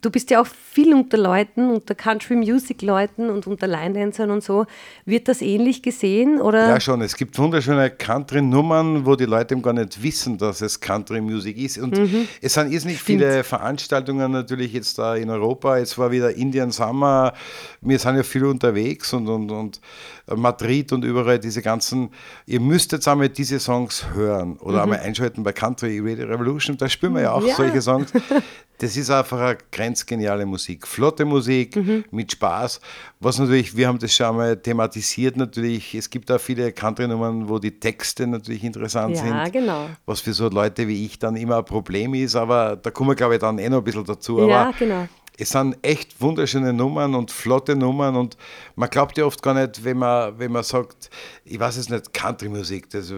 Du 0.00 0.10
bist 0.10 0.30
ja 0.30 0.40
auch 0.40 0.46
viel 0.46 0.94
unter 0.94 1.18
Leuten, 1.18 1.70
unter 1.70 1.94
Country 1.94 2.34
Music 2.34 2.80
Leuten 2.80 3.28
und 3.28 3.46
unter 3.46 3.66
Line-Dancern 3.66 4.30
und 4.30 4.42
so. 4.42 4.64
Wird 5.04 5.28
das 5.28 5.42
ähnlich 5.42 5.82
gesehen? 5.82 6.40
Oder? 6.40 6.66
Ja, 6.66 6.80
schon. 6.80 7.02
Es 7.02 7.14
gibt 7.14 7.38
wunderschöne 7.38 7.90
Country-Nummern, 7.90 9.04
wo 9.04 9.14
die 9.14 9.26
Leute 9.26 9.54
eben 9.54 9.62
gar 9.62 9.74
nicht 9.74 10.02
wissen, 10.02 10.38
dass 10.38 10.62
es 10.62 10.80
Country 10.80 11.20
Music 11.20 11.58
ist. 11.58 11.76
Und 11.76 11.98
mhm. 11.98 12.26
es 12.40 12.54
sind 12.54 12.70
nicht 12.70 13.02
viele 13.02 13.44
Veranstaltungen 13.44 14.32
natürlich 14.32 14.72
jetzt 14.72 14.98
da 14.98 15.14
in 15.14 15.28
Europa. 15.28 15.76
Jetzt 15.76 15.98
war 15.98 16.10
wieder 16.10 16.34
Indian 16.34 16.70
Summer. 16.70 17.34
Wir 17.82 17.98
sind 17.98 18.16
ja 18.16 18.22
viel 18.22 18.46
unterwegs 18.46 19.12
und, 19.12 19.28
und, 19.28 19.50
und 19.50 19.80
Madrid 20.36 20.92
und 20.92 21.04
überall 21.04 21.38
diese 21.38 21.62
ganzen, 21.62 22.10
ihr 22.46 22.60
müsst 22.60 22.92
jetzt 22.92 23.08
einmal 23.08 23.28
diese 23.28 23.58
Songs 23.60 24.04
hören 24.14 24.56
oder 24.58 24.78
mhm. 24.78 24.82
einmal 24.82 25.00
einschalten 25.00 25.42
bei 25.42 25.52
Country 25.52 26.00
Radio 26.00 26.26
Revolution, 26.26 26.76
da 26.76 26.88
spielen 26.88 27.14
wir 27.14 27.22
ja 27.22 27.32
auch 27.32 27.46
ja. 27.46 27.54
solche 27.54 27.82
Songs. 27.82 28.12
Das 28.80 28.96
ist 28.96 29.10
einfach 29.10 29.40
eine 29.40 29.58
grenzgeniale 29.72 30.46
Musik. 30.46 30.86
Flotte 30.86 31.24
Musik 31.24 31.74
mhm. 31.74 32.04
mit 32.12 32.30
Spaß. 32.30 32.80
Was 33.18 33.40
natürlich, 33.40 33.76
wir 33.76 33.88
haben 33.88 33.98
das 33.98 34.14
schon 34.14 34.26
einmal 34.26 34.56
thematisiert 34.56 35.36
natürlich. 35.36 35.96
Es 35.96 36.08
gibt 36.08 36.30
auch 36.30 36.38
viele 36.38 36.70
Country-Nummern, 36.70 37.48
wo 37.48 37.58
die 37.58 37.72
Texte 37.72 38.28
natürlich 38.28 38.62
interessant 38.62 39.16
ja, 39.16 39.22
sind. 39.22 39.34
Ja, 39.34 39.48
genau. 39.48 39.90
Was 40.06 40.20
für 40.20 40.32
so 40.32 40.48
Leute 40.48 40.86
wie 40.86 41.04
ich 41.04 41.18
dann 41.18 41.34
immer 41.34 41.58
ein 41.58 41.64
Problem 41.64 42.14
ist, 42.14 42.36
aber 42.36 42.76
da 42.76 42.92
kommen 42.92 43.10
wir, 43.10 43.16
glaube 43.16 43.34
ich, 43.34 43.40
dann 43.40 43.58
eh 43.58 43.68
noch 43.68 43.78
ein 43.78 43.84
bisschen 43.84 44.04
dazu. 44.04 44.38
Aber 44.42 44.48
ja, 44.48 44.70
genau 44.78 45.08
es 45.38 45.50
sind 45.50 45.78
echt 45.82 46.20
wunderschöne 46.20 46.72
Nummern 46.72 47.14
und 47.14 47.30
flotte 47.30 47.76
Nummern 47.76 48.16
und 48.16 48.36
man 48.74 48.90
glaubt 48.90 49.16
ja 49.16 49.24
oft 49.24 49.40
gar 49.40 49.54
nicht, 49.54 49.84
wenn 49.84 49.98
man, 49.98 50.38
wenn 50.38 50.50
man 50.50 50.64
sagt, 50.64 51.10
ich 51.44 51.58
weiß 51.58 51.76
es 51.76 51.88
nicht, 51.88 52.12
Country-Musik, 52.12 52.90
das, 52.90 53.12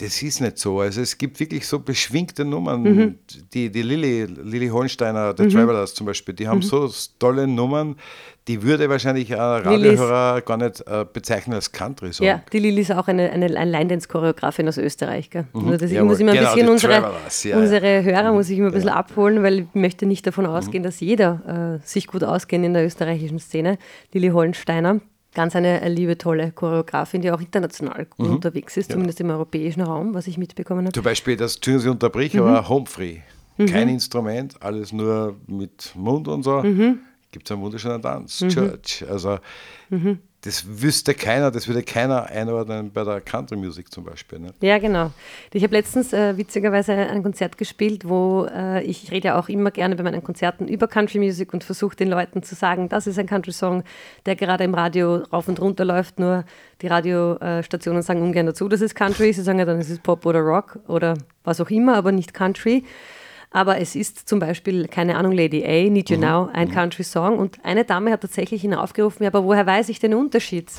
das 0.00 0.22
ist 0.22 0.40
nicht 0.40 0.58
so. 0.58 0.80
Also 0.80 1.00
es 1.00 1.16
gibt 1.18 1.38
wirklich 1.38 1.66
so 1.66 1.78
beschwingte 1.78 2.44
Nummern. 2.44 2.82
Mhm. 2.82 3.18
Die, 3.52 3.70
die 3.70 3.82
Lilly, 3.82 4.24
Lilly 4.24 4.68
Holsteiner, 4.68 5.34
The 5.36 5.44
mhm. 5.44 5.50
Travelers 5.50 5.94
zum 5.94 6.06
Beispiel, 6.06 6.34
die 6.34 6.48
haben 6.48 6.58
mhm. 6.58 6.62
so 6.62 6.90
tolle 7.20 7.46
Nummern, 7.46 7.96
die 8.48 8.62
würde 8.62 8.90
wahrscheinlich 8.90 9.32
ein 9.32 9.38
Radiohörer 9.38 10.42
gar 10.42 10.56
nicht 10.56 10.82
äh, 10.86 11.06
bezeichnen 11.10 11.54
als 11.54 11.70
Country-Song. 11.70 12.26
Ja, 12.26 12.42
die 12.52 12.58
Lilly 12.58 12.82
ist 12.82 12.90
auch 12.90 13.06
eine, 13.06 13.30
eine 13.30 13.46
Line-Dance-Choreografin 13.46 14.66
aus 14.68 14.78
Österreich. 14.78 15.30
Gell? 15.30 15.46
Mhm. 15.52 15.64
Nur, 15.64 15.78
dass 15.78 15.90
ich 15.90 16.00
muss 16.02 16.18
immer 16.18 16.32
ein 16.32 16.38
genau, 16.38 16.54
bisschen 16.54 16.68
unsere, 16.68 16.92
ja, 16.92 17.56
unsere 17.56 18.02
Hörer 18.02 18.32
muss 18.32 18.50
ich 18.50 18.58
immer 18.58 18.68
ein 18.68 18.74
bisschen 18.74 18.88
ja. 18.88 18.96
abholen, 18.96 19.44
weil 19.44 19.60
ich 19.60 19.66
möchte 19.74 20.06
nicht 20.06 20.26
davon 20.26 20.44
ausgehen, 20.44 20.82
mhm. 20.82 20.86
dass 20.86 20.98
jeder 20.98 21.80
äh, 21.82 21.86
sich 21.86 22.08
gut 22.08 22.24
auskennt 22.24 22.64
in 22.64 22.74
der 22.74 22.84
österreichischen 22.84 23.38
Szene. 23.38 23.78
Lilly 24.12 24.28
Holsteiner, 24.30 25.00
ganz 25.34 25.56
eine 25.56 25.88
liebe, 25.88 26.16
tolle 26.16 26.52
Choreografin, 26.52 27.22
die 27.22 27.30
auch 27.30 27.40
international 27.40 28.06
mhm. 28.16 28.30
unterwegs 28.30 28.76
ist, 28.76 28.92
zumindest 28.92 29.20
im 29.20 29.30
europäischen 29.30 29.82
Raum, 29.82 30.14
was 30.14 30.26
ich 30.26 30.38
mitbekommen 30.38 30.86
habe. 30.86 30.92
Zum 30.92 31.04
Beispiel, 31.04 31.36
das 31.36 31.60
tun 31.60 31.78
Sie 31.78 31.88
unterbrechen, 31.88 32.40
mhm. 32.40 32.46
aber 32.46 32.68
Home 32.68 32.86
Free. 32.86 33.18
Kein 33.56 33.86
mhm. 33.86 33.94
Instrument, 33.94 34.60
alles 34.62 34.92
nur 34.92 35.36
mit 35.46 35.92
Mund 35.94 36.26
und 36.26 36.42
so. 36.42 36.62
Mhm 36.62 36.98
gibt 37.34 37.48
es 37.48 37.52
einen 37.52 37.62
wunderschönen 37.62 38.00
Tanz, 38.00 38.40
mhm. 38.40 38.48
Church. 38.48 39.04
Also 39.10 39.38
mhm. 39.90 40.20
Das 40.44 40.82
wüsste 40.82 41.14
keiner, 41.14 41.50
das 41.50 41.68
würde 41.68 41.82
keiner 41.82 42.26
einordnen 42.26 42.90
bei 42.92 43.02
der 43.02 43.22
Country 43.22 43.56
Music 43.56 43.90
zum 43.90 44.04
Beispiel. 44.04 44.38
Ne? 44.38 44.52
Ja, 44.60 44.78
genau. 44.78 45.10
Ich 45.52 45.62
habe 45.62 45.74
letztens 45.74 46.12
äh, 46.12 46.36
witzigerweise 46.36 46.92
ein 46.92 47.22
Konzert 47.22 47.56
gespielt, 47.56 48.06
wo 48.06 48.46
äh, 48.54 48.82
ich 48.82 49.10
rede 49.10 49.28
ja 49.28 49.38
auch 49.38 49.48
immer 49.48 49.70
gerne 49.70 49.96
bei 49.96 50.02
meinen 50.02 50.22
Konzerten 50.22 50.68
über 50.68 50.86
Country 50.86 51.18
Music 51.18 51.54
und 51.54 51.64
versuche 51.64 51.96
den 51.96 52.08
Leuten 52.08 52.42
zu 52.42 52.54
sagen, 52.54 52.90
das 52.90 53.06
ist 53.06 53.18
ein 53.18 53.26
Country-Song, 53.26 53.84
der 54.26 54.36
gerade 54.36 54.64
im 54.64 54.74
Radio 54.74 55.22
rauf 55.32 55.48
und 55.48 55.60
runter 55.60 55.86
läuft, 55.86 56.18
nur 56.18 56.44
die 56.82 56.88
Radiostationen 56.88 58.02
sagen 58.02 58.20
ungern 58.20 58.44
dazu, 58.44 58.68
das 58.68 58.82
ist 58.82 58.94
Country, 58.94 59.32
sie 59.32 59.42
sagen 59.42 59.58
ja 59.58 59.64
dann, 59.64 59.78
es 59.78 59.88
ist 59.88 60.02
Pop 60.02 60.26
oder 60.26 60.40
Rock 60.40 60.78
oder 60.88 61.14
was 61.44 61.60
auch 61.62 61.70
immer, 61.70 61.96
aber 61.96 62.12
nicht 62.12 62.34
Country. 62.34 62.84
Aber 63.54 63.78
es 63.78 63.94
ist 63.94 64.28
zum 64.28 64.40
Beispiel, 64.40 64.88
keine 64.88 65.16
Ahnung, 65.16 65.30
Lady 65.30 65.64
A, 65.64 65.88
Need 65.88 66.10
You 66.10 66.16
mhm. 66.16 66.22
Now, 66.22 66.50
ein 66.52 66.68
mhm. 66.68 66.72
Country-Song. 66.72 67.38
Und 67.38 67.64
eine 67.64 67.84
Dame 67.84 68.10
hat 68.10 68.20
tatsächlich 68.20 68.62
hinaufgerufen, 68.62 69.22
ja, 69.22 69.30
aber 69.30 69.44
woher 69.44 69.64
weiß 69.64 69.90
ich 69.90 70.00
den 70.00 70.12
Unterschied? 70.12 70.72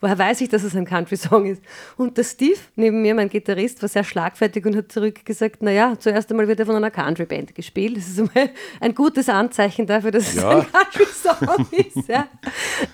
Woher 0.00 0.18
weiß 0.18 0.40
ich, 0.40 0.48
dass 0.48 0.62
es 0.62 0.74
ein 0.74 0.86
Country-Song 0.86 1.44
ist? 1.44 1.62
Und 1.98 2.16
der 2.16 2.24
Steve, 2.24 2.58
neben 2.76 3.02
mir, 3.02 3.14
mein 3.14 3.28
Gitarrist, 3.28 3.82
war 3.82 3.90
sehr 3.90 4.04
schlagfertig 4.04 4.64
und 4.64 4.74
hat 4.74 4.90
zurückgesagt, 4.90 5.62
naja, 5.62 5.96
zuerst 5.98 6.30
einmal 6.30 6.48
wird 6.48 6.60
er 6.60 6.66
von 6.66 6.76
einer 6.76 6.90
Country-Band 6.90 7.54
gespielt. 7.54 7.98
Das 7.98 8.08
ist 8.08 8.18
einmal 8.18 8.50
ein 8.80 8.94
gutes 8.94 9.28
Anzeichen 9.28 9.86
dafür, 9.86 10.10
dass 10.10 10.28
es 10.28 10.36
ja. 10.36 10.60
ein 10.60 10.66
Country-Song 10.72 11.66
ist. 11.72 12.08
Ja. 12.08 12.26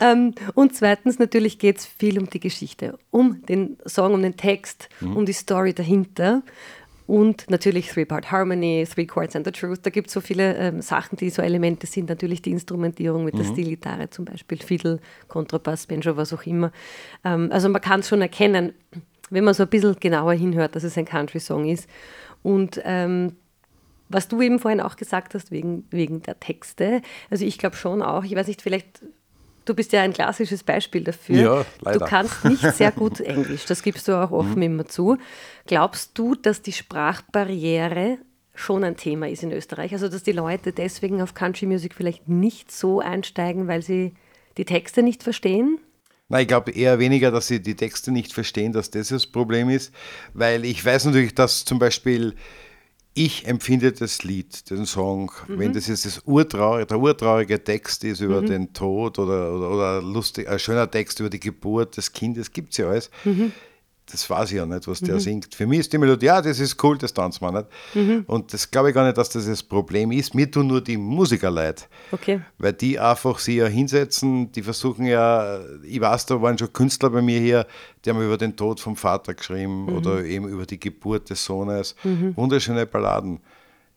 Ähm, 0.01 0.35
und 0.55 0.75
zweitens, 0.75 1.21
natürlich 1.21 1.61
geht 1.61 1.79
es 1.79 1.87
viel 1.87 2.19
um 2.19 2.29
die 2.29 2.41
Geschichte, 2.41 2.99
um 3.13 3.47
den 3.47 3.79
Song, 3.87 4.13
um 4.13 4.23
den 4.23 4.37
Text, 4.37 4.89
mhm. 4.99 5.19
um 5.19 5.25
die 5.25 5.33
Story 5.35 5.73
dahinter. 5.73 6.43
Und 7.11 7.51
natürlich 7.51 7.89
Three-Part 7.89 8.31
Harmony, 8.31 8.87
Three 8.89 9.05
Chords 9.05 9.35
and 9.35 9.45
the 9.45 9.51
Truth. 9.51 9.81
Da 9.83 9.91
gibt 9.91 10.07
es 10.07 10.13
so 10.13 10.21
viele 10.21 10.55
ähm, 10.55 10.81
Sachen, 10.81 11.17
die 11.17 11.29
so 11.31 11.43
Elemente 11.43 11.89
sind. 11.89 12.09
Natürlich 12.09 12.41
die 12.41 12.53
Instrumentierung 12.53 13.25
mit 13.25 13.35
mhm. 13.35 13.39
der 13.39 13.45
Stilgitarre 13.47 14.11
zum 14.11 14.27
Beispiel, 14.27 14.59
Fiddle, 14.59 15.01
Kontrabass, 15.27 15.89
Banjo, 15.89 16.17
was 16.17 16.33
auch 16.33 16.45
immer. 16.45 16.71
Ähm, 17.25 17.49
also 17.51 17.69
man 17.69 17.83
kann 17.83 17.99
es 17.99 18.09
schon 18.09 18.23
erkennen, 18.23 18.75
wenn 19.29 19.43
man 19.43 19.55
so 19.55 19.65
ein 19.65 19.69
bisschen 19.69 19.97
genauer 19.99 20.35
hinhört, 20.35 20.77
dass 20.77 20.85
es 20.85 20.97
ein 20.97 21.05
Country-Song 21.05 21.69
ist. 21.69 21.89
Und 22.45 22.81
ähm, 22.85 23.35
was 24.09 24.29
du 24.29 24.41
eben 24.41 24.61
vorhin 24.61 24.81
auch 24.81 24.95
gesagt 24.95 25.35
hast, 25.35 25.51
wegen, 25.51 25.89
wegen 25.91 26.23
der 26.23 26.39
Texte, 26.39 27.03
also 27.29 27.45
ich 27.45 27.59
glaube 27.59 27.75
schon 27.75 28.03
auch, 28.03 28.23
ich 28.23 28.37
weiß 28.37 28.47
nicht, 28.47 28.63
vielleicht 28.63 29.03
Du 29.65 29.75
bist 29.75 29.93
ja 29.93 30.03
ein 30.03 30.13
klassisches 30.13 30.63
Beispiel 30.63 31.05
dafür. 31.05 31.37
Ja, 31.37 31.67
leider. 31.81 31.99
Du 32.01 32.05
kannst 32.07 32.45
nicht 32.45 32.63
sehr 32.75 32.93
gut 32.93 33.21
Englisch, 33.21 33.67
das 33.67 33.83
gibst 33.83 34.09
du 34.09 34.15
auch 34.15 34.31
offen 34.31 34.57
mhm. 34.57 34.63
immer 34.63 34.87
zu. 34.87 35.19
Glaubst 35.67 36.19
du, 36.19 36.35
dass 36.35 36.63
die 36.63 36.73
Sprachbarriere 36.73 38.19
schon 38.55 38.85
ein 38.85 38.97
Thema 38.97 39.29
ist 39.29 39.43
in 39.43 39.53
Österreich? 39.53 39.93
Also, 39.93 40.09
dass 40.09 40.23
die 40.23 40.33
Leute 40.33 40.73
deswegen 40.73 41.23
auf 41.23 41.35
Country 41.35 41.67
Music 41.67 41.95
vielleicht 41.95 42.29
nicht 42.29 42.73
so 42.73 43.01
einsteigen, 43.01 43.69
weil 43.69 43.83
sie 43.83 44.15
die 44.57 44.65
Texte 44.65 45.03
nicht 45.03 45.23
verstehen? 45.23 45.79
Nein, 46.29 46.43
ich 46.43 46.49
glaube 46.49 46.71
eher 46.71 47.01
weniger, 47.01 47.33
dass 47.33 47.49
sie 47.49 47.61
die 47.61 47.75
Texte 47.75 48.13
nicht 48.13 48.33
verstehen, 48.33 48.73
dass 48.73 48.91
das 48.91 49.09
das 49.09 49.27
Problem 49.27 49.69
ist, 49.69 49.93
weil 50.33 50.65
ich 50.65 50.85
weiß 50.85 51.07
natürlich, 51.07 51.35
dass 51.35 51.65
zum 51.65 51.81
Beispiel 51.81 52.35
ich 53.15 53.47
empfinde 53.47 53.93
das 53.93 54.23
Lied, 54.23 54.71
den 54.71 54.87
Song, 54.87 55.33
mhm. 55.49 55.59
wenn 55.59 55.73
das 55.73 55.89
jetzt 55.89 56.07
das 56.07 56.23
urtraurige, 56.25 56.87
der 56.87 56.99
urtraurige 56.99 57.63
Text 57.63 58.05
ist 58.05 58.21
über 58.21 58.41
mhm. 58.43 58.47
den 58.47 58.73
Tod 58.73 59.19
oder, 59.19 59.53
oder, 59.53 59.71
oder 59.71 60.03
lustig, 60.03 60.49
ein 60.49 60.59
schöner 60.59 60.91
Text 60.91 61.21
über 61.21 61.31
die 61.31 61.41
Geburt 61.41 61.97
des 61.97 62.13
Kindes, 62.13 62.53
gibt 62.53 62.73
es 62.73 62.79
ja 62.79 62.89
alles. 62.89 63.11
Mhm 63.25 63.53
das 64.11 64.29
weiß 64.29 64.51
ich 64.51 64.57
ja 64.57 64.67
nicht, 64.67 64.87
was 64.89 65.01
der 65.01 65.15
mhm. 65.15 65.21
singt. 65.21 65.55
Für 65.55 65.67
mich 65.67 65.81
ist 65.81 65.93
die 65.93 65.99
Melodie, 65.99 66.27
ja, 66.27 66.43
das 66.43 66.59
ist 66.59 66.83
cool, 66.83 66.99
das 66.99 67.13
tanzt 67.13 67.41
man 67.41 67.55
nicht. 67.55 67.67
Mhm. 67.95 68.25
Und 68.27 68.53
das 68.53 68.71
glaube 68.71 68.89
ich 68.89 68.95
gar 68.95 69.05
nicht, 69.05 69.17
dass 69.17 69.31
das 69.31 69.47
das 69.47 69.63
Problem 69.63 70.13
ist. 70.13 70.35
Mir 70.35 70.51
tun 70.51 70.67
nur 70.67 70.81
die 70.81 70.97
Musiker 70.97 71.51
leid. 71.51 71.89
Okay. 72.13 72.41
Weil 72.59 72.73
die 72.73 72.99
einfach 72.99 73.39
sich 73.39 73.57
ja 73.57 73.67
hinsetzen, 73.67 74.51
die 74.53 74.63
versuchen 74.63 75.07
ja, 75.07 75.61
ich 75.83 76.01
weiß, 76.01 76.27
da 76.27 76.41
waren 76.41 76.59
schon 76.59 76.73
Künstler 76.73 77.11
bei 77.11 77.23
mir 77.23 77.41
hier, 77.41 77.67
die 78.05 78.11
haben 78.11 78.23
über 78.23 78.39
den 78.39 78.57
Tod 78.57 78.81
vom 78.81 78.97
Vater 78.97 79.35
geschrieben 79.35 79.85
mhm. 79.85 79.97
oder 79.97 80.25
eben 80.25 80.49
über 80.49 80.67
die 80.67 80.81
Geburt 80.81 81.31
des 81.31 81.45
Sohnes. 81.45 81.95
Mhm. 82.05 82.37
Wunderschöne 82.37 82.87
Balladen. 82.87 83.41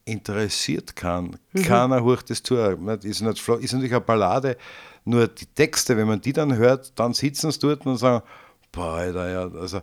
Interessiert 0.05 0.97
kann. 0.97 1.37
Mhm. 1.53 1.61
Keiner 1.61 2.03
hört 2.03 2.29
das 2.29 2.43
zu. 2.43 2.55
Ist, 2.55 2.81
nicht, 2.81 3.05
ist 3.05 3.21
natürlich 3.21 3.91
eine 3.91 4.01
Ballade, 4.01 4.57
nur 5.05 5.27
die 5.27 5.45
Texte, 5.45 5.97
wenn 5.97 6.07
man 6.07 6.21
die 6.21 6.33
dann 6.33 6.55
hört, 6.55 6.97
dann 6.97 7.13
sitzen 7.13 7.51
sie 7.51 7.59
dort 7.59 7.85
und 7.85 7.97
sagen, 7.97 8.23
boah, 8.73 8.95
Alter, 8.95 9.29
ja, 9.29 9.59
also 9.59 9.81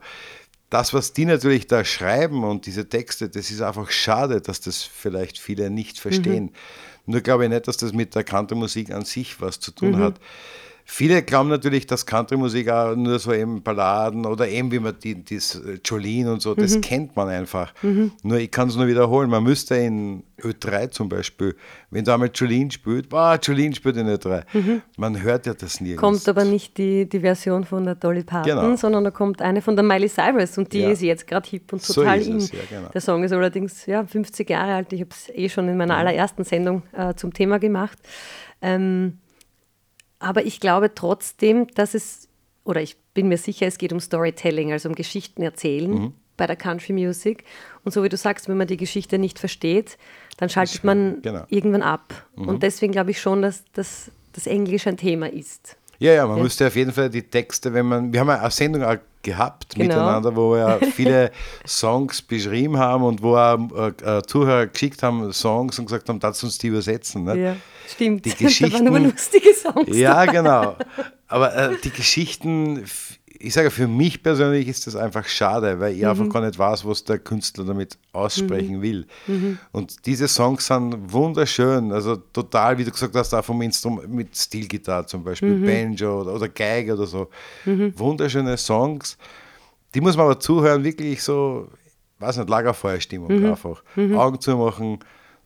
das, 0.68 0.92
was 0.92 1.12
die 1.12 1.24
natürlich 1.24 1.66
da 1.66 1.84
schreiben 1.84 2.44
und 2.44 2.66
diese 2.66 2.88
Texte, 2.88 3.28
das 3.28 3.50
ist 3.50 3.62
einfach 3.62 3.90
schade, 3.90 4.40
dass 4.40 4.60
das 4.60 4.82
vielleicht 4.82 5.38
viele 5.38 5.70
nicht 5.70 5.98
verstehen. 5.98 6.44
Mhm. 6.44 7.12
Nur 7.12 7.20
glaube 7.22 7.44
ich 7.44 7.50
nicht, 7.50 7.66
dass 7.66 7.78
das 7.78 7.92
mit 7.92 8.14
der 8.14 8.22
Country-Musik 8.22 8.92
an 8.92 9.04
sich 9.04 9.40
was 9.40 9.58
zu 9.58 9.72
tun 9.72 9.92
mhm. 9.92 10.02
hat. 10.02 10.20
Viele 10.92 11.22
glauben 11.22 11.48
natürlich, 11.48 11.86
dass 11.86 12.04
Country-Musik 12.04 12.68
auch 12.68 12.96
nur 12.96 13.20
so 13.20 13.32
eben 13.32 13.62
Balladen 13.62 14.26
oder 14.26 14.48
eben 14.48 14.72
wie 14.72 14.80
man 14.80 14.96
die, 14.98 15.24
das 15.24 15.54
äh, 15.54 15.78
Jolene 15.84 16.32
und 16.32 16.42
so, 16.42 16.56
das 16.56 16.74
mhm. 16.74 16.80
kennt 16.80 17.16
man 17.16 17.28
einfach. 17.28 17.72
Mhm. 17.82 18.10
Nur 18.24 18.38
ich 18.38 18.50
kann 18.50 18.68
es 18.68 18.74
nur 18.74 18.88
wiederholen, 18.88 19.30
man 19.30 19.44
müsste 19.44 19.76
in 19.76 20.24
Ö3 20.40 20.90
zum 20.90 21.08
Beispiel, 21.08 21.54
wenn 21.90 22.04
da 22.04 22.14
einmal 22.14 22.32
Jolene 22.34 22.72
spielt, 22.72 23.08
boah, 23.08 23.38
Jolene 23.40 23.72
spielt 23.72 23.98
in 23.98 24.08
Ö3, 24.08 24.42
mhm. 24.52 24.82
man 24.96 25.22
hört 25.22 25.46
ja 25.46 25.54
das 25.54 25.80
nirgends. 25.80 26.00
Kommt 26.00 26.28
aber 26.28 26.44
nicht 26.44 26.76
die, 26.76 27.08
die 27.08 27.20
Version 27.20 27.64
von 27.64 27.84
der 27.84 27.94
Dolly 27.94 28.24
Parton, 28.24 28.60
genau. 28.60 28.76
sondern 28.76 29.04
da 29.04 29.12
kommt 29.12 29.40
eine 29.42 29.62
von 29.62 29.76
der 29.76 29.84
Miley 29.84 30.08
Cyrus 30.08 30.58
und 30.58 30.72
die 30.72 30.80
ja. 30.80 30.90
ist 30.90 31.02
jetzt 31.02 31.28
gerade 31.28 31.48
hip 31.48 31.72
und 31.72 31.86
total 31.86 32.20
so 32.20 32.32
in. 32.32 32.40
Ja, 32.40 32.46
genau. 32.68 32.88
Der 32.88 33.00
Song 33.00 33.22
ist 33.22 33.30
allerdings 33.30 33.86
ja, 33.86 34.04
50 34.04 34.50
Jahre 34.50 34.74
alt, 34.74 34.92
ich 34.92 35.02
habe 35.02 35.10
es 35.12 35.28
eh 35.32 35.48
schon 35.48 35.68
in 35.68 35.76
meiner 35.76 35.96
allerersten 35.96 36.42
Sendung 36.42 36.82
äh, 36.92 37.14
zum 37.14 37.32
Thema 37.32 37.60
gemacht. 37.60 37.98
Ähm, 38.60 39.18
aber 40.20 40.46
ich 40.46 40.60
glaube 40.60 40.94
trotzdem, 40.94 41.66
dass 41.74 41.94
es, 41.94 42.28
oder 42.62 42.80
ich 42.80 42.96
bin 43.14 43.28
mir 43.28 43.38
sicher, 43.38 43.66
es 43.66 43.78
geht 43.78 43.92
um 43.92 43.98
Storytelling, 43.98 44.70
also 44.70 44.88
um 44.88 44.94
Geschichten 44.94 45.42
erzählen 45.42 45.90
mhm. 45.90 46.14
bei 46.36 46.46
der 46.46 46.56
Country 46.56 46.92
Music. 46.92 47.44
Und 47.84 47.92
so 47.92 48.04
wie 48.04 48.08
du 48.08 48.16
sagst, 48.16 48.48
wenn 48.48 48.56
man 48.56 48.68
die 48.68 48.76
Geschichte 48.76 49.18
nicht 49.18 49.38
versteht, 49.38 49.98
dann 50.36 50.48
schaltet 50.48 50.84
man 50.84 51.20
genau. 51.22 51.44
irgendwann 51.48 51.82
ab. 51.82 52.28
Mhm. 52.36 52.48
Und 52.48 52.62
deswegen 52.62 52.92
glaube 52.92 53.10
ich 53.10 53.20
schon, 53.20 53.42
dass 53.42 53.64
das 53.72 54.46
Englisch 54.46 54.86
ein 54.86 54.96
Thema 54.96 55.30
ist. 55.30 55.76
Ja, 56.00 56.12
ja, 56.12 56.26
man 56.26 56.38
ja. 56.38 56.42
müsste 56.42 56.66
auf 56.66 56.74
jeden 56.76 56.92
Fall 56.92 57.10
die 57.10 57.22
Texte, 57.22 57.72
wenn 57.74 57.86
man, 57.86 58.12
wir 58.12 58.20
haben 58.20 58.30
eine 58.30 58.50
Sendung 58.50 58.82
auch 58.82 58.96
gehabt 59.22 59.74
genau. 59.74 59.88
miteinander, 59.88 60.34
wo 60.34 60.54
wir 60.54 60.80
viele 60.94 61.30
Songs 61.66 62.22
beschrieben 62.22 62.78
haben 62.78 63.04
und 63.04 63.22
wo 63.22 63.36
auch, 63.36 63.58
äh, 64.02 64.22
Zuhörer 64.26 64.66
geschickt 64.66 65.02
haben 65.02 65.30
Songs 65.32 65.78
und 65.78 65.84
gesagt 65.84 66.08
haben, 66.08 66.18
das 66.18 66.42
uns 66.42 66.56
die 66.56 66.68
übersetzen. 66.68 67.24
Ne? 67.24 67.38
Ja, 67.38 67.56
stimmt. 67.86 68.24
Die 68.24 68.34
Geschichten, 68.34 68.84
da 68.86 68.92
waren 68.92 69.02
nur 69.02 69.12
lustige 69.12 69.52
Songs. 69.54 69.94
Ja, 69.94 70.24
genau. 70.24 70.74
Aber 71.28 71.54
äh, 71.54 71.76
die 71.84 71.90
Geschichten 71.90 72.82
ich 73.42 73.54
sage, 73.54 73.70
für 73.70 73.88
mich 73.88 74.22
persönlich 74.22 74.68
ist 74.68 74.86
das 74.86 74.94
einfach 74.94 75.26
schade, 75.26 75.80
weil 75.80 75.94
ich 75.94 76.02
mhm. 76.02 76.08
einfach 76.08 76.28
gar 76.28 76.42
nicht 76.42 76.58
weiß, 76.58 76.84
was 76.84 77.04
der 77.04 77.18
Künstler 77.18 77.64
damit 77.64 77.96
aussprechen 78.12 78.76
mhm. 78.76 78.82
will. 78.82 79.06
Mhm. 79.26 79.58
Und 79.72 80.04
diese 80.04 80.28
Songs 80.28 80.66
sind 80.66 81.10
wunderschön, 81.10 81.90
also 81.90 82.16
total, 82.16 82.76
wie 82.76 82.84
du 82.84 82.90
gesagt 82.90 83.14
hast, 83.14 83.32
auch 83.32 83.44
vom 83.44 83.62
Instrument 83.62 84.12
mit 84.12 84.36
Stilgitarre 84.36 85.06
zum 85.06 85.24
Beispiel, 85.24 85.56
mhm. 85.56 85.64
Banjo 85.64 86.20
oder, 86.20 86.34
oder 86.34 86.48
Geige 86.48 86.92
oder 86.92 87.06
so. 87.06 87.30
Mhm. 87.64 87.98
Wunderschöne 87.98 88.58
Songs. 88.58 89.16
Die 89.94 90.02
muss 90.02 90.16
man 90.18 90.26
aber 90.26 90.38
zuhören, 90.38 90.84
wirklich 90.84 91.22
so, 91.22 91.68
weiß 92.18 92.36
nicht, 92.36 92.50
Lagerfeuerstimmung 92.50 93.34
mhm. 93.34 93.46
einfach. 93.46 93.82
Augen 93.96 94.38
zumachen, 94.38 94.98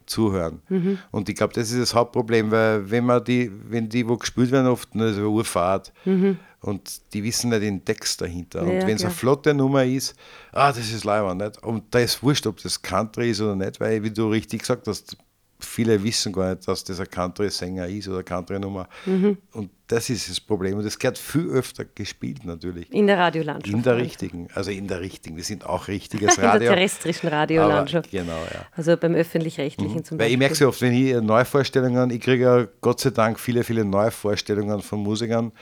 zuhören. 0.07 0.63
Mhm. 0.69 0.99
Und 1.13 1.29
ich 1.29 1.37
glaube, 1.37 1.55
das 1.55 1.71
ist 1.71 1.81
das 1.81 1.95
Hauptproblem, 1.95 2.51
weil 2.51 2.91
wenn 2.91 3.07
man 3.07 3.23
die, 3.25 3.51
wenn 3.69 3.89
die 3.89 4.07
wo 4.09 4.17
gespielt 4.17 4.51
werden, 4.51 4.67
oft 4.67 4.91
eine 4.95 5.13
so 5.13 5.23
Urfahrt 5.31 5.93
mhm. 6.05 6.39
Und 6.65 7.13
die 7.13 7.23
wissen 7.23 7.51
nicht 7.51 7.63
den 7.63 7.85
Text 7.85 8.23
dahinter. 8.23 8.61
Ja, 8.61 8.71
und 8.71 8.87
wenn 8.87 8.97
es 8.97 9.05
eine 9.05 9.13
flotte 9.13 9.53
Nummer 9.53 9.85
ist, 9.85 10.15
ah, 10.53 10.73
das 10.73 10.91
ist 10.91 11.05
leider 11.05 11.35
nicht. 11.35 11.63
Und 11.63 11.95
da 11.95 11.99
ist 11.99 12.23
wurscht, 12.23 12.47
ob 12.47 12.63
das 12.63 12.81
Country 12.81 13.31
ist 13.31 13.43
oder 13.43 13.55
nicht, 13.55 13.81
weil, 13.81 14.03
wie 14.03 14.11
du 14.11 14.29
richtig 14.29 14.61
gesagt 14.61 14.89
hast, 14.89 15.15
viele 15.59 16.03
wissen 16.03 16.33
gar 16.33 16.55
nicht, 16.55 16.67
dass 16.67 16.83
das 16.83 17.01
ein 17.01 17.11
Country-Sänger 17.11 17.87
ist 17.87 18.09
oder 18.09 18.23
Country-Nummer. 18.23 18.89
Mhm. 19.05 19.37
Und 19.53 19.71
das 19.89 20.09
ist 20.09 20.31
das 20.31 20.41
Problem. 20.41 20.79
Und 20.79 20.85
das 20.87 20.99
gehört 20.99 21.19
viel 21.19 21.51
öfter 21.51 21.85
gespielt 21.85 22.47
natürlich. 22.47 22.91
In 22.91 23.09
der 23.09 23.19
Radiolandschaft. 23.19 23.75
In 23.75 23.83
der 23.83 23.99
richtigen, 23.99 24.49
also 24.55 24.71
in 24.71 24.89
der 24.89 25.01
richtigen. 25.01 25.37
Wir 25.37 25.45
sind 25.45 25.67
auch 25.67 25.89
richtiges 25.89 26.39
Radio. 26.39 26.55
in 26.55 26.61
der 26.61 26.75
terrestrischen 26.77 27.29
Radiolandschaft. 27.29 28.11
Genau, 28.11 28.33
ja. 28.33 28.65
Also 28.75 28.97
beim 28.97 29.15
Öffentlich-Rechtlichen 29.15 29.99
mhm. 29.99 30.05
zum 30.05 30.17
Beispiel. 30.17 30.19
Weil 30.19 30.33
ich 30.33 30.39
merke 30.39 30.55
so 30.55 30.69
oft, 30.69 30.81
wenn 30.81 30.95
ich 30.95 31.21
Neuvorstellungen, 31.21 32.11
ich 32.11 32.21
kriege 32.21 32.43
ja 32.43 32.67
Gott 32.81 33.01
sei 33.01 33.11
Dank 33.11 33.39
viele, 33.39 33.65
viele 33.65 33.85
Neuvorstellungen 33.85 34.81
von 34.81 35.01
Musikern. 35.01 35.53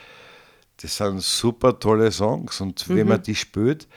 Das 0.81 0.97
sind 0.97 1.23
super 1.23 1.79
tolle 1.79 2.11
Songs. 2.11 2.61
Und 2.61 2.89
mhm. 2.89 2.97
wenn 2.97 3.09
man 3.09 3.23
die 3.23 3.35
spürt, 3.35 3.89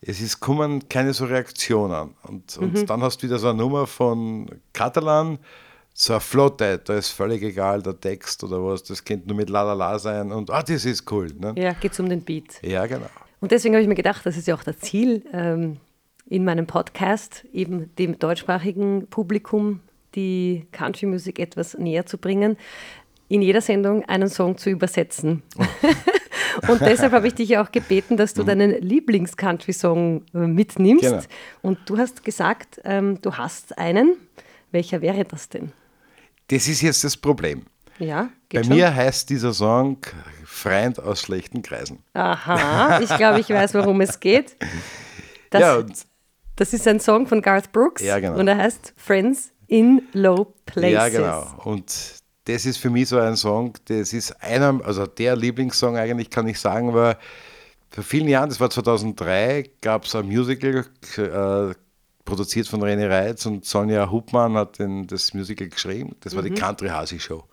es 0.00 0.20
ist, 0.20 0.40
kommen 0.40 0.88
keine 0.88 1.12
so 1.12 1.24
Reaktionen. 1.24 2.14
Und, 2.22 2.56
und 2.58 2.74
mhm. 2.74 2.86
dann 2.86 3.02
hast 3.02 3.22
du 3.22 3.26
wieder 3.26 3.38
so 3.38 3.48
eine 3.48 3.58
Nummer 3.58 3.86
von 3.86 4.50
Catalan, 4.72 5.38
so 5.94 6.14
eine 6.14 6.20
Flotte, 6.20 6.78
da 6.78 6.96
ist 6.96 7.10
völlig 7.10 7.42
egal 7.42 7.80
der 7.82 7.98
Text 7.98 8.42
oder 8.42 8.62
was, 8.62 8.82
das 8.82 9.04
könnte 9.04 9.28
nur 9.28 9.36
mit 9.36 9.48
La 9.48 9.62
La 9.62 9.72
La 9.74 9.98
sein 9.98 10.32
und 10.32 10.50
ah, 10.50 10.62
das 10.62 10.84
ist 10.84 11.10
cool. 11.10 11.28
Ne? 11.38 11.54
Ja, 11.56 11.72
geht 11.72 11.92
es 11.92 12.00
um 12.00 12.08
den 12.08 12.22
Beat. 12.22 12.60
Ja, 12.62 12.84
genau. 12.86 13.06
Und 13.40 13.52
deswegen 13.52 13.74
habe 13.74 13.82
ich 13.82 13.88
mir 13.88 13.94
gedacht, 13.94 14.26
das 14.26 14.36
ist 14.36 14.48
ja 14.48 14.54
auch 14.54 14.64
das 14.64 14.78
Ziel 14.80 15.24
ähm, 15.32 15.76
in 16.26 16.44
meinem 16.44 16.66
Podcast, 16.66 17.44
eben 17.52 17.94
dem 17.96 18.18
deutschsprachigen 18.18 19.06
Publikum 19.06 19.80
die 20.14 20.66
Country-Musik 20.72 21.38
etwas 21.38 21.76
näher 21.76 22.06
zu 22.06 22.18
bringen, 22.18 22.56
in 23.34 23.42
jeder 23.42 23.60
Sendung 23.60 24.04
einen 24.04 24.28
Song 24.28 24.56
zu 24.56 24.70
übersetzen. 24.70 25.42
Oh. 25.58 25.64
Und 26.68 26.80
deshalb 26.80 27.12
habe 27.12 27.26
ich 27.26 27.34
dich 27.34 27.48
ja 27.48 27.64
auch 27.64 27.72
gebeten, 27.72 28.16
dass 28.16 28.32
du 28.32 28.42
mhm. 28.42 28.46
deinen 28.46 28.70
Lieblings-Country-Song 28.80 30.22
äh, 30.32 30.38
mitnimmst. 30.38 31.02
Genau. 31.02 31.22
Und 31.60 31.78
du 31.86 31.98
hast 31.98 32.24
gesagt, 32.24 32.80
ähm, 32.84 33.20
du 33.20 33.36
hast 33.36 33.76
einen. 33.76 34.16
Welcher 34.70 35.02
wäre 35.02 35.24
das 35.24 35.48
denn? 35.48 35.72
Das 36.46 36.68
ist 36.68 36.80
jetzt 36.80 37.02
das 37.02 37.16
Problem. 37.16 37.64
Ja, 37.98 38.28
Bei 38.52 38.62
schon. 38.62 38.76
mir 38.76 38.94
heißt 38.94 39.28
dieser 39.30 39.52
Song 39.52 39.98
Freund 40.44 41.00
aus 41.00 41.22
schlechten 41.22 41.62
Kreisen. 41.62 42.04
Aha, 42.14 43.00
ich 43.02 43.16
glaube, 43.16 43.40
ich 43.40 43.48
weiß, 43.50 43.74
worum 43.74 44.00
es 44.00 44.20
geht. 44.20 44.56
Das, 45.50 45.60
ja, 45.60 45.82
das 46.54 46.72
ist 46.72 46.86
ein 46.86 47.00
Song 47.00 47.26
von 47.26 47.42
Garth 47.42 47.72
Brooks 47.72 48.02
ja, 48.02 48.20
genau. 48.20 48.38
und 48.38 48.46
er 48.46 48.58
heißt 48.58 48.94
Friends 48.96 49.52
in 49.66 50.02
Low 50.12 50.54
Places. 50.66 50.92
Ja, 50.92 51.08
genau. 51.08 51.46
Und 51.64 52.23
das 52.44 52.66
ist 52.66 52.76
für 52.76 52.90
mich 52.90 53.08
so 53.08 53.18
ein 53.18 53.36
Song, 53.36 53.74
das 53.86 54.12
ist 54.12 54.32
einer, 54.42 54.80
also 54.84 55.06
der 55.06 55.36
Lieblingssong 55.36 55.96
eigentlich, 55.96 56.30
kann 56.30 56.46
ich 56.46 56.60
sagen, 56.60 56.92
war 56.92 57.16
vor 57.90 58.04
vielen 58.04 58.28
Jahren, 58.28 58.48
das 58.48 58.60
war 58.60 58.70
2003, 58.70 59.70
gab 59.80 60.04
es 60.04 60.14
ein 60.14 60.26
Musical, 60.26 60.84
äh, 61.16 61.74
produziert 62.24 62.66
von 62.66 62.82
René 62.82 63.08
Reitz 63.08 63.46
und 63.46 63.64
Sonja 63.64 64.10
Hubmann 64.10 64.54
hat 64.56 64.78
den, 64.78 65.06
das 65.06 65.32
Musical 65.34 65.68
geschrieben. 65.68 66.16
Das 66.20 66.34
war 66.34 66.42
mhm. 66.42 66.54
die 66.54 66.60
Country 66.60 66.88
Hasi 66.88 67.20
Show. 67.20 67.44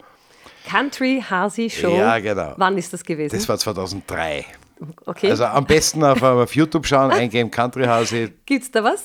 Country 0.68 1.24
Hasi 1.28 1.70
Show? 1.70 1.96
Ja, 1.96 2.20
genau. 2.20 2.54
Wann 2.58 2.78
ist 2.78 2.92
das 2.94 3.04
gewesen? 3.04 3.36
Das 3.36 3.48
war 3.48 3.58
2003. 3.58 4.46
Okay. 5.06 5.30
Also 5.30 5.46
am 5.46 5.66
besten 5.66 6.04
auf, 6.04 6.22
auf 6.24 6.56
YouTube 6.56 6.88
schauen, 6.88 7.12
eingeben 7.12 7.52
Country 7.52 7.86
Hasi. 7.86 8.34
Gibt 8.46 8.64
es 8.64 8.72
da 8.72 8.84
was? 8.84 9.04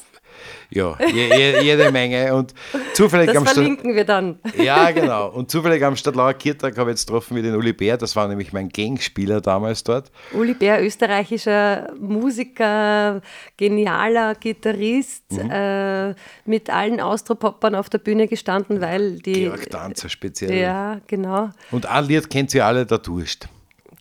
Ja, 0.71 0.97
je, 1.01 1.29
je, 1.29 1.63
jede 1.63 1.93
Menge. 1.93 2.35
Und 2.35 2.55
zufällig 2.95 3.29
das 3.29 3.37
am 3.37 3.47
verlinken 3.47 3.95
wir 3.95 4.05
dann. 4.05 4.39
Ja, 4.59 4.91
genau. 4.91 5.29
Und 5.29 5.51
zufällig 5.51 5.85
am 5.85 5.97
Stadtlauer 5.97 6.35
Kirtag 6.35 6.77
habe 6.77 6.91
ich 6.91 6.97
jetzt 6.97 7.07
getroffen 7.07 7.35
mit 7.35 7.45
den 7.45 7.55
Uli 7.55 7.73
Bär. 7.73 7.97
Das 7.97 8.17
war 8.17 8.27
nämlich 8.29 8.53
mein 8.53 8.69
Gangspieler 8.69 9.41
damals 9.41 9.85
dort. 9.85 10.11
Uli 10.33 10.55
Bär, 10.55 10.83
österreichischer 10.85 11.93
Musiker, 11.99 13.21
genialer 13.57 14.35
Gitarrist, 14.35 15.31
mhm. 15.31 15.51
äh, 15.51 16.15
mit 16.45 16.71
allen 16.71 17.01
Austropoppern 17.01 17.75
auf 17.75 17.89
der 17.89 17.99
Bühne 17.99 18.27
gestanden, 18.29 18.81
weil 18.81 19.19
die. 19.21 19.45
Georg 19.45 19.71
Danzer 19.71 20.09
speziell. 20.09 20.55
Ja, 20.55 21.01
genau. 21.07 21.51
Und 21.71 21.87
ein 21.87 22.05
Lied 22.07 22.29
kennt 22.31 22.51
sie 22.51 22.61
alle, 22.61 22.87
der 22.87 22.99
Durst. 22.99 23.49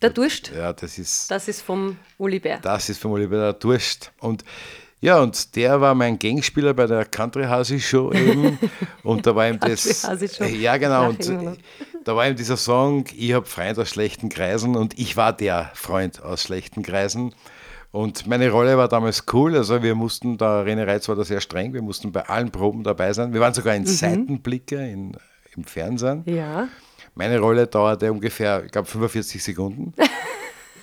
Der 0.02 0.10
Durst? 0.10 0.52
Ja, 0.56 0.74
das 0.74 0.98
ist. 0.98 1.32
Das 1.32 1.48
ist 1.48 1.62
vom 1.62 1.98
Uli 2.18 2.40
Bär. 2.40 2.60
Das 2.62 2.90
ist 2.90 3.02
vom 3.02 3.12
Uli 3.12 3.28
Bär, 3.28 3.40
der 3.40 3.54
Durst. 3.54 4.12
Und 4.20 4.44
ja, 5.06 5.22
und 5.22 5.56
der 5.56 5.80
war 5.80 5.94
mein 5.94 6.18
Gangspieler 6.18 6.74
bei 6.74 6.88
der 6.88 7.06
Country 7.06 7.44
Hasi 7.44 7.80
Show 7.80 8.12
eben. 8.12 8.58
und 9.04 9.28
da 9.28 9.36
war 9.36 9.48
ihm 9.48 9.60
das. 9.60 10.08
Ja, 10.60 10.78
genau. 10.78 11.10
Und 11.10 11.32
da 12.04 12.16
war 12.16 12.28
ihm 12.28 12.36
dieser 12.36 12.58
Song, 12.58 13.06
ich 13.16 13.34
habe 13.34 13.46
Freund 13.46 13.78
aus 13.78 13.90
schlechten 13.90 14.30
Kreisen 14.30 14.76
und 14.76 14.98
ich 14.98 15.16
war 15.16 15.32
der 15.32 15.70
Freund 15.76 16.24
aus 16.24 16.42
schlechten 16.42 16.82
Kreisen. 16.82 17.36
Und 17.92 18.26
meine 18.26 18.50
Rolle 18.50 18.80
war 18.80 18.88
damals 18.88 19.26
cool. 19.32 19.56
Also 19.56 19.84
wir 19.84 19.94
mussten, 19.94 20.40
da 20.40 20.64
René 20.64 20.88
Reitz 20.88 21.08
war 21.08 21.16
da 21.16 21.24
sehr 21.24 21.40
streng, 21.40 21.76
wir 21.76 21.84
mussten 21.84 22.12
bei 22.12 22.28
allen 22.28 22.50
Proben 22.50 22.84
dabei 22.84 23.14
sein. 23.14 23.32
Wir 23.32 23.42
waren 23.42 23.54
sogar 23.54 23.76
in 23.76 23.84
mhm. 23.84 23.88
Seitenblicke 23.88 24.76
in, 24.76 25.16
im 25.56 25.66
Fernsehen. 25.66 26.24
Ja. 26.26 26.68
Meine 27.14 27.38
Rolle 27.38 27.68
dauerte 27.68 28.12
ungefähr, 28.12 28.64
ich 28.66 28.72
glaube, 28.72 28.88
45 28.88 29.44
Sekunden. 29.44 29.94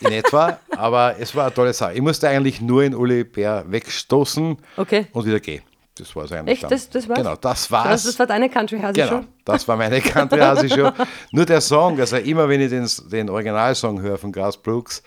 in 0.04 0.12
etwa, 0.12 0.58
aber 0.70 1.16
es 1.18 1.34
war 1.34 1.46
eine 1.46 1.54
tolle 1.54 1.72
Sache. 1.72 1.94
Ich 1.94 2.00
musste 2.00 2.28
eigentlich 2.28 2.60
nur 2.60 2.82
in 2.82 2.94
Uli 2.94 3.24
Bär 3.24 3.64
wegstoßen 3.66 4.56
okay. 4.76 5.06
und 5.12 5.26
wieder 5.26 5.40
gehen. 5.40 5.62
Das 5.94 6.16
war 6.16 6.24
es 6.24 6.32
eigentlich. 6.32 6.54
Echt? 6.54 6.62
Dann. 6.64 6.70
Das, 6.70 6.88
das 6.88 7.08
war's? 7.08 7.18
Genau, 7.18 7.36
das 7.36 7.70
war's. 7.70 7.86
Also 7.86 8.08
das 8.08 8.18
war 8.18 8.26
deine 8.26 8.48
Country 8.48 8.78
Show? 8.80 8.92
Genau, 8.92 9.24
das 9.44 9.68
war 9.68 9.76
meine 9.76 10.00
Country 10.00 10.38
Hasi 10.38 10.68
Show. 10.70 10.90
nur 11.32 11.44
der 11.44 11.60
Song, 11.60 12.00
also 12.00 12.16
immer 12.16 12.48
wenn 12.48 12.60
ich 12.60 12.70
den, 12.70 12.88
den 13.10 13.28
Originalsong 13.28 14.00
höre 14.00 14.16
von 14.16 14.32
Gas 14.32 14.56
Brooks, 14.56 15.02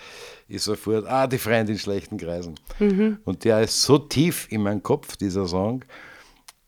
ist 0.48 0.66
sofort, 0.66 1.08
ah, 1.08 1.26
die 1.26 1.40
Freunde 1.40 1.72
in 1.72 1.80
schlechten 1.80 2.18
Kreisen. 2.18 2.56
Mhm. 2.80 3.18
Und 3.26 3.44
der 3.44 3.62
ist 3.62 3.82
so 3.82 3.98
tief 3.98 4.48
in 4.52 4.62
meinem 4.62 4.84
Kopf, 4.84 5.18
dieser 5.18 5.48
Song 5.48 5.84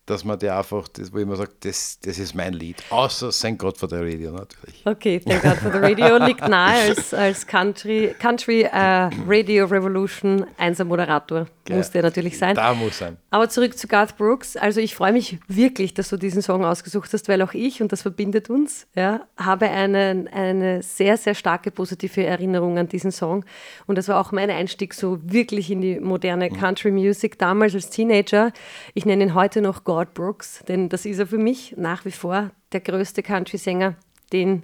dass 0.08 0.24
man 0.24 0.40
der 0.40 0.58
einfach, 0.58 0.88
das, 0.88 1.12
wo 1.12 1.18
ich 1.18 1.24
immer 1.24 1.36
sage, 1.36 1.52
das, 1.60 2.00
das 2.00 2.18
ist 2.18 2.34
mein 2.34 2.54
Lied. 2.54 2.78
Außer 2.90 3.30
Thank 3.30 3.60
God 3.60 3.78
for 3.78 3.90
the 3.90 3.98
Radio 3.98 4.32
natürlich. 4.32 4.82
Okay, 4.86 5.20
Thank 5.20 5.44
God 5.44 5.58
for 5.58 5.72
the 5.72 5.80
Radio 5.80 6.18
liegt 6.18 6.48
nahe 6.48 6.90
als, 6.90 7.14
als 7.14 7.46
Country, 7.46 8.16
Country 8.18 8.66
uh, 8.66 9.10
Radio 9.28 9.66
Revolution 9.66 10.46
einser 10.58 10.86
Moderator. 10.86 11.48
Geil. 11.66 11.78
Muss 11.78 11.92
der 11.92 12.04
natürlich 12.04 12.38
sein. 12.38 12.56
Da 12.56 12.74
muss 12.74 12.98
sein. 12.98 13.18
Aber 13.30 13.50
zurück 13.50 13.78
zu 13.78 13.88
Garth 13.88 14.16
Brooks. 14.16 14.56
Also 14.56 14.80
ich 14.80 14.96
freue 14.96 15.12
mich 15.12 15.38
wirklich, 15.50 15.94
dass 15.94 16.08
du 16.08 16.16
diesen 16.16 16.42
Song 16.42 16.64
ausgesucht 16.64 17.12
hast, 17.12 17.28
weil 17.28 17.42
auch 17.42 17.54
ich, 17.54 17.82
und 17.82 17.92
das 17.92 18.04
verbindet 18.04 18.50
uns, 18.50 18.88
ja, 18.96 19.28
habe 19.36 19.68
eine, 19.68 20.28
eine 20.32 20.82
sehr, 20.82 21.18
sehr 21.18 21.36
starke 21.36 21.70
positive 21.70 22.24
Erinnerung 22.24 22.78
an 22.78 22.88
diesen 22.88 23.12
Song. 23.12 23.44
Und 23.86 23.98
das 23.98 24.08
war 24.08 24.22
auch 24.22 24.32
mein 24.32 24.50
Einstieg 24.50 24.94
so 24.94 25.20
wirklich 25.22 25.70
in 25.70 25.82
die 25.82 26.00
moderne 26.00 26.50
mhm. 26.50 26.58
Country 26.58 26.92
Music 26.92 27.38
damals 27.38 27.76
als 27.76 27.90
Teenager. 27.90 28.54
Ich 28.94 29.06
nenne 29.06 29.26
ihn 29.26 29.34
heute 29.34 29.60
noch 29.62 29.84
God 29.84 29.97
Garth 29.98 30.14
Brooks, 30.14 30.64
denn 30.68 30.90
das 30.90 31.06
ist 31.06 31.18
er 31.18 31.26
für 31.26 31.40
mich 31.40 31.74
nach 31.76 32.06
wie 32.06 32.12
vor 32.12 32.52
der 32.72 32.82
größte 32.82 33.24
Country-Sänger, 33.24 33.96
den 34.32 34.64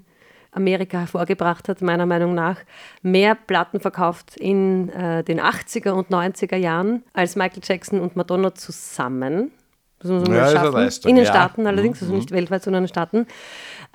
Amerika 0.51 0.99
hervorgebracht 0.99 1.67
hat, 1.67 1.81
meiner 1.81 2.05
Meinung 2.05 2.35
nach. 2.35 2.59
Mehr 3.01 3.33
Platten 3.33 3.79
verkauft 3.79 4.37
in 4.37 4.89
äh, 4.89 5.23
den 5.23 5.41
80er 5.41 5.91
und 5.91 6.09
90er 6.09 6.57
Jahren 6.57 7.03
als 7.13 7.35
Michael 7.35 7.63
Jackson 7.63 7.99
und 7.99 8.15
Madonna 8.15 8.53
zusammen. 8.53 9.51
Das 9.97 10.11
muss 10.11 10.27
man 10.27 10.37
ja, 10.37 10.49
schaffen. 10.51 11.09
In 11.09 11.15
den 11.15 11.25
ja. 11.25 11.31
Staaten 11.31 11.65
allerdings, 11.65 12.01
also 12.03 12.13
nicht 12.13 12.29
mhm. 12.29 12.35
weltweit, 12.35 12.61
sondern 12.61 12.83
in 12.83 12.87
den 12.87 12.93
Staaten. 12.93 13.25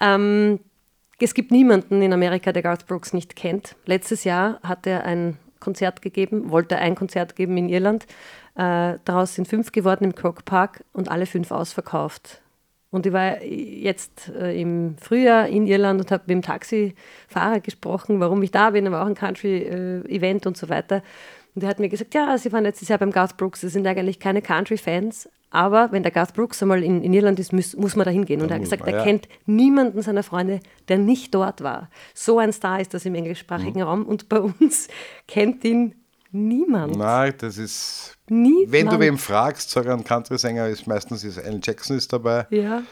Ähm, 0.01 0.59
es 1.21 1.35
gibt 1.35 1.53
niemanden 1.53 2.03
in 2.03 2.13
Amerika, 2.13 2.51
der 2.51 2.63
Garth 2.63 2.87
Brooks 2.87 3.13
nicht 3.13 3.37
kennt. 3.37 3.77
Letztes 3.85 4.25
Jahr 4.25 4.59
hat 4.65 4.87
er 4.89 5.05
ein 5.05 5.39
Konzert 5.61 6.03
gegeben, 6.03 6.51
wollte 6.51 6.79
ein 6.79 6.97
Konzert 6.97 7.37
geben 7.37 7.57
in 7.57 7.69
Irland. 7.69 8.07
Äh, 8.59 8.99
daraus 9.05 9.37
sind 9.37 9.47
fünf 9.47 9.71
geworden 9.71 10.05
im 10.05 10.17
Croke 10.17 10.43
Park 10.43 10.85
und 10.93 11.09
alle 11.11 11.27
fünf 11.27 11.53
ausverkauft. 11.53 12.43
Und 12.91 13.07
ich 13.07 13.13
war 13.13 13.43
jetzt 13.43 14.31
äh, 14.31 14.61
im 14.61 14.97
Frühjahr 14.99 15.47
in 15.47 15.67
Irland 15.67 16.01
und 16.01 16.11
habe 16.11 16.25
mit 16.27 16.31
dem 16.31 16.43
Taxifahrer 16.43 17.61
gesprochen, 17.61 18.19
warum 18.19 18.43
ich 18.43 18.51
da 18.51 18.71
bin, 18.71 18.87
aber 18.87 19.03
auch 19.03 19.07
ein 19.07 19.15
Country-Event 19.15 20.47
und 20.47 20.57
so 20.57 20.69
weiter. 20.69 21.03
Und 21.55 21.63
er 21.63 21.69
hat 21.69 21.79
mir 21.79 21.89
gesagt, 21.89 22.15
ja, 22.15 22.37
sie 22.37 22.53
waren 22.53 22.65
letztes 22.65 22.89
Jahr 22.89 22.99
beim 22.99 23.13
Garth 23.13 23.37
Brooks, 23.37 23.61
sie 23.61 23.69
sind 23.69 23.87
eigentlich 23.87 24.19
keine 24.19 24.43
Country-Fans, 24.43 25.29
aber 25.51 25.93
wenn 25.93 26.03
der 26.03 26.13
Garth 26.13 26.35
Brooks 26.35 26.61
einmal 26.61 26.83
in, 26.83 27.03
in 27.03 27.13
Irland 27.13 27.39
ist, 27.39 27.53
muss, 27.53 27.77
muss 27.77 27.95
man 27.95 28.05
da 28.05 28.11
hingehen. 28.11 28.43
Und 28.43 28.51
er 28.51 28.57
hat 28.57 28.63
gesagt, 28.63 28.85
man, 28.85 28.93
ja. 28.93 28.99
er 28.99 29.05
kennt 29.05 29.29
niemanden 29.47 30.03
seiner 30.03 30.23
Freunde, 30.23 30.61
der 30.89 30.99
nicht 30.99 31.35
dort 31.35 31.63
war. 31.63 31.91
So 32.13 32.39
ein 32.39 32.53
Star 32.53 32.81
ist 32.81 32.93
das 32.93 33.07
im 33.07 33.15
englischsprachigen 33.15 33.83
mhm. 33.83 33.89
Raum 33.89 34.03
und 34.05 34.29
bei 34.29 34.41
uns 34.41 34.89
kennt 35.29 35.65
ihn 35.65 35.95
niemand. 36.31 36.97
Nein, 36.97 37.35
das 37.39 37.59
ist. 37.59 38.17
Niemand. 38.29 38.73
Wenn 38.73 38.87
du 38.89 38.99
wem 39.01 39.19
fragst, 39.19 39.71
sag 39.71 39.87
ein 39.87 40.05
Country-Sänger 40.05 40.69
ist 40.69 40.87
meistens 40.87 41.25
ist 41.25 41.39
Alan 41.39 41.61
Jackson 41.63 41.97
ist 41.97 42.13
dabei. 42.13 42.47
Ja. 42.51 42.83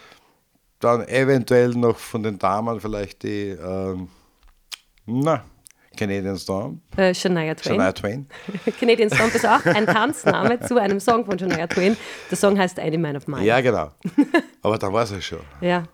Dann 0.81 1.07
eventuell 1.09 1.71
noch 1.71 1.97
von 1.97 2.23
den 2.23 2.39
Damen 2.39 2.81
vielleicht 2.81 3.23
die. 3.23 3.51
Ähm, 3.51 4.09
na, 5.07 5.45
Canadian 5.97 6.37
Storm. 6.37 6.81
Äh, 6.97 7.15
Shania 7.15 7.55
Twain. 7.55 7.75
Shania 7.75 7.93
Twain. 7.93 8.27
Canadian 8.79 9.11
Storm 9.11 9.31
ist 9.35 9.47
auch 9.47 9.65
ein 9.65 9.87
Tanzname 9.87 10.61
zu 10.61 10.81
einem 10.81 11.01
Song 11.01 11.25
von 11.25 11.39
Shania 11.39 11.67
Twain. 11.67 11.97
Der 12.31 12.37
Song 12.37 12.59
heißt 12.59 12.79
Any 12.79 12.99
Man 12.99 13.17
of 13.17 13.27
Mine. 13.27 13.45
Ja, 13.45 13.61
genau. 13.61 13.91
Aber 14.63 14.79
da 14.79 14.93
war 14.93 15.05
es 15.05 15.11
ja 15.11 15.21
schon. 15.21 15.41
Ja. 15.61 15.85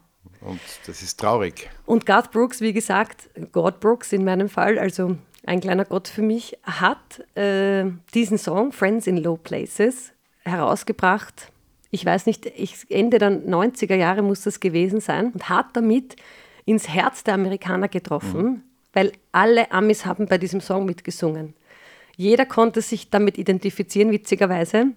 Und 0.40 0.60
das 0.86 1.02
ist 1.02 1.20
traurig. 1.20 1.70
Und 1.86 2.04
Garth 2.04 2.32
Brooks, 2.32 2.60
wie 2.60 2.72
gesagt, 2.72 3.30
God 3.52 3.78
Brooks 3.78 4.12
in 4.12 4.24
meinem 4.24 4.48
Fall, 4.48 4.76
also 4.76 5.16
ein 5.44 5.60
kleiner 5.60 5.84
Gott 5.84 6.08
für 6.08 6.22
mich, 6.22 6.58
hat 6.62 7.20
äh, 7.36 7.84
diesen 8.14 8.38
Song 8.38 8.72
Friends 8.72 9.06
in 9.06 9.16
Low 9.16 9.36
Places 9.36 10.12
herausgebracht. 10.44 11.50
Ich 11.90 12.04
weiß 12.06 12.26
nicht, 12.26 12.46
ich, 12.46 12.86
Ende 12.88 13.18
der 13.18 13.30
90er 13.30 13.96
Jahre 13.96 14.22
muss 14.22 14.42
das 14.42 14.60
gewesen 14.60 15.00
sein 15.00 15.32
und 15.32 15.48
hat 15.48 15.66
damit 15.74 16.16
ins 16.64 16.88
Herz 16.88 17.24
der 17.24 17.34
Amerikaner 17.34 17.88
getroffen. 17.88 18.42
Mhm 18.42 18.62
weil 18.92 19.12
alle 19.32 19.72
Amis 19.72 20.06
haben 20.06 20.26
bei 20.26 20.38
diesem 20.38 20.60
Song 20.60 20.84
mitgesungen. 20.84 21.54
Jeder 22.16 22.44
konnte 22.44 22.82
sich 22.82 23.10
damit 23.10 23.38
identifizieren, 23.38 24.10
witzigerweise. 24.10 24.88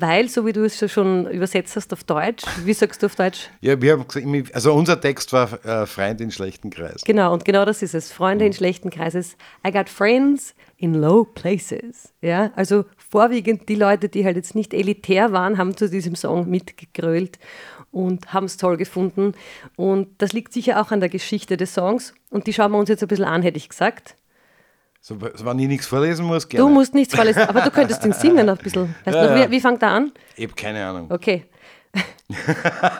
Weil, 0.00 0.28
so 0.28 0.46
wie 0.46 0.52
du 0.52 0.64
es 0.64 0.90
schon 0.90 1.30
übersetzt 1.30 1.76
hast 1.76 1.92
auf 1.92 2.04
Deutsch, 2.04 2.44
wie 2.64 2.72
sagst 2.72 3.02
du 3.02 3.06
auf 3.06 3.16
Deutsch? 3.16 3.50
Ja, 3.60 3.80
wir 3.80 3.92
haben 3.92 4.08
gesagt, 4.08 4.54
also 4.54 4.72
unser 4.72 4.98
Text 4.98 5.32
war 5.32 5.64
äh, 5.64 5.86
Freunde 5.86 6.24
in 6.24 6.30
schlechten 6.30 6.70
Kreisen. 6.70 7.02
Genau, 7.04 7.34
und 7.34 7.44
genau 7.44 7.66
das 7.66 7.82
ist 7.82 7.94
es. 7.94 8.10
Freunde 8.10 8.44
mhm. 8.44 8.46
in 8.48 8.52
schlechten 8.54 8.90
Kreisen. 8.90 9.24
I 9.66 9.70
got 9.70 9.90
friends 9.90 10.54
in 10.78 10.94
low 10.94 11.24
places. 11.24 12.14
Ja, 12.22 12.50
also 12.56 12.86
vorwiegend 12.96 13.68
die 13.68 13.74
Leute, 13.74 14.08
die 14.08 14.24
halt 14.24 14.36
jetzt 14.36 14.54
nicht 14.54 14.72
elitär 14.72 15.32
waren, 15.32 15.58
haben 15.58 15.76
zu 15.76 15.90
diesem 15.90 16.14
Song 16.14 16.48
mitgegrölt 16.48 17.38
und 17.90 18.32
haben 18.32 18.46
es 18.46 18.56
toll 18.56 18.78
gefunden. 18.78 19.34
Und 19.76 20.08
das 20.18 20.32
liegt 20.32 20.52
sicher 20.54 20.80
auch 20.80 20.92
an 20.92 21.00
der 21.00 21.10
Geschichte 21.10 21.58
des 21.58 21.74
Songs. 21.74 22.14
Und 22.30 22.46
die 22.46 22.52
schauen 22.54 22.72
wir 22.72 22.78
uns 22.78 22.88
jetzt 22.88 23.02
ein 23.02 23.08
bisschen 23.08 23.26
an, 23.26 23.42
hätte 23.42 23.58
ich 23.58 23.68
gesagt. 23.68 24.16
So, 25.00 25.16
wenn 25.20 25.58
ich 25.58 25.68
nichts 25.68 25.86
vorlesen 25.86 26.26
muss, 26.26 26.48
gerne. 26.48 26.66
Du 26.66 26.72
musst 26.72 26.94
nichts 26.94 27.14
vorlesen, 27.14 27.42
aber 27.42 27.62
du 27.62 27.70
könntest 27.70 28.04
den 28.04 28.12
singen 28.12 28.48
ein 28.48 28.56
bisschen. 28.58 28.94
Weißt 29.04 29.16
ja, 29.16 29.36
noch, 29.38 29.48
wie, 29.48 29.50
wie 29.50 29.60
fängt 29.60 29.82
er 29.82 29.90
an? 29.90 30.12
Ich 30.36 30.44
habe 30.44 30.54
keine 30.54 30.84
Ahnung. 30.84 31.10
Okay. 31.10 31.44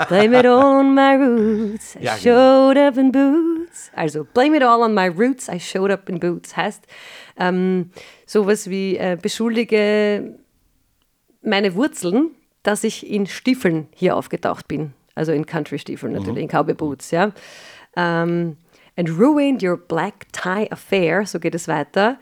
blame 0.09 0.41
it 0.41 0.47
all 0.47 0.81
on 0.81 0.95
my 0.95 1.15
roots. 1.15 1.95
I 1.95 2.05
ja, 2.05 2.17
genau. 2.17 2.73
showed 2.73 2.79
up 2.79 2.97
in 2.97 3.13
boots. 3.13 3.91
Also, 3.95 4.25
blame 4.25 4.57
it 4.57 4.63
all 4.63 4.83
on 4.83 4.95
my 4.95 5.09
roots. 5.09 5.49
I 5.49 5.61
showed 5.61 5.91
up 5.91 6.09
in 6.09 6.19
boots. 6.19 6.57
Heißt 6.57 6.85
ähm, 7.39 7.91
sowas 8.27 8.69
wie 8.69 8.97
äh, 8.97 9.17
beschuldige 9.21 10.39
meine 11.43 11.75
Wurzeln 11.75 12.31
dass 12.63 12.85
ich 12.85 13.09
in 13.09 13.27
Stiefeln 13.27 13.89
hier 13.95 14.17
aufgetaucht 14.17 14.69
bin. 14.69 14.93
Also 15.15 15.33
in 15.33 15.47
Country-Stiefeln 15.47 16.13
natürlich, 16.13 16.37
mhm. 16.37 16.43
in 16.43 16.49
Cowboy 16.49 16.75
Boots, 16.75 17.11
ja. 17.11 17.33
Ähm, 17.97 18.57
and 19.01 19.19
ruined 19.19 19.63
your 19.63 19.79
black 19.79 20.31
tie 20.33 20.71
affair, 20.71 21.25
so 21.25 21.41
geht 21.41 21.55
es 21.55 21.67
weiter. 21.69 22.19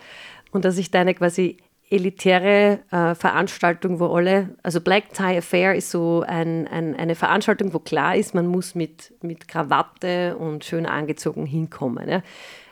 Und 0.52 0.64
dass 0.64 0.78
ich 0.78 0.92
deine 0.92 1.12
quasi 1.14 1.56
elitäre 1.90 2.80
äh, 2.90 3.14
Veranstaltung, 3.14 3.98
wo 3.98 4.06
alle, 4.06 4.50
also 4.62 4.80
Black 4.80 5.12
Tie 5.12 5.38
Affair 5.38 5.74
ist 5.74 5.90
so 5.90 6.22
ein, 6.26 6.68
ein, 6.68 6.94
eine 6.94 7.14
Veranstaltung, 7.14 7.72
wo 7.72 7.78
klar 7.78 8.14
ist, 8.14 8.34
man 8.34 8.46
muss 8.46 8.74
mit, 8.74 9.14
mit 9.22 9.48
Krawatte 9.48 10.36
und 10.36 10.64
schön 10.64 10.86
angezogen 10.86 11.46
hinkommen. 11.46 12.08
Ja. 12.08 12.22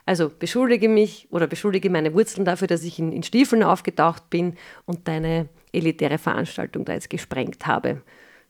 Also 0.04 0.30
beschuldige 0.30 0.88
mich 0.88 1.26
oder 1.30 1.46
beschuldige 1.46 1.90
meine 1.90 2.14
Wurzeln 2.14 2.44
dafür, 2.44 2.68
dass 2.68 2.84
ich 2.84 2.98
in, 2.98 3.11
in 3.12 3.22
Stiefeln 3.22 3.62
aufgetaucht 3.62 4.30
bin 4.30 4.54
und 4.84 5.09
deine 5.09 5.48
elitäre 5.72 6.18
Veranstaltung 6.18 6.84
da 6.84 6.92
jetzt 6.92 7.11
gesprengt 7.11 7.66
habe. 7.66 8.02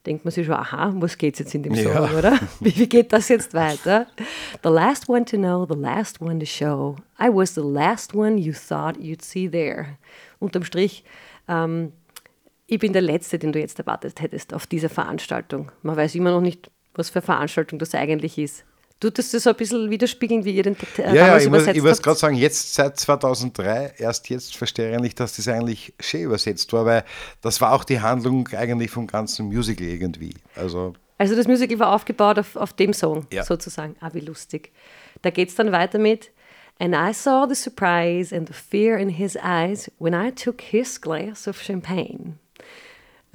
Denkt 0.07 0.25
man 0.25 0.31
sich 0.31 0.47
schon, 0.47 0.55
aha, 0.55 0.93
was 0.97 1.19
geht 1.19 1.39
jetzt 1.39 1.55
in 1.55 1.65
dem 1.65 1.75
Song, 1.75 1.93
ja. 1.93 2.17
oder? 2.17 2.39
Wie, 2.61 2.77
wie 2.77 2.89
geht 2.89 3.13
das 3.13 3.29
jetzt 3.29 3.53
weiter? 3.55 4.07
The 4.63 4.69
last 4.69 5.09
one 5.09 5.25
to 5.25 5.37
know, 5.37 5.67
the 5.69 5.79
last 5.79 6.21
one 6.21 6.39
to 6.39 6.47
show. 6.47 6.97
I 7.21 7.29
was 7.29 7.55
the 7.55 7.63
last 7.63 8.15
one 8.15 8.39
you 8.39 8.53
thought 8.53 8.97
you'd 8.99 9.23
see 9.23 9.49
there. 9.49 9.99
Unterm 10.39 10.63
Strich, 10.63 11.05
ähm, 11.49 11.93
ich 12.67 12.79
bin 12.79 12.93
der 12.93 13.03
Letzte, 13.03 13.39
den 13.39 13.53
du 13.53 13.59
jetzt 13.59 13.79
erwartet 13.79 14.21
hättest 14.21 14.55
auf 14.55 14.67
dieser 14.67 14.89
Veranstaltung. 14.89 15.71
Man 15.83 15.97
weiß 15.97 16.15
immer 16.15 16.31
noch 16.31 16.41
nicht, 16.41 16.71
was 16.95 17.11
für 17.11 17.23
Veranstaltung 17.23 17.79
das 17.79 17.95
eigentlich 17.95 18.39
ist. 18.39 18.65
Tut 18.99 19.19
das 19.19 19.31
so 19.31 19.51
ein 19.51 19.57
bisschen 19.57 19.91
widerspiegeln, 19.91 20.45
wie 20.47 20.57
ihr 20.57 20.63
den 20.63 20.77
Text 20.77 20.97
ja, 20.97 21.13
ja, 21.13 21.37
ich 21.37 21.45
übersetzt 21.45 21.83
muss, 21.83 21.99
ich 21.99 22.03
gerade 22.03 22.19
sagen, 22.19 22.35
jetzt 22.35 22.73
seit 22.73 22.99
2003, 22.99 23.95
erst 23.99 24.31
jetzt 24.31 24.57
verstehe 24.57 24.89
ich 24.89 24.97
eigentlich, 24.97 25.15
dass 25.15 25.37
das 25.37 25.49
eigentlich 25.49 25.93
schön 26.01 26.23
übersetzt 26.23 26.73
war, 26.73 26.87
weil 26.87 27.05
das 27.43 27.61
war 27.61 27.73
auch 27.73 27.85
die 27.85 28.01
Handlung 28.01 28.49
eigentlich 28.49 28.91
vom 28.91 29.07
ganzen 29.07 29.47
Musical 29.47 29.87
irgendwie. 29.87 30.33
Also, 30.55 30.95
also 31.19 31.37
das 31.37 31.47
Musical 31.47 31.79
war 31.79 31.95
aufgebaut 31.95 32.39
auf, 32.39 32.57
auf 32.57 32.73
dem 32.73 32.95
Song 32.95 33.27
ja. 33.31 33.45
sozusagen. 33.45 33.97
Ah, 34.01 34.11
wie 34.15 34.21
lustig. 34.21 34.73
Da 35.21 35.29
geht 35.29 35.51
es 35.51 35.55
dann 35.57 35.73
weiter 35.73 35.99
mit 35.99 36.31
And 36.79 36.95
I 36.95 37.13
saw 37.13 37.47
the 37.47 37.55
surprise 37.55 38.33
and 38.33 38.49
the 38.49 38.55
fear 38.55 38.99
in 38.99 39.11
his 39.11 39.37
eyes 39.37 39.91
when 39.99 40.15
I 40.15 40.31
took 40.31 40.61
his 40.61 40.99
glass 41.01 41.49
of 41.49 41.61
champagne. 41.61 42.39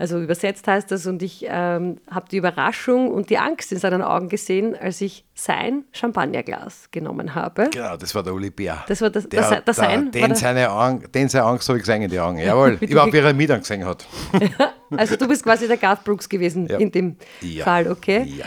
Also 0.02 0.20
übersetzt 0.20 0.68
heißt 0.68 0.90
das, 0.90 1.06
und 1.06 1.22
ich 1.22 1.46
ähm, 1.48 1.98
habe 2.10 2.26
die 2.28 2.38
Überraschung 2.38 3.12
und 3.12 3.30
die 3.30 3.38
Angst 3.38 3.72
in 3.72 3.78
seinen 3.78 4.02
Augen 4.02 4.30
gesehen, 4.30 4.76
als 4.76 5.00
ich 5.00 5.26
sein 5.36 5.84
Champagnerglas 5.92 6.90
genommen 6.90 7.36
habe. 7.36 7.70
Genau, 7.72 7.96
das 7.98 8.16
war 8.16 8.24
der 8.24 8.34
Uli 8.34 8.50
Bär. 8.50 8.84
Das 8.88 9.00
war 9.02 9.12
das, 9.12 9.30
der, 9.30 9.48
das, 9.48 9.64
das 9.64 9.76
sein? 9.76 10.10
Den, 10.10 10.30
der, 10.30 10.36
seine 10.36 10.70
Ang 10.72 11.12
den 11.12 11.30
seine 11.30 11.46
Angst 11.46 11.70
habe 11.70 11.78
ich 11.78 11.84
gesehen 11.84 12.02
in 12.02 12.10
die 12.10 12.20
Augen. 12.20 12.38
Jawohl, 12.40 12.80
überhaupt 12.82 13.14
wie 13.14 13.20
er 13.20 13.32
mit 13.32 13.52
angesehen 13.52 13.86
hat. 13.86 14.08
also 14.90 15.18
du 15.18 15.28
bist 15.28 15.44
quasi 15.44 15.68
der 15.68 15.78
Garth 15.78 16.04
Brooks 16.04 16.28
gewesen 16.28 16.66
ja. 16.66 16.80
in 16.80 16.92
dem 16.92 17.18
ja. 17.42 17.64
Fall, 17.64 17.88
okay? 17.88 18.24
Ja. 18.24 18.46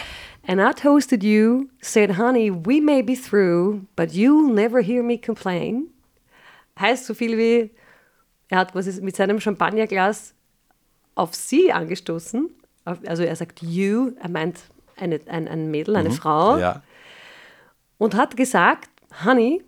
And 0.48 0.60
I 0.60 0.72
toasted 0.74 1.22
you, 1.22 1.68
said, 1.80 2.18
honey, 2.18 2.50
we 2.50 2.80
may 2.80 3.00
be 3.00 3.14
through, 3.14 3.82
but 3.94 4.10
you'll 4.10 4.52
never 4.52 4.82
hear 4.82 5.04
me 5.04 5.18
complain. 5.18 5.86
Heißt 6.80 7.06
so 7.06 7.14
viel 7.14 7.38
wie, 7.38 7.70
er 8.48 8.58
hat 8.58 8.72
quasi 8.72 9.00
mit 9.02 9.14
seinem 9.14 9.38
Champagnerglas 9.38 10.34
auf 11.14 11.34
sie 11.34 11.72
angestoßen. 11.72 12.50
Also 12.84 13.22
er 13.22 13.36
sagt 13.36 13.62
you, 13.62 14.12
er 14.20 14.28
meint 14.28 14.60
eine, 14.96 15.20
ein, 15.26 15.48
ein 15.48 15.70
Mädel, 15.70 15.96
eine 15.96 16.10
mhm, 16.10 16.14
Frau. 16.14 16.58
Ja. 16.58 16.82
Und 17.98 18.14
hat 18.14 18.36
gesagt, 18.36 18.90
Honey, 19.24 19.62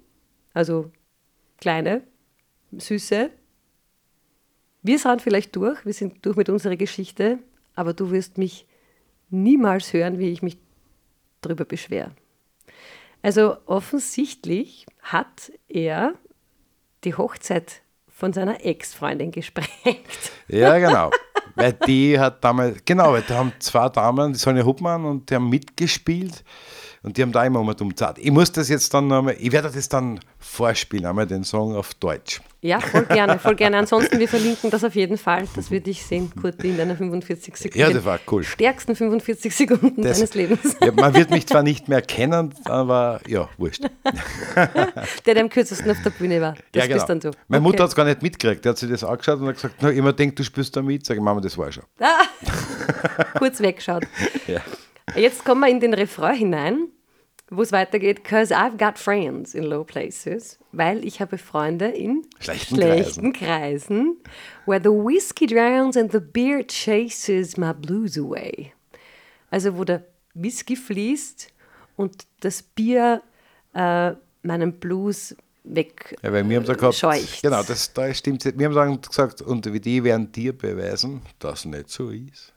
also 0.53 0.91
kleine, 1.59 2.03
süße, 2.73 3.31
wir 4.83 4.99
sind 4.99 5.23
vielleicht 5.23 5.57
durch, 5.57 5.85
wir 5.85 5.93
sind 5.93 6.25
durch 6.25 6.37
mit 6.37 6.49
unserer 6.49 6.77
Geschichte, 6.77 7.39
aber 7.75 7.93
du 7.93 8.11
wirst 8.11 8.39
mich 8.39 8.67
niemals 9.31 9.93
hören, 9.93 10.19
wie 10.19 10.31
ich 10.31 10.43
mich 10.43 10.59
darüber 11.41 11.65
beschwere. 11.65 12.13
Also 13.23 13.57
offensichtlich 13.67 14.87
hat 15.03 15.51
er 15.69 16.15
die 17.03 17.15
Hochzeit 17.15 17.83
von 18.17 18.33
seiner 18.33 18.65
Ex-Freundin 18.65 19.31
gesprengt. 19.31 19.69
Ja, 20.49 20.79
genau. 20.79 21.11
Weil 21.55 21.75
die 21.75 22.19
hat 22.19 22.43
damals, 22.43 22.79
genau, 22.85 23.13
weil 23.13 23.23
da 23.23 23.37
haben 23.37 23.53
zwei 23.59 23.91
Damen, 23.91 24.33
die 24.33 24.39
Sonja 24.39 24.65
Hubmann 24.65 25.05
und 25.05 25.29
die 25.29 25.35
haben 25.35 25.51
mitgespielt 25.51 26.43
und 27.03 27.17
die 27.17 27.23
haben 27.23 27.33
da 27.33 27.45
immer 27.45 27.63
mal 27.63 27.77
umzahlt. 27.81 28.19
Ich 28.19 28.31
muss 28.31 28.53
das 28.53 28.69
jetzt 28.69 28.93
dann 28.95 29.09
nochmal, 29.09 29.37
ich 29.39 29.53
werde 29.53 29.71
das 29.71 29.89
dann 29.89 30.21
vorspielen, 30.39 31.07
einmal 31.07 31.27
den 31.27 31.45
Song 31.45 31.75
auf 31.75 31.95
Deutsch. 31.95 32.41
Ja, 32.63 32.81
voll 32.81 33.05
gerne, 33.05 33.39
voll 33.39 33.55
gerne. 33.57 33.79
Ansonsten, 33.79 34.19
wir 34.19 34.29
verlinken 34.29 34.71
das 34.71 34.83
auf 34.83 34.95
jeden 34.97 35.19
Fall. 35.19 35.47
Das 35.55 35.71
würde 35.71 35.89
ich 35.91 36.05
sehen, 36.05 36.33
Kurt, 36.41 36.65
in 36.65 36.77
deiner 36.77 36.97
45 36.97 37.57
Sekunden. 37.57 37.79
Ja, 37.79 37.91
das 37.91 38.05
war 38.05 38.19
cool. 38.31 38.43
Stärksten 38.43 38.97
45 38.97 39.55
Sekunden 39.55 40.03
das, 40.03 40.17
deines 40.17 40.35
Lebens. 40.35 40.77
Ja, 40.81 40.91
man 40.91 41.15
wird 41.15 41.31
mich 41.31 41.47
zwar 41.47 41.63
nicht 41.63 41.89
mehr 41.89 42.03
kennen, 42.03 42.55
aber 42.65 43.21
ja, 43.29 43.49
wurscht. 43.57 43.83
der, 44.57 45.35
der 45.35 45.43
am 45.43 45.49
kürzesten 45.49 45.91
auf 45.91 46.03
der 46.03 46.11
Bühne 46.11 46.41
war. 46.41 46.55
Das 46.73 46.83
ja, 46.83 46.87
genau. 46.87 46.95
bist 46.97 47.09
dann 47.09 47.21
du. 47.21 47.31
Meine 47.47 47.63
okay. 47.63 47.73
Mutter 47.73 47.83
hat 47.85 47.91
es 47.91 47.95
gar 47.95 48.05
nicht 48.05 48.23
mitgekriegt. 48.23 48.65
Die 48.65 48.69
hat 48.69 48.79
sich 48.79 48.91
das 48.91 49.05
angeschaut 49.05 49.39
und 49.41 49.47
hat 49.47 49.55
gesagt, 49.55 49.77
na, 49.81 49.91
immer 49.91 50.13
denkt, 50.13 50.39
du 50.39 50.43
spielst 50.43 50.77
da 50.77 50.83
mit. 50.83 51.07
Sag 51.07 51.17
ich, 51.17 51.23
Mama, 51.23 51.41
das 51.41 51.57
war 51.57 51.71
schon. 51.71 51.85
Ah, 52.01 52.25
kurz 53.39 53.61
weggeschaut. 53.61 54.05
Ja. 54.49 54.61
Jetzt 55.15 55.45
kommen 55.45 55.61
wir 55.63 55.69
in 55.69 55.81
den 55.81 55.95
Refrain 55.95 56.37
hinein 56.37 56.89
wo 57.49 57.63
es 57.63 57.71
weitergeht, 57.71 58.25
because 58.25 58.53
I've 58.53 58.77
got 58.77 58.99
friends 58.99 59.55
in 59.55 59.63
low 59.65 59.85
places, 59.85 60.59
weil 60.73 61.05
ich 61.05 61.21
habe 61.21 61.39
Freunde 61.39 61.87
in 61.87 62.27
schlechten, 62.41 62.75
schlechten 62.75 63.33
Kreisen. 63.33 63.33
Kreisen, 63.33 64.17
where 64.67 64.81
the 64.83 64.89
whiskey 64.91 65.47
drowns 65.47 65.97
and 65.97 66.11
the 66.11 66.19
beer 66.19 66.67
chases 66.67 67.57
my 67.57 67.73
blues 67.73 68.19
away. 68.19 68.73
Also 69.51 69.77
wo 69.79 69.85
der 69.85 70.05
Whisky 70.35 70.75
fließt 70.75 71.53
und 71.97 72.27
das 72.41 72.63
Bier 72.65 73.23
äh, 73.75 74.13
meinen 74.43 74.73
Blues 74.81 75.37
weg 75.63 76.17
Ja, 76.23 76.33
weil 76.33 76.49
wir 76.49 76.57
haben 76.57 76.67
da 76.67 76.75
gehabt, 76.75 76.97
scheucht. 76.97 77.43
genau, 77.43 77.63
das, 77.63 77.93
da 77.93 78.13
stimmt 78.13 78.45
Wir 78.45 78.67
haben 78.67 78.75
dann 78.75 79.01
gesagt, 79.01 79.41
und 79.43 79.73
wie 79.73 79.79
die 79.81 80.03
werden 80.03 80.33
dir 80.33 80.53
beweisen, 80.53 81.23
dass 81.39 81.65
nicht 81.65 81.91
so 81.91 82.11
ist. 82.11 82.53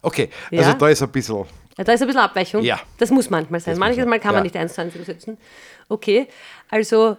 Okay, 0.00 0.30
also 0.50 0.70
Ja. 0.70 0.74
da 0.74 0.88
ist 0.88 1.02
ein 1.02 1.12
bisschen, 1.12 1.44
Ja, 1.78 1.84
Da 1.84 1.92
ist 1.92 2.02
ein 2.02 2.06
bisschen 2.06 2.20
Abweichung. 2.22 2.62
Ja. 2.62 2.80
Das 2.98 3.10
muss 3.10 3.30
manchmal 3.30 3.60
sein. 3.60 3.72
Das 3.72 3.78
muss 3.78 3.86
Manchmal 3.88 4.06
man- 4.06 4.20
kann 4.20 4.32
man 4.32 4.40
ja. 4.40 4.42
nicht 4.44 4.56
eins 4.56 4.74
zu 4.74 4.80
eins 4.82 4.94
übersetzen. 4.94 5.38
Okay, 5.88 6.28
also 6.68 7.16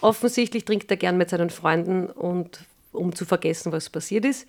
offensichtlich 0.00 0.64
trinkt 0.64 0.90
er 0.90 0.96
gern 0.96 1.16
mit 1.16 1.30
seinen 1.30 1.50
Freunden 1.50 2.06
und 2.06 2.60
um 2.92 3.14
zu 3.14 3.24
vergessen, 3.24 3.72
was 3.72 3.88
passiert 3.90 4.24
ist. 4.24 4.46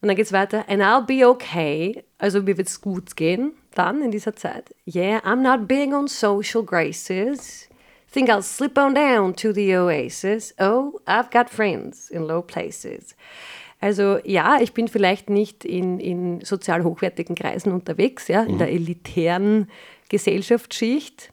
Und 0.00 0.08
dann 0.08 0.16
geht 0.16 0.26
es 0.26 0.32
weiter. 0.32 0.64
And 0.68 0.82
I'll 0.82 1.04
be 1.06 1.26
okay. 1.28 2.04
Also 2.18 2.42
mir 2.42 2.56
wird 2.56 2.68
es 2.68 2.80
gut 2.80 3.16
gehen 3.16 3.52
dann 3.74 4.02
in 4.02 4.10
dieser 4.10 4.34
Zeit. 4.36 4.74
Yeah, 4.86 5.18
I'm 5.20 5.36
not 5.42 5.66
big 5.68 5.92
on 5.94 6.06
social 6.08 6.62
graces. 6.64 7.68
Think 8.12 8.28
I'll 8.28 8.42
slip 8.42 8.76
on 8.76 8.94
down 8.94 9.34
to 9.36 9.52
the 9.52 9.74
oasis. 9.76 10.54
Oh, 10.58 11.00
I've 11.06 11.30
got 11.30 11.48
friends 11.48 12.10
in 12.10 12.22
low 12.24 12.42
places. 12.42 13.14
Also 13.82 14.18
ja, 14.24 14.58
ich 14.60 14.74
bin 14.74 14.86
vielleicht 14.86 15.28
nicht 15.28 15.64
in, 15.64 15.98
in 15.98 16.40
sozial 16.44 16.84
hochwertigen 16.84 17.34
Kreisen 17.34 17.72
unterwegs, 17.72 18.28
ja, 18.28 18.44
in 18.44 18.56
der 18.58 18.70
elitären 18.70 19.68
Gesellschaftsschicht. 20.08 21.32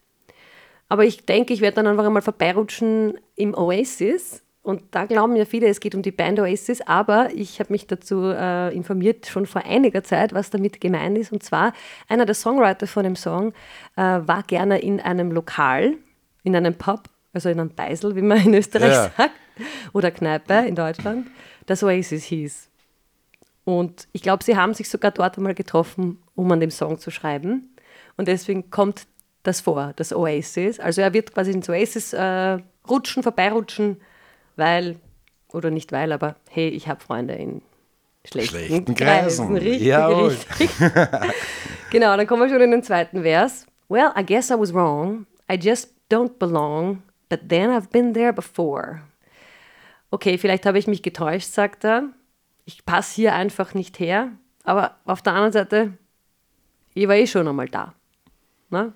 Aber 0.88 1.06
ich 1.06 1.26
denke, 1.26 1.54
ich 1.54 1.62
werde 1.62 1.76
dann 1.76 1.88
einfach 1.88 2.06
einmal 2.06 2.24
vorbeirutschen 2.24 3.20
im 3.36 3.54
Oasis. 3.54 4.43
Und 4.64 4.82
da 4.91 5.06
glauben 5.06 5.36
ja 5.36 5.45
viele, 5.45 5.68
es 5.68 5.80
geht 5.80 5.93
um 5.93 6.02
die 6.02 6.12
Band 6.12 6.39
Oasis. 6.39 6.82
Aber 6.82 7.30
ich 7.36 7.60
habe 7.60 7.72
mich 7.72 7.86
dazu 7.86 8.24
äh, 8.36 8.74
informiert, 8.76 9.28
schon 9.28 9.45
vor 9.45 9.64
einiger 9.66 10.04
Zeit, 10.04 10.34
was 10.34 10.50
damit 10.50 10.82
gemeint 10.82 11.20
ist. 11.20 11.32
Und 11.32 11.43
zwar, 11.43 11.74
einer 12.08 12.26
der 12.26 12.36
Songwriter 12.36 12.88
von 12.88 13.04
dem 13.04 13.16
Song 13.16 13.54
äh, 13.95 14.02
war 14.02 14.41
gerne 14.47 14.80
in 14.80 15.00
einem 15.00 15.32
Lokal, 15.32 15.93
in 16.43 16.56
einem 16.56 16.74
Pub, 16.74 17.04
also 17.32 17.50
in 17.50 17.60
einem 17.60 17.70
Beisel, 17.70 18.16
wie 18.16 18.24
man 18.24 18.43
in 18.43 18.56
Österreich 18.56 18.91
Ja. 18.93 19.12
sagt, 19.16 19.32
oder 19.93 20.10
Kneipe 20.10 20.66
in 20.68 20.74
Deutschland, 20.74 21.28
das 21.70 21.84
Oasis 21.84 22.24
hieß. 22.26 22.70
Und 23.64 24.08
ich 24.12 24.24
glaube, 24.24 24.44
sie 24.44 24.58
haben 24.58 24.74
sich 24.74 24.90
sogar 24.90 25.12
dort 25.12 25.38
einmal 25.38 25.54
getroffen, 25.54 26.18
um 26.34 26.52
an 26.52 26.60
dem 26.60 26.72
Song 26.72 26.98
zu 26.98 27.12
schreiben. 27.12 27.76
Und 28.18 28.28
deswegen 28.28 28.72
kommt 28.72 29.06
das 29.44 29.62
vor, 29.62 29.94
das 29.96 30.12
Oasis. 30.12 30.80
Also 30.80 31.02
er 31.02 31.14
wird 31.14 31.34
quasi 31.34 31.52
ins 31.52 31.70
Oasis 31.70 32.14
äh, 32.14 32.58
rutschen, 32.90 33.22
vorbeirutschen, 33.22 33.98
weil, 34.56 34.96
oder 35.54 35.70
nicht 35.70 35.92
weil, 35.92 36.12
aber 36.12 36.36
hey, 36.50 36.70
ich 36.70 36.88
habe 36.88 37.02
Freunde 37.02 37.36
in 37.36 37.62
schlechten, 38.26 38.58
Schlechten 38.58 38.96
Kreisen. 38.96 39.48
Kreisen. 39.50 39.58
Richtig, 39.70 39.88
Jawohl. 39.88 40.30
richtig. 40.30 40.70
genau, 41.92 42.18
dann 42.18 42.26
kommen 42.26 42.42
wir 42.42 42.50
schon 42.50 42.62
in 42.62 42.72
den 42.72 42.84
zweiten 42.84 43.22
Vers. 43.22 43.68
Well, 43.88 44.12
I 44.18 44.26
guess 44.26 44.50
I 44.50 44.56
was 44.56 44.74
wrong. 44.74 45.28
I 45.50 45.56
just 45.56 45.94
don't 46.12 46.40
belong, 46.40 47.04
but 47.30 47.42
then 47.48 47.70
I've 47.70 47.92
been 47.92 48.14
there 48.14 48.34
before. 48.34 49.04
Okay, 50.12 50.38
vielleicht 50.38 50.66
habe 50.66 50.80
ich 50.80 50.88
mich 50.88 51.03
getäuscht, 51.03 51.51
sagt 51.51 51.84
er. 51.84 52.10
Ich 52.66 52.86
passe 52.86 53.16
hier 53.16 53.34
einfach 53.34 53.74
nicht 53.74 53.99
her. 53.99 54.32
Aber 54.64 54.97
auf 55.05 55.22
der 55.22 55.34
anderen 55.34 55.53
Seite, 55.53 55.97
ich 56.93 57.07
war 57.07 57.16
eh 57.16 57.28
schon 57.28 57.47
einmal 57.47 57.68
da. 57.68 57.93
Ne? 58.70 58.93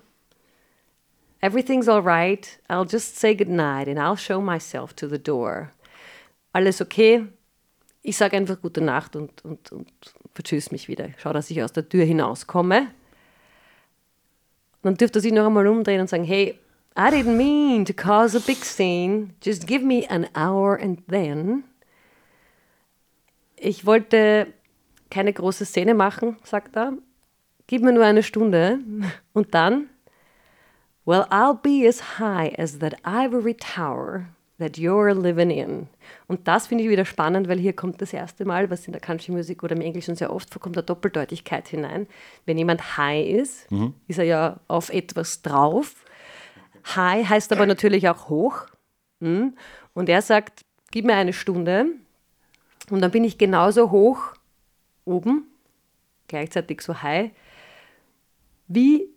Everything's 1.40 1.88
all 1.88 2.00
right. 2.00 2.58
I'll 2.68 2.90
just 2.90 3.18
say 3.18 3.34
goodnight 3.34 3.88
and 3.88 3.98
I'll 3.98 4.16
show 4.16 4.40
myself 4.40 4.94
to 4.94 5.08
the 5.08 5.22
door. 5.22 5.70
Alles 6.52 6.80
okay. 6.80 7.26
Ich 8.02 8.16
sage 8.16 8.36
einfach 8.36 8.60
gute 8.60 8.80
Nacht 8.80 9.16
und, 9.16 9.44
und, 9.44 9.72
und 9.72 9.92
vertschüss 10.32 10.70
mich 10.70 10.88
wieder. 10.88 11.08
Schau, 11.18 11.32
dass 11.32 11.50
ich 11.50 11.62
aus 11.62 11.72
der 11.72 11.88
Tür 11.88 12.04
hinauskomme. 12.04 12.88
Dann 14.82 14.96
dürfte 14.96 15.18
er 15.18 15.22
sich 15.22 15.32
noch 15.32 15.46
einmal 15.46 15.66
umdrehen 15.66 16.00
und 16.00 16.08
sagen, 16.08 16.24
hey, 16.24 16.58
I 16.96 17.10
didn't 17.10 17.36
mean 17.36 17.84
to 17.86 17.92
cause 17.92 18.36
a 18.36 18.40
big 18.40 18.64
scene. 18.64 19.34
Just 19.40 19.66
give 19.66 19.82
me 19.82 20.06
an 20.08 20.28
hour 20.34 20.76
and 20.76 21.02
then. 21.08 21.64
Ich 23.56 23.84
wollte 23.84 24.46
keine 25.10 25.32
große 25.32 25.64
Szene 25.64 25.94
machen, 25.94 26.36
sagt 26.44 26.76
er. 26.76 26.92
Gib 27.66 27.82
mir 27.82 27.92
nur 27.92 28.04
eine 28.04 28.22
Stunde 28.22 28.78
und 29.32 29.54
dann 29.54 29.88
Well, 31.06 31.26
I'll 31.30 31.60
be 31.60 31.86
as 31.86 32.18
high 32.18 32.54
as 32.58 32.78
that 32.78 32.94
ivory 33.04 33.54
tower 33.54 34.28
that 34.58 34.78
you're 34.78 35.12
living 35.12 35.50
in. 35.50 35.88
Und 36.28 36.48
das 36.48 36.68
finde 36.68 36.84
ich 36.84 36.90
wieder 36.90 37.04
spannend, 37.04 37.46
weil 37.46 37.58
hier 37.58 37.74
kommt 37.74 38.00
das 38.00 38.14
erste 38.14 38.46
Mal, 38.46 38.70
was 38.70 38.86
in 38.86 38.92
der 38.92 39.02
Country 39.02 39.32
Music 39.32 39.62
oder 39.62 39.76
im 39.76 39.82
Englischen 39.82 40.16
sehr 40.16 40.32
oft 40.32 40.50
vorkommt, 40.50 40.78
eine 40.78 40.84
Doppeldeutigkeit 40.84 41.68
hinein. 41.68 42.06
Wenn 42.46 42.56
jemand 42.56 42.96
high 42.96 43.26
ist, 43.28 43.66
ist 44.08 44.18
er 44.18 44.24
ja 44.24 44.60
auf 44.66 44.88
etwas 44.88 45.42
drauf. 45.42 46.03
High 46.84 47.28
heißt 47.28 47.52
aber 47.52 47.66
natürlich 47.66 48.08
auch 48.08 48.28
hoch. 48.28 48.66
Hm? 49.20 49.56
Und 49.94 50.08
er 50.08 50.22
sagt, 50.22 50.64
gib 50.90 51.04
mir 51.04 51.14
eine 51.14 51.32
Stunde 51.32 51.86
und 52.90 53.00
dann 53.00 53.10
bin 53.10 53.24
ich 53.24 53.38
genauso 53.38 53.90
hoch 53.90 54.34
oben, 55.04 55.46
gleichzeitig 56.28 56.80
so 56.80 57.02
high, 57.02 57.30
wie 58.68 59.08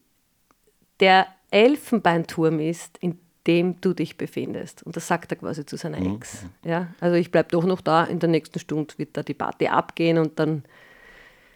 der 1.00 1.28
Elfenbeinturm 1.52 2.60
ist, 2.60 2.98
in 3.00 3.20
dem 3.46 3.80
du 3.80 3.94
dich 3.94 4.18
befindest. 4.18 4.84
Und 4.84 4.96
das 4.96 5.08
sagt 5.08 5.32
er 5.32 5.38
quasi 5.38 5.66
zu 5.66 5.78
seiner 5.78 6.00
Ex. 6.00 6.46
Ja, 6.66 6.88
also 7.00 7.16
ich 7.16 7.32
bleibe 7.32 7.50
doch 7.50 7.64
noch 7.64 7.82
da, 7.82 8.04
in 8.04 8.20
der 8.20 8.30
nächsten 8.30 8.60
Stunde 8.60 8.94
wird 8.98 9.16
da 9.16 9.24
die 9.24 9.34
Party 9.34 9.68
abgehen 9.68 10.18
und 10.18 10.40
dann 10.40 10.64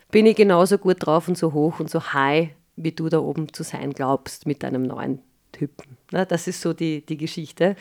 bin 0.10 0.26
ich 0.26 0.36
genauso 0.36 0.78
gut 0.78 0.98
drauf 1.00 1.28
und 1.28 1.38
so 1.38 1.54
hoch 1.54 1.80
und 1.80 1.90
so 1.90 2.14
high, 2.14 2.50
wie 2.76 2.92
du 2.92 3.10
da 3.10 3.20
oben 3.20 3.54
zu 3.54 3.64
sein 3.64 3.94
glaubst 3.94 4.46
mit 4.46 4.64
deinem 4.64 4.84
neuen 4.84 5.20
Typen. 5.62 5.98
Na, 6.12 6.26
das 6.26 6.48
ist 6.48 6.62
so 6.62 6.74
die, 6.74 7.06
die 7.06 7.18
Geschichte. 7.18 7.76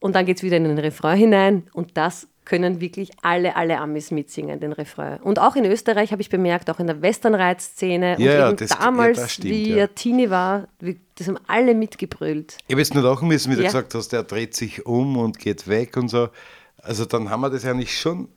Und 0.00 0.14
dann 0.14 0.26
geht 0.26 0.36
es 0.36 0.42
wieder 0.42 0.58
in 0.58 0.64
den 0.64 0.78
Refrain 0.78 1.16
hinein 1.16 1.62
und 1.72 1.96
das 1.96 2.28
können 2.44 2.82
wirklich 2.82 3.10
alle, 3.22 3.56
alle 3.56 3.78
Amis 3.78 4.10
mitsingen, 4.10 4.60
den 4.60 4.72
Refrain. 4.72 5.18
Und 5.22 5.38
auch 5.38 5.56
in 5.56 5.64
Österreich 5.64 6.12
habe 6.12 6.20
ich 6.20 6.28
bemerkt, 6.28 6.68
auch 6.68 6.78
in 6.78 6.86
der 6.86 7.00
Westernreit-Szene 7.00 8.16
Ja, 8.18 8.50
und 8.50 8.60
ja, 8.60 8.66
ja, 8.66 8.76
damals, 8.78 9.18
das 9.18 9.32
stimmt, 9.32 9.48
wie 9.54 9.70
ja. 9.70 9.76
er 9.76 9.94
Teenie 9.94 10.28
war, 10.28 10.68
das 11.14 11.26
haben 11.26 11.38
alle 11.46 11.74
mitgebrüllt. 11.74 12.58
Ich 12.66 12.74
habe 12.74 12.82
jetzt 12.82 12.92
nur 12.92 13.02
lachen 13.02 13.28
müssen, 13.28 13.50
wie 13.50 13.56
du 13.56 13.62
Ja. 13.62 13.68
gesagt 13.68 13.94
hast, 13.94 14.08
der 14.08 14.24
dreht 14.24 14.54
sich 14.54 14.84
um 14.84 15.16
und 15.16 15.38
geht 15.38 15.68
weg 15.68 15.96
und 15.96 16.08
so. 16.08 16.28
Also 16.76 17.06
dann 17.06 17.30
haben 17.30 17.40
wir 17.40 17.48
das 17.48 17.64
eigentlich 17.64 17.98
schon 17.98 18.28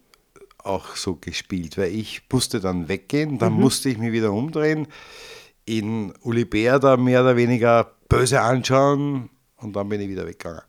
auch 0.64 0.96
so 0.96 1.16
gespielt, 1.16 1.78
weil 1.78 1.94
ich 1.94 2.22
musste 2.32 2.62
dann 2.62 2.88
weggehen, 2.88 3.40
dann 3.40 3.52
musste 3.54 3.90
ich 3.90 3.98
mich 3.98 4.14
wieder 4.14 4.32
umdrehen, 4.32 4.88
in 5.66 6.14
Uli 6.22 6.46
Bär 6.46 6.80
da 6.80 6.96
mehr 6.96 7.22
oder 7.22 7.36
weniger 7.36 7.92
böse 8.10 8.42
anschauen 8.42 9.30
und 9.58 9.76
dann 9.76 9.90
bin 9.90 10.02
ich 10.02 10.10
wieder 10.10 10.26
weggegangen. 10.28 10.62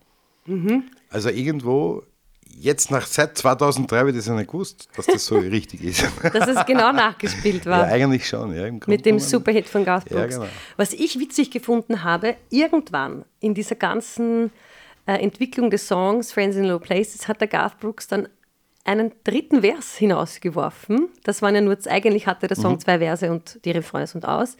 Also 1.11 1.29
irgendwo, 1.29 2.03
jetzt 2.49 2.89
nach 2.89 3.05
seit 3.05 3.37
2003 3.37 3.97
habe 3.99 4.09
ich 4.09 4.15
das 4.15 4.25
ja 4.25 4.33
nicht 4.33 4.49
gewusst, 4.51 4.87
dass 4.95 5.05
das 5.05 5.25
so 5.25 5.37
richtig 5.39 5.83
ist. 5.83 6.03
Dass 6.33 6.47
es 6.47 6.65
genau 6.65 6.91
nachgespielt 6.91 7.65
ja, 7.65 7.71
war. 7.71 7.83
eigentlich 7.85 8.27
schon. 8.27 8.55
Ja, 8.55 8.69
Mit 8.87 9.05
dem. 9.05 9.19
Superhit 9.19 9.67
von 9.67 9.85
Garth 9.85 10.09
Ja, 10.09 10.21
Brooks. 10.21 10.35
genau. 10.35 10.47
Was 10.77 10.93
ich 10.93 11.19
witzig 11.19 11.51
gefunden 11.51 12.03
habe, 12.03 12.35
irgendwann 12.49 13.25
in 13.39 13.53
dieser 13.53 13.75
ganzen 13.75 14.51
äh, 15.05 15.13
Entwicklung 15.21 15.69
des 15.69 15.87
Songs 15.87 16.31
Friends 16.33 16.55
in 16.55 16.65
Low 16.65 16.79
Places 16.79 17.27
hat 17.27 17.41
der 17.41 17.47
Garth 17.47 17.79
Brooks 17.79 18.07
dann 18.07 18.27
einen 18.85 19.11
dritten 19.23 19.61
Vers 19.61 19.97
hinausgeworfen. 19.97 21.09
Das 21.23 21.43
waren 21.43 21.53
ja 21.53 21.61
nur, 21.61 21.77
eigentlich 21.87 22.25
hatte 22.25 22.47
der 22.47 22.57
Mhm. 22.57 22.61
Song 22.61 22.79
zwei 22.79 22.97
Verse 22.97 23.29
und 23.29 23.63
die 23.65 23.71
Refrains 23.71 24.15
und 24.15 24.25
aus. 24.27 24.57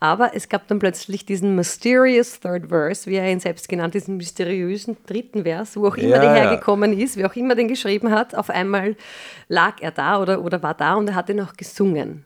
Aber 0.00 0.34
es 0.34 0.48
gab 0.48 0.68
dann 0.68 0.78
plötzlich 0.78 1.26
diesen 1.26 1.56
mysterious 1.56 2.38
third 2.38 2.68
verse, 2.68 3.10
wie 3.10 3.16
er 3.16 3.30
ihn 3.30 3.40
selbst 3.40 3.68
genannt, 3.68 3.94
diesen 3.94 4.16
mysteriösen 4.16 4.96
dritten 5.06 5.42
Vers, 5.42 5.76
wo 5.76 5.88
auch 5.88 5.96
immer 5.96 6.16
Ja, 6.16 6.20
der 6.20 6.30
ja. 6.30 6.34
hergekommen 6.34 6.96
ist, 6.96 7.16
wer 7.16 7.26
auch 7.26 7.34
immer 7.34 7.56
den 7.56 7.68
geschrieben 7.68 8.10
hat. 8.12 8.34
Auf 8.34 8.48
einmal 8.50 8.96
lag 9.48 9.80
er 9.80 9.90
da 9.90 10.20
oder, 10.20 10.42
oder 10.42 10.62
war 10.62 10.74
da 10.74 10.94
und 10.94 11.08
er 11.08 11.14
hat 11.16 11.28
ihn 11.30 11.40
auch 11.40 11.54
gesungen. 11.54 12.24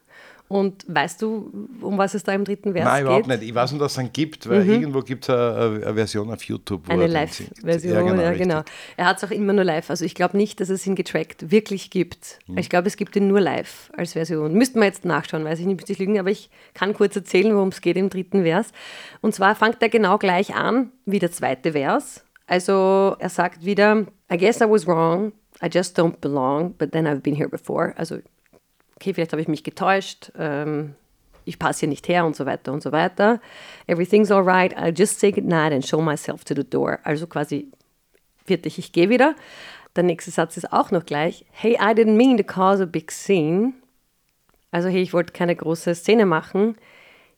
Und 0.53 0.85
weißt 0.87 1.23
du, 1.23 1.51
um 1.81 1.97
was 1.97 2.13
es 2.13 2.25
da 2.25 2.35
im 2.35 2.45
dritten 2.45 2.75
Vers 2.75 2.85
Nein, 2.85 2.97
geht? 2.97 3.05
überhaupt 3.05 3.27
nicht. 3.27 3.43
Ich 3.43 3.55
weiß 3.55 3.73
nur, 3.73 3.81
dass 3.81 3.93
es 3.93 3.99
einen 3.99 4.13
gibt, 4.13 4.47
weil 4.51 4.69
irgendwo 4.69 5.01
gibt 5.01 5.25
es 5.25 5.31
eine, 5.31 5.81
eine 5.83 5.95
Version 5.95 6.31
auf 6.31 6.43
YouTube. 6.45 6.91
Eine 6.91 7.05
er. 7.05 7.09
Live-Version, 7.09 8.19
ja 8.19 8.33
genau. 8.35 8.59
richtig. 8.59 8.75
Er 8.99 9.07
hat 9.07 9.17
es 9.17 9.25
auch 9.25 9.31
immer 9.31 9.55
nur 9.55 9.65
live. 9.65 9.89
Also 9.89 10.05
ich 10.05 10.15
glaube 10.15 10.37
nicht, 10.37 10.61
dass 10.61 10.69
es 10.69 10.87
ihn 10.87 10.95
getrackt 10.95 11.51
wirklich 11.51 11.89
gibt. 11.89 12.39
Hm. 12.45 12.59
Ich 12.59 12.69
glaube, 12.69 12.87
es 12.89 12.99
gibt 12.99 13.17
ihn 13.17 13.29
nur 13.29 13.41
live 13.41 13.91
als 13.97 14.13
Version. 14.13 14.53
Müssten 14.53 14.79
wir 14.79 14.85
jetzt 14.85 15.07
nachschauen, 15.07 15.43
weiß 15.43 15.59
ich 15.59 15.65
nicht, 15.65 15.77
müsste 15.77 15.95
ich 15.95 15.99
lügen, 15.99 16.19
aber 16.19 16.31
ich 16.31 16.51
kann 16.75 16.93
kurz 16.93 17.17
erzählen, 17.17 17.55
worum 17.55 17.69
es 17.69 17.81
geht 17.81 17.97
im 17.97 18.11
dritten 18.11 18.43
Vers. 18.43 18.73
Und 19.23 19.35
zwar 19.35 19.55
fängt 19.55 19.81
er 19.81 19.89
genau 19.89 20.19
gleich 20.19 20.55
an 20.55 20.91
wie 21.07 21.19
der 21.19 21.33
zweite 21.33 21.73
Vers. 21.73 22.27
Also 22.47 23.17
er 23.19 23.31
sagt 23.31 23.65
wieder, 23.65 24.05
I 24.31 24.37
guess 24.37 24.61
I 24.61 24.65
was 24.69 24.87
wrong, 24.87 25.33
I 25.63 25.69
just 25.73 25.99
don't 25.99 26.21
belong, 26.21 26.75
but 26.77 26.93
then 26.93 27.07
I've 27.07 27.23
been 27.23 27.37
here 27.37 27.49
before. 27.49 27.95
Also 27.97 28.19
okay, 29.03 29.15
vielleicht 29.15 29.33
habe 29.33 29.43
ich 29.43 29.49
mich 29.49 29.65
getäuscht, 29.65 30.31
ähm, 30.39 30.95
ich 31.45 31.59
passe 31.59 31.81
hier 31.81 31.89
nicht 31.89 32.07
her 32.07 32.25
und 32.25 32.37
so 32.37 32.47
weiter 32.47 32.73
und 32.73 32.85
so 32.85 32.93
weiter. 32.93 33.41
Everything's 33.89 34.31
alright, 34.31 34.77
I'll 34.79 34.97
just 34.97 35.19
say 35.19 35.33
goodnight 35.33 35.73
and 35.73 35.85
show 35.85 36.01
myself 36.01 36.45
to 36.45 36.55
the 36.55 36.63
door. 36.63 37.01
Also 37.03 37.27
quasi, 37.27 37.67
fertig, 38.47 38.79
ich 38.79 38.93
gehe 38.93 39.09
wieder. 39.09 39.35
Der 39.97 40.05
nächste 40.05 40.31
Satz 40.31 40.57
ist 40.57 40.73
auch 40.73 40.93
noch 40.93 41.05
gleich. 41.05 41.45
Hey, 41.51 41.73
I 41.73 41.95
didn't 41.95 42.15
mean 42.15 42.37
to 42.37 42.45
cause 42.45 42.81
a 42.81 42.87
big 42.87 43.11
scene. 43.11 43.73
Also 44.71 44.89
hey, 44.89 45.03
ich 45.03 45.13
wollte 45.13 45.33
keine 45.33 45.57
große 45.57 45.97
Szene 45.97 46.25
machen. 46.25 46.77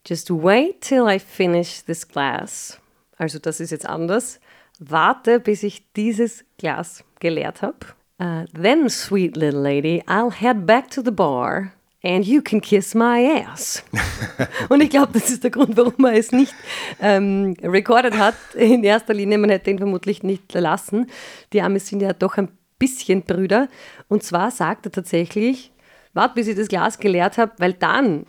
Just 0.07 0.31
wait 0.31 0.83
till 0.83 1.09
I 1.09 1.19
finish 1.19 1.83
this 1.83 2.07
glass. 2.07 2.79
Also 3.17 3.39
das 3.39 3.61
ist 3.61 3.71
jetzt 3.71 3.87
anders. 3.87 4.39
Warte, 4.79 5.41
bis 5.41 5.63
ich 5.63 5.91
dieses 5.95 6.45
Glas 6.59 7.05
geleert 7.21 7.63
habe. 7.63 7.79
Uh, 8.21 8.45
then, 8.53 8.89
sweet 8.89 9.37
little 9.37 9.61
lady, 9.61 10.03
I'll 10.07 10.31
head 10.31 10.67
back 10.67 10.89
to 10.91 11.03
the 11.03 11.11
bar 11.11 11.75
and 12.05 12.25
you 12.25 12.43
can 12.43 12.61
kiss 12.61 12.95
my 12.95 13.25
ass. 13.25 13.83
Und 14.69 14.83
ich 14.83 14.91
glaube, 14.91 15.13
das 15.15 15.31
ist 15.31 15.43
der 15.43 15.51
Grund, 15.51 15.77
warum 15.77 16.05
er 16.05 16.13
es 16.13 16.31
nicht 16.31 16.55
ähm, 17.01 17.57
recorded 17.63 18.17
hat. 18.17 18.37
In 18.55 18.85
erster 18.85 19.15
Linie, 19.15 19.39
man 19.39 19.51
hätte 19.51 19.71
ihn 19.71 19.79
vermutlich 19.79 20.23
nicht 20.23 20.53
lassen. 20.55 21.11
Die 21.53 21.61
Amis 21.61 21.89
sind 21.89 22.03
ja 22.03 22.13
doch 22.13 22.37
ein 22.37 22.51
bisschen 22.79 23.23
Brüder. 23.23 23.69
Und 24.09 24.23
zwar 24.23 24.51
sagt 24.53 24.87
er 24.87 24.93
tatsächlich, 24.93 25.73
warte, 26.13 26.35
bis 26.35 26.47
ich 26.47 26.57
das 26.57 26.69
Glas 26.69 26.99
geleert 26.99 27.37
habe, 27.37 27.53
weil 27.59 27.73
dann, 27.73 28.27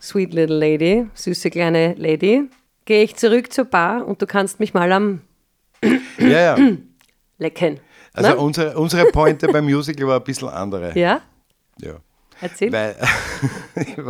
sweet 0.00 0.34
little 0.34 0.58
lady, 0.58 1.06
süße 1.14 1.48
kleine 1.50 1.94
Lady, 1.94 2.50
gehe 2.84 3.04
ich 3.04 3.16
zurück 3.16 3.52
zur 3.52 3.64
Bar 3.64 4.06
und 4.06 4.20
du 4.20 4.26
kannst 4.26 4.60
mich 4.60 4.74
mal 4.74 4.92
am 4.92 5.22
ja, 6.18 6.56
ja. 6.56 6.58
lecken. 7.38 7.80
Also 8.14 8.30
ne? 8.30 8.36
unsere, 8.36 8.78
unsere 8.78 9.06
Pointe 9.06 9.48
beim 9.48 9.64
Musical 9.64 10.06
war 10.06 10.18
ein 10.18 10.24
bisschen 10.24 10.48
andere. 10.48 10.98
Ja? 10.98 11.20
Ja. 11.80 11.96
Erzähl. 12.40 12.72
Weil, 12.72 12.96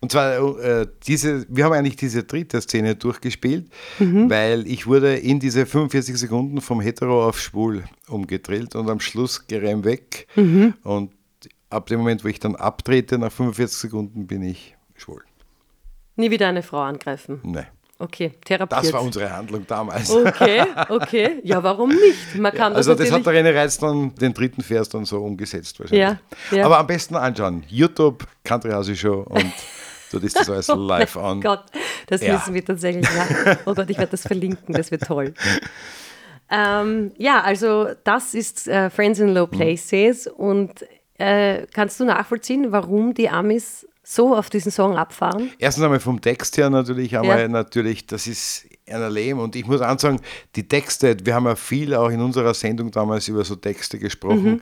und 0.00 0.12
zwar, 0.12 0.58
äh, 0.60 0.86
diese, 1.06 1.46
wir 1.48 1.64
haben 1.64 1.72
eigentlich 1.72 1.96
diese 1.96 2.24
dritte 2.24 2.60
Szene 2.60 2.96
durchgespielt, 2.96 3.70
mhm. 3.98 4.28
weil 4.28 4.66
ich 4.66 4.86
wurde 4.86 5.16
in 5.16 5.40
diese 5.40 5.64
45 5.64 6.16
Sekunden 6.18 6.60
vom 6.60 6.80
Hetero 6.80 7.26
auf 7.28 7.40
Schwul 7.40 7.84
umgedrillt 8.08 8.74
und 8.74 8.90
am 8.90 9.00
Schluss 9.00 9.46
geräum 9.46 9.84
weg. 9.84 10.26
Mhm. 10.36 10.74
Und 10.82 11.12
ab 11.70 11.86
dem 11.86 11.98
Moment, 12.00 12.24
wo 12.24 12.28
ich 12.28 12.40
dann 12.40 12.56
abtrete, 12.56 13.18
nach 13.18 13.32
45 13.32 13.78
Sekunden 13.78 14.26
bin 14.26 14.42
ich 14.42 14.76
schwul. 14.96 15.22
Nie 16.16 16.30
wieder 16.30 16.48
eine 16.48 16.62
Frau 16.62 16.80
angreifen? 16.80 17.40
Nein. 17.44 17.66
Okay, 17.98 18.32
therapiert. 18.44 18.84
Das 18.84 18.92
war 18.92 19.02
unsere 19.02 19.34
Handlung 19.34 19.66
damals. 19.66 20.10
Okay, 20.10 20.64
okay. 20.90 21.40
Ja, 21.42 21.62
warum 21.62 21.88
nicht? 21.88 22.34
Man 22.34 22.52
kann 22.52 22.72
ja, 22.72 22.76
also 22.76 22.94
das, 22.94 23.08
das 23.08 23.18
hat 23.18 23.24
der 23.24 23.32
René 23.32 23.54
Reitz 23.54 23.78
dann 23.78 24.14
den 24.14 24.34
dritten 24.34 24.62
Vers 24.62 24.90
dann 24.90 25.06
so 25.06 25.24
umgesetzt 25.24 25.80
wahrscheinlich. 25.80 26.18
Ja, 26.50 26.56
ja. 26.56 26.66
Aber 26.66 26.78
am 26.78 26.86
besten 26.86 27.16
anschauen. 27.16 27.64
YouTube, 27.68 28.26
Country 28.44 28.70
House 28.70 28.94
Show 28.98 29.24
und 29.28 29.50
du 30.12 30.18
ist 30.18 30.36
das 30.36 30.50
alles 30.50 30.68
live 30.68 31.16
an. 31.16 31.38
Oh 31.38 31.40
Gott, 31.40 31.64
das 32.06 32.20
ja. 32.20 32.34
müssen 32.34 32.52
wir 32.52 32.64
tatsächlich 32.64 33.08
machen. 33.10 33.58
Oh 33.64 33.74
Gott, 33.74 33.88
ich 33.88 33.96
werde 33.96 34.10
das 34.10 34.22
verlinken, 34.22 34.74
das 34.74 34.90
wird 34.90 35.02
toll. 35.02 35.32
Ähm, 36.48 37.10
ja, 37.16 37.42
also 37.42 37.88
das 38.04 38.32
ist 38.32 38.68
äh, 38.68 38.88
Friends 38.88 39.18
in 39.18 39.34
Low 39.34 39.48
Places 39.48 40.26
mhm. 40.26 40.44
und 40.44 40.86
äh, 41.18 41.66
kannst 41.74 41.98
du 41.98 42.04
nachvollziehen, 42.04 42.70
warum 42.70 43.14
die 43.14 43.28
Amis 43.28 43.86
so 44.08 44.36
auf 44.36 44.50
diesen 44.50 44.70
Song 44.70 44.96
abfahren? 44.96 45.50
Erstens 45.58 45.82
einmal 45.82 45.98
vom 45.98 46.20
Text 46.20 46.56
her 46.58 46.70
natürlich, 46.70 47.18
einmal 47.18 47.40
ja. 47.40 47.48
natürlich, 47.48 48.06
das 48.06 48.28
ist 48.28 48.66
ein 48.88 49.12
Leben 49.12 49.40
und 49.40 49.56
ich 49.56 49.66
muss 49.66 49.80
ansagen, 49.80 50.20
die 50.54 50.68
Texte, 50.68 51.16
wir 51.24 51.34
haben 51.34 51.46
ja 51.46 51.56
viel 51.56 51.92
auch 51.92 52.08
in 52.08 52.20
unserer 52.20 52.54
Sendung 52.54 52.92
damals 52.92 53.26
über 53.26 53.44
so 53.44 53.56
Texte 53.56 53.98
gesprochen, 53.98 54.44
mhm. 54.44 54.60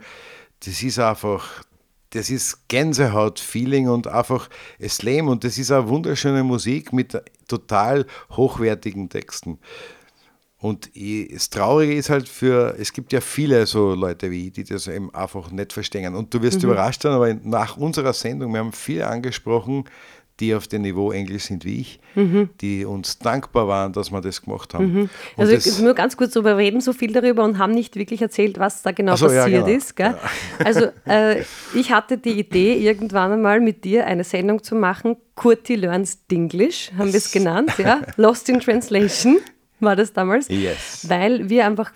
das 0.65 0.81
ist 0.81 0.97
einfach, 0.97 1.61
das 2.09 2.31
ist 2.31 2.67
Gänsehaut-Feeling 2.69 3.87
und 3.87 4.07
einfach 4.07 4.49
es 4.79 5.03
Leben 5.03 5.27
und 5.27 5.43
das 5.43 5.59
ist 5.59 5.71
eine 5.71 5.87
wunderschöne 5.89 6.43
Musik 6.43 6.91
mit 6.91 7.15
total 7.47 8.07
hochwertigen 8.31 9.09
Texten. 9.09 9.59
Und 10.65 10.89
das 10.95 11.51
Traurige 11.51 11.93
ist 11.93 12.09
halt 12.09 12.27
für, 12.27 12.75
es 12.79 12.91
gibt 12.91 13.13
ja 13.13 13.21
viele 13.21 13.67
so 13.67 13.93
Leute 13.93 14.31
wie 14.31 14.47
ich, 14.47 14.53
die 14.53 14.63
das 14.63 14.87
eben 14.87 15.13
einfach 15.13 15.51
nicht 15.51 15.73
verstehen. 15.73 16.15
Und 16.15 16.33
du 16.33 16.41
wirst 16.41 16.63
mhm. 16.63 16.71
überrascht 16.71 17.03
sein, 17.03 17.11
aber 17.11 17.31
nach 17.35 17.77
unserer 17.77 18.13
Sendung, 18.13 18.51
wir 18.51 18.61
haben 18.61 18.71
viele 18.71 19.05
angesprochen, 19.05 19.83
die 20.39 20.55
auf 20.55 20.67
dem 20.67 20.81
Niveau 20.81 21.11
Englisch 21.11 21.43
sind 21.43 21.65
wie 21.65 21.81
ich, 21.81 21.99
mhm. 22.15 22.49
die 22.61 22.83
uns 22.83 23.19
dankbar 23.19 23.67
waren, 23.67 23.93
dass 23.93 24.09
wir 24.09 24.21
das 24.21 24.41
gemacht 24.41 24.73
haben. 24.73 25.01
Mhm. 25.01 25.09
Also 25.37 25.53
das, 25.53 25.79
nur 25.79 25.93
ganz 25.93 26.17
kurz, 26.17 26.33
wir 26.33 26.57
reden 26.57 26.81
so 26.81 26.93
viel 26.93 27.13
darüber 27.13 27.43
und 27.43 27.59
haben 27.59 27.71
nicht 27.71 27.95
wirklich 27.95 28.23
erzählt, 28.23 28.57
was 28.57 28.81
da 28.81 28.91
genau 28.91 29.15
so, 29.15 29.27
passiert 29.27 29.49
ja, 29.49 29.61
genau. 29.61 29.77
ist. 29.77 29.99
Ja. 29.99 30.17
Also 30.63 30.87
äh, 31.07 31.43
ich 31.75 31.91
hatte 31.91 32.17
die 32.17 32.39
Idee, 32.39 32.73
irgendwann 32.73 33.33
einmal 33.33 33.61
mit 33.61 33.83
dir 33.83 34.07
eine 34.07 34.23
Sendung 34.23 34.63
zu 34.63 34.73
machen, 34.73 35.15
Kurti 35.35 35.75
Learns 35.75 36.25
Dinglish, 36.25 36.91
haben 36.97 37.13
wir 37.13 37.19
es 37.19 37.31
genannt, 37.31 37.73
ja? 37.77 38.01
Lost 38.17 38.49
in 38.49 38.59
Translation 38.59 39.37
war 39.79 39.95
das 39.95 40.13
damals. 40.13 40.47
Yes. 40.49 41.05
Weil 41.07 41.49
wir 41.49 41.65
einfach 41.65 41.91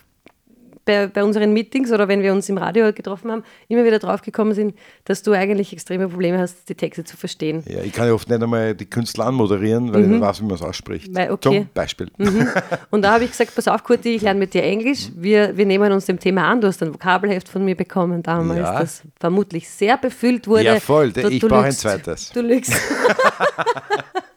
bei, 0.84 1.06
bei, 1.06 1.22
unseren 1.22 1.52
Meetings 1.52 1.92
oder 1.92 2.08
wenn 2.08 2.22
wir 2.22 2.32
uns 2.32 2.48
im 2.48 2.58
Radio 2.58 2.92
getroffen 2.92 3.30
haben, 3.30 3.44
immer 3.68 3.84
wieder 3.84 3.98
drauf 3.98 4.22
gekommen 4.22 4.54
sind, 4.54 4.74
dass 5.04 5.22
du 5.22 5.32
eigentlich 5.32 5.72
extreme 5.72 6.08
Probleme 6.08 6.38
hast, 6.38 6.68
die 6.68 6.74
Texte 6.74 7.04
zu 7.04 7.16
verstehen. 7.16 7.62
Ja, 7.66 7.82
ich 7.82 7.92
kann 7.92 8.06
ja 8.06 8.14
oft 8.14 8.28
nicht 8.28 8.42
einmal 8.42 8.74
die 8.74 8.86
Künstler 8.86 9.26
anmoderieren, 9.26 9.92
weil 9.92 10.00
mhm. 10.00 10.04
ich 10.04 10.10
nicht 10.12 10.20
weiß, 10.20 10.40
wie 10.40 10.46
man 10.46 10.54
es 10.54 10.62
ausspricht. 10.62 11.14
Weil, 11.14 11.30
okay. 11.30 11.60
Zum 11.60 11.68
Beispiel. 11.74 12.10
Mhm. 12.16 12.48
Und 12.90 13.02
da 13.02 13.14
habe 13.14 13.24
ich 13.24 13.30
gesagt, 13.30 13.54
pass 13.54 13.68
auf, 13.68 13.84
Kurti, 13.84 14.14
ich 14.14 14.22
lerne 14.22 14.40
mit 14.40 14.54
dir 14.54 14.62
Englisch. 14.62 15.10
Wir, 15.14 15.56
wir 15.56 15.66
nehmen 15.66 15.92
uns 15.92 16.06
dem 16.06 16.18
Thema 16.18 16.48
an. 16.48 16.60
Du 16.60 16.66
hast 16.66 16.82
ein 16.82 16.92
Vokabelheft 16.92 17.48
von 17.48 17.64
mir 17.64 17.76
bekommen 17.76 18.22
damals, 18.22 18.60
ja. 18.60 18.80
das 18.80 19.02
vermutlich 19.18 19.68
sehr 19.68 19.96
befüllt 19.96 20.48
wurde. 20.48 20.64
Ja, 20.64 20.80
voll. 20.80 21.12
Du, 21.12 21.28
ich 21.28 21.40
brauche 21.40 21.64
ein 21.64 21.72
zweites. 21.72 22.30
Du 22.30 22.40
lügst. 22.40 22.72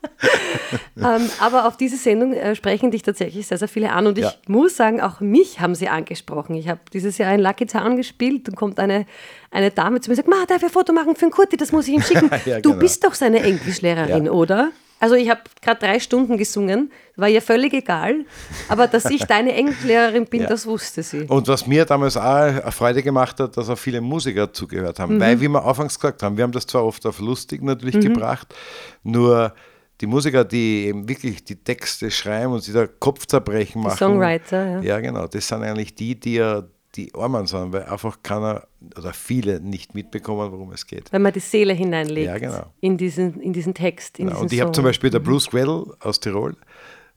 ähm, 1.06 1.30
aber 1.40 1.68
auf 1.68 1.78
diese 1.78 1.98
Sendung 1.98 2.34
äh, 2.34 2.56
sprechen 2.56 2.92
dich 2.92 3.04
tatsächlich 3.04 3.48
sehr, 3.48 3.58
sehr 3.58 3.68
viele 3.68 3.92
an. 3.92 4.08
Und 4.08 4.18
ich 4.18 4.26
ja. 4.26 4.34
muss 4.48 4.76
sagen, 4.76 5.02
auch 5.02 5.20
mich 5.20 5.60
haben 5.60 5.76
sie 5.76 5.90
angesprochen. 5.90 6.56
Ich 6.56 6.68
habe 6.68 6.80
dieses 6.92 7.18
Jahr 7.18 7.30
ein 7.30 7.40
Lucky 7.40 7.66
Town 7.66 7.98
gespielt 7.98 8.50
und 8.50 8.56
kommt 8.56 8.80
eine, 8.80 9.06
eine 9.52 9.72
Dame 9.72 10.02
zu 10.02 10.10
mir 10.10 10.14
und 10.14 10.18
sagt, 10.18 10.30
Ma, 10.30 10.46
darf 10.48 10.58
ich 10.58 10.66
ein 10.66 10.70
Foto 10.70 10.94
machen 10.94 11.16
für 11.16 11.24
einen 11.24 11.32
Kurti? 11.32 11.58
Das 11.58 11.72
muss 11.72 11.88
ich 11.88 11.94
ihm 11.96 12.02
schicken. 12.02 12.30
ja, 12.46 12.60
du 12.60 12.70
genau. 12.70 12.80
bist 12.80 13.04
doch 13.04 13.14
seine 13.14 13.42
Englischlehrerin, 13.42 14.30
oder? 14.30 14.72
Also 15.04 15.16
ich 15.16 15.30
habe 15.30 15.42
gerade 15.62 15.82
drei 15.82 16.00
Stunden 16.00 16.38
gesungen, 16.38 16.90
war 17.18 17.28
ihr 17.28 17.42
völlig 17.42 17.74
egal, 17.74 18.24
aber 18.70 18.88
dass 18.88 19.04
ich 19.04 19.26
deine 19.26 19.54
Englischlehrerin 19.54 20.28
bin, 20.28 20.44
ja. 20.44 20.48
das 20.48 20.66
wusste 20.66 21.04
sie. 21.04 21.24
Und 21.24 21.46
was 21.50 21.68
mir 21.68 21.84
damals 21.84 22.16
auch 22.16 22.72
Freude 22.72 23.04
gemacht 23.04 23.38
hat, 23.42 23.58
dass 23.58 23.68
auch 23.68 23.78
viele 23.78 24.00
Musiker 24.00 24.54
zugehört 24.54 25.00
haben, 25.00 25.16
mhm. 25.16 25.20
weil, 25.20 25.42
wie 25.42 25.50
wir 25.50 25.66
anfangs 25.66 26.00
gesagt 26.00 26.24
haben, 26.24 26.38
wir 26.38 26.46
haben 26.46 26.54
das 26.54 26.68
zwar 26.68 26.86
oft 26.86 27.06
auf 27.06 27.20
lustig 27.20 27.62
natürlich 27.62 27.96
mhm. 27.96 28.14
gebracht, 28.14 28.56
nur 29.04 29.54
die 30.02 30.08
Musiker, 30.08 30.44
die 30.44 30.88
eben 30.88 31.08
wirklich 31.08 31.44
die 31.44 31.56
Texte 31.56 32.12
schreiben 32.12 32.54
und 32.54 32.64
sich 32.64 32.74
da 32.74 32.88
Kopfzerbrechen 32.88 33.82
machen. 33.82 33.94
Die 33.94 33.98
Songwriter, 33.98 34.66
ja. 34.66 34.82
Ja, 34.82 35.00
genau. 35.00 35.28
Das 35.28 35.48
sind 35.48 35.64
eigentlich 35.64 35.96
die, 35.96 36.20
die 36.20 36.36
ja 36.36 36.64
die 36.96 37.12
Armen 37.16 37.48
sind, 37.48 37.74
weil 37.74 37.84
einfach 37.86 38.18
keiner 38.22 38.68
oder 38.98 39.14
viele 39.14 39.60
nicht 39.60 39.96
mitbekommen, 39.96 40.52
worum 40.52 40.72
es 40.74 40.86
geht. 40.86 41.12
Weil 41.12 41.20
man 41.20 41.34
die 41.34 41.40
Seele 41.40 41.74
hineinlegt 41.74 42.28
ja, 42.28 42.38
genau. 42.38 42.66
in, 42.82 42.98
diesen, 42.98 43.40
in 43.42 43.54
diesen 43.54 43.74
Text. 43.74 44.20
In 44.20 44.28
genau. 44.28 44.36
diesen 44.36 44.44
und 44.44 44.54
ich 44.54 44.62
habe 44.62 44.72
zum 44.72 44.84
Beispiel 44.84 45.10
der 45.10 45.20
mhm. 45.20 45.26
Bruce 45.26 45.50
Greddle 45.50 45.86
aus 46.00 46.20
Tirol, 46.20 46.56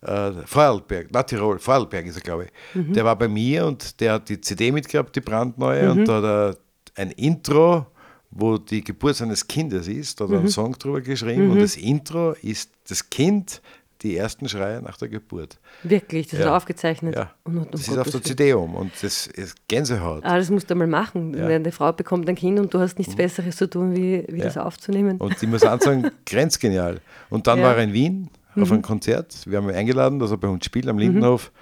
äh, 0.03 0.33
Vorarlberg, 0.47 1.09
na 1.11 1.23
Tirol, 1.23 1.59
Vorarlberg 1.59 2.07
ist 2.07 2.17
er, 2.17 2.23
glaube 2.23 2.45
ich, 2.45 2.51
mhm. 2.75 2.93
der 2.95 3.05
war 3.05 3.17
bei 3.17 3.29
mir 3.29 3.67
und 3.67 4.01
der 4.01 4.15
hat 4.15 4.29
die 4.29 4.41
CD 4.41 4.73
mitgehabt, 4.73 5.15
die 5.15 5.21
brandneue, 5.21 5.93
mhm. 5.93 5.99
und 5.99 6.09
da 6.09 6.15
hat 6.17 6.25
er 6.25 6.57
ein 6.95 7.11
Intro 7.11 7.87
wo 8.31 8.59
die 8.59 8.83
Geburt 8.83 9.17
seines 9.17 9.47
Kindes 9.47 9.89
ist, 9.89 10.21
da 10.21 10.25
hat 10.25 10.31
er 10.31 10.37
einen 10.39 10.47
mhm. 10.47 10.51
Song 10.51 10.73
drüber 10.79 11.01
geschrieben 11.01 11.47
mhm. 11.47 11.53
und 11.53 11.61
das 11.61 11.77
Intro 11.77 12.33
ist 12.33 12.71
das 12.89 13.09
Kind, 13.09 13.63
die 14.03 14.17
ersten 14.17 14.49
Schreie 14.49 14.83
nach 14.83 14.97
der 14.99 15.09
Geburt. 15.09 15.59
Wirklich, 15.83 16.29
das 16.29 16.41
ja. 16.41 16.47
hat 16.47 16.53
er 16.53 16.57
aufgezeichnet. 16.57 17.15
Ja. 17.15 17.33
Um, 17.45 17.59
um 17.59 17.71
das 17.71 17.89
ist 17.89 17.97
auf 17.97 18.11
der 18.11 18.23
CD 18.23 18.53
um 18.53 18.75
und 18.75 18.93
das 19.03 19.27
ist 19.27 19.57
Gänsehaut. 19.69 20.25
Ah, 20.25 20.37
das 20.37 20.51
musst 20.51 20.71
du 20.71 20.75
mal 20.75 20.87
machen. 20.87 21.35
Ja. 21.35 21.47
Eine 21.47 21.73
Frau 21.73 21.93
bekommt 21.93 22.29
ein 22.29 22.35
Kind 22.35 22.59
und 22.61 22.73
du 22.75 22.79
hast 22.79 22.99
nichts 22.99 23.15
mhm. 23.15 23.19
Besseres 23.19 23.57
zu 23.57 23.69
tun, 23.69 23.97
wie, 23.97 24.25
wie 24.29 24.39
ja. 24.39 24.45
das 24.45 24.59
aufzunehmen. 24.59 25.19
Und 25.19 25.43
ich 25.43 25.49
muss 25.49 25.63
sagen, 25.63 26.11
grenzgenial. 26.27 27.01
Und 27.31 27.47
dann 27.47 27.61
war 27.63 27.77
er 27.77 27.85
in 27.85 27.93
Wien 27.93 28.31
auf 28.55 28.69
mhm. 28.69 28.75
einem 28.75 28.83
Konzert. 28.83 29.35
Wir 29.47 29.59
haben 29.59 29.69
ihn 29.69 29.75
eingeladen, 29.75 30.19
dass 30.19 30.31
er 30.31 30.37
bei 30.37 30.49
uns 30.49 30.65
spielt 30.65 30.89
am 30.89 30.99
Lindenhof. 30.99 31.51
Mhm. 31.53 31.59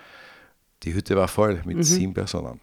Die 0.83 0.95
Hütte 0.95 1.17
war 1.17 1.29
voll 1.29 1.61
mit 1.65 1.79
mhm. 1.79 1.83
sieben 1.83 2.15
Personen. 2.15 2.61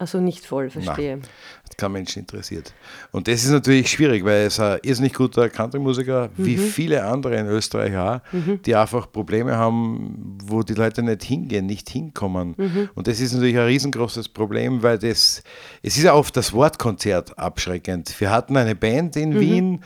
Also 0.00 0.18
nicht 0.18 0.46
voll, 0.46 0.70
verstehe. 0.70 1.18
Nein, 1.18 1.28
hat 1.62 1.76
kein 1.76 1.92
Mensch 1.92 2.16
interessiert. 2.16 2.72
Und 3.12 3.28
das 3.28 3.44
ist 3.44 3.50
natürlich 3.50 3.90
schwierig, 3.90 4.24
weil 4.24 4.46
es 4.46 4.58
ein 4.58 4.78
irrsinnig 4.82 5.12
guter 5.12 5.50
Country-Musiker, 5.50 6.30
mhm. 6.34 6.46
wie 6.46 6.56
viele 6.56 7.04
andere 7.04 7.36
in 7.36 7.46
Österreich 7.46 7.94
auch, 7.98 8.20
mhm. 8.32 8.62
die 8.62 8.74
einfach 8.74 9.12
Probleme 9.12 9.58
haben, 9.58 10.38
wo 10.42 10.62
die 10.62 10.72
Leute 10.72 11.02
nicht 11.02 11.22
hingehen, 11.24 11.66
nicht 11.66 11.90
hinkommen. 11.90 12.54
Mhm. 12.56 12.88
Und 12.94 13.08
das 13.08 13.20
ist 13.20 13.34
natürlich 13.34 13.58
ein 13.58 13.66
riesengroßes 13.66 14.30
Problem, 14.30 14.82
weil 14.82 14.96
das, 14.98 15.42
es 15.82 15.98
ist 15.98 16.02
ja 16.04 16.14
oft 16.14 16.34
das 16.34 16.54
Wortkonzert 16.54 17.38
abschreckend. 17.38 18.18
Wir 18.18 18.30
hatten 18.30 18.56
eine 18.56 18.74
Band 18.74 19.16
in 19.16 19.34
mhm. 19.34 19.40
Wien, 19.40 19.84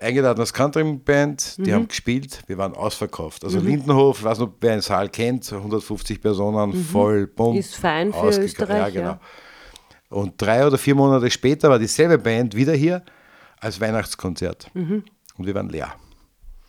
eingeladen 0.00 0.40
als 0.40 0.52
Country-Band, 0.52 1.56
die 1.58 1.70
mhm. 1.70 1.74
haben 1.74 1.88
gespielt, 1.88 2.42
wir 2.46 2.58
waren 2.58 2.74
ausverkauft. 2.74 3.44
Also 3.44 3.60
mhm. 3.60 3.66
Lindenhof, 3.66 4.18
ich 4.18 4.24
weiß 4.24 4.38
nicht, 4.40 4.52
wer 4.60 4.72
den 4.72 4.80
Saal 4.80 5.08
kennt, 5.08 5.52
150 5.52 6.20
Personen, 6.20 6.70
mhm. 6.70 6.84
voll, 6.84 7.26
bumm. 7.26 7.56
Ist 7.56 7.76
fein 7.76 8.12
für 8.12 8.28
Österreich, 8.28 8.78
ja, 8.78 8.88
genau. 8.90 9.10
Ja. 9.10 9.20
Und 10.10 10.40
drei 10.40 10.66
oder 10.66 10.78
vier 10.78 10.94
Monate 10.94 11.30
später 11.30 11.68
war 11.68 11.78
dieselbe 11.78 12.18
Band 12.18 12.54
wieder 12.54 12.72
hier 12.72 13.02
als 13.60 13.80
Weihnachtskonzert. 13.80 14.70
Mhm. 14.74 15.04
Und 15.36 15.46
wir 15.46 15.54
waren 15.54 15.68
leer. 15.68 15.94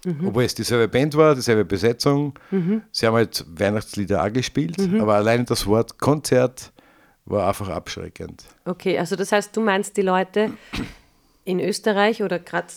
Mhm. 0.06 0.28
Obwohl 0.28 0.44
es 0.44 0.56
dieselbe 0.56 0.88
Band 0.88 1.16
war, 1.16 1.36
dieselbe 1.36 1.66
Besetzung. 1.66 2.34
Mhm. 2.52 2.84
Sie 2.92 3.06
haben 3.06 3.16
halt 3.16 3.46
Weihnachtslieder 3.48 4.24
auch 4.24 4.32
gespielt, 4.32 4.78
aber 5.00 5.16
allein 5.16 5.46
das 5.46 5.66
Wort 5.68 5.98
Konzert 6.00 6.72
war 7.26 7.48
einfach 7.48 7.70
abschreckend. 7.70 8.44
Okay, 8.66 8.98
also 8.98 9.16
das 9.16 9.32
heißt, 9.32 9.56
du 9.56 9.62
meinst, 9.62 9.98
die 9.98 10.02
Leute 10.02 10.52
in 11.46 11.60
Österreich 11.60 12.24
oder 12.24 12.40
gerade 12.40 12.68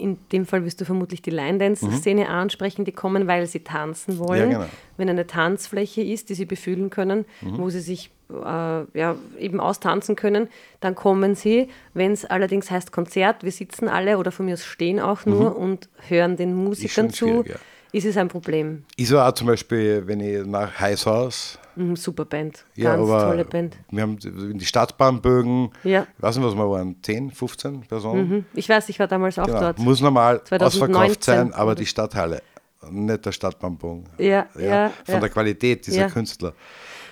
in 0.00 0.18
dem 0.32 0.46
Fall 0.46 0.64
wirst 0.64 0.80
du 0.80 0.84
vermutlich 0.84 1.22
die 1.22 1.30
Line-Dance-Szene 1.30 2.28
ansprechen, 2.28 2.84
die 2.84 2.92
kommen, 2.92 3.26
weil 3.26 3.46
sie 3.46 3.60
tanzen 3.60 4.18
wollen. 4.18 4.50
Ja, 4.50 4.58
genau. 4.58 4.70
Wenn 4.96 5.08
eine 5.08 5.26
Tanzfläche 5.26 6.02
ist, 6.02 6.28
die 6.28 6.34
sie 6.34 6.46
befühlen 6.46 6.90
können, 6.90 7.24
wo 7.40 7.70
sie 7.70 7.80
sich 7.80 8.10
äh, 8.30 8.98
ja, 8.98 9.16
eben 9.38 9.60
austanzen 9.60 10.16
können, 10.16 10.48
dann 10.80 10.94
kommen 10.94 11.34
sie. 11.34 11.68
Wenn 11.94 12.12
es 12.12 12.24
allerdings 12.24 12.70
heißt 12.70 12.92
Konzert, 12.92 13.44
wir 13.44 13.52
sitzen 13.52 13.88
alle 13.88 14.18
oder 14.18 14.32
von 14.32 14.46
mir 14.46 14.54
aus 14.54 14.64
stehen 14.64 15.00
auch 15.00 15.26
nur 15.26 15.56
und 15.56 15.88
hören 16.08 16.36
den 16.36 16.54
Musikern 16.54 17.10
zu, 17.10 17.44
ja. 17.46 17.56
ist 17.92 18.06
es 18.06 18.16
ein 18.16 18.28
Problem. 18.28 18.84
War 18.98 19.28
auch 19.28 19.32
zum 19.32 19.46
Beispiel, 19.46 20.02
wenn 20.06 20.20
ich 20.20 20.44
nach 20.46 20.80
Heißhaus, 20.80 21.58
Mhm, 21.76 21.96
super 21.96 22.24
Band, 22.24 22.64
ja, 22.74 22.96
ganz 22.96 23.08
tolle 23.08 23.44
Band. 23.44 23.76
wir 23.90 24.02
haben 24.02 24.18
in 24.24 24.58
die 24.58 24.64
Stadtbahnbögen, 24.64 25.70
Ja. 25.84 26.06
ich 26.16 26.22
weiß 26.22 26.36
nicht, 26.36 26.46
was 26.46 26.54
wir 26.54 26.70
waren, 26.70 26.96
10, 27.02 27.30
15 27.30 27.80
Personen. 27.82 28.28
Mhm. 28.28 28.44
Ich 28.54 28.68
weiß, 28.68 28.88
ich 28.88 28.98
war 28.98 29.06
damals 29.06 29.38
auch 29.38 29.46
Genau. 29.46 29.60
dort. 29.60 29.78
Muss 29.78 30.00
normal 30.00 30.42
2019 30.44 30.64
ausverkauft 30.96 31.24
sein, 31.24 31.52
aber 31.54 31.74
die 31.74 31.86
Stadthalle, 31.86 32.42
nicht 32.90 33.24
der 33.26 33.32
Stadtbahnbogen. 33.32 34.04
Ja, 34.18 34.46
ja, 34.58 34.90
Von 35.04 35.14
ja. 35.14 35.20
der 35.20 35.28
Qualität 35.28 35.86
dieser. 35.86 36.08
Künstler. 36.08 36.54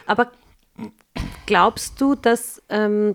Aber 0.06 0.30
glaubst 1.46 2.00
du, 2.00 2.14
dass, 2.14 2.62
ähm, 2.68 3.14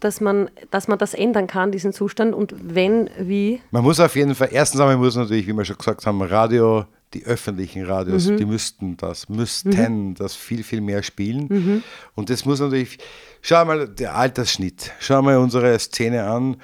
dass, 0.00 0.20
man, 0.20 0.50
dass 0.70 0.88
man 0.88 0.98
das 0.98 1.14
ändern 1.14 1.46
kann, 1.46 1.72
diesen 1.72 1.92
Zustand? 1.92 2.34
Und 2.34 2.54
wenn, 2.74 3.08
wie? 3.18 3.60
Man 3.70 3.82
muss 3.82 4.00
auf 4.00 4.14
jeden 4.16 4.34
Fall, 4.34 4.48
erstens 4.52 4.80
einmal 4.80 4.96
muss 4.96 5.16
natürlich, 5.16 5.46
wie 5.46 5.52
wir 5.52 5.64
schon 5.64 5.78
gesagt 5.78 6.04
haben, 6.06 6.20
Radio, 6.22 6.84
die 7.14 7.24
öffentlichen 7.24 7.84
Radios, 7.84 8.26
Mhm. 8.26 8.36
die 8.36 8.44
müssten 8.44 8.96
das, 8.96 9.28
müssten 9.28 10.14
das 10.14 10.34
viel, 10.34 10.62
viel 10.64 10.80
mehr 10.80 11.02
spielen. 11.02 11.46
Mhm. 11.48 11.82
Und 12.14 12.30
das 12.30 12.44
muss 12.44 12.60
natürlich, 12.60 12.98
schau 13.42 13.64
mal, 13.64 13.88
der 13.88 14.16
Altersschnitt, 14.16 14.92
schau 14.98 15.22
mal 15.22 15.36
unsere 15.38 15.78
Szene 15.78 16.24
an. 16.24 16.56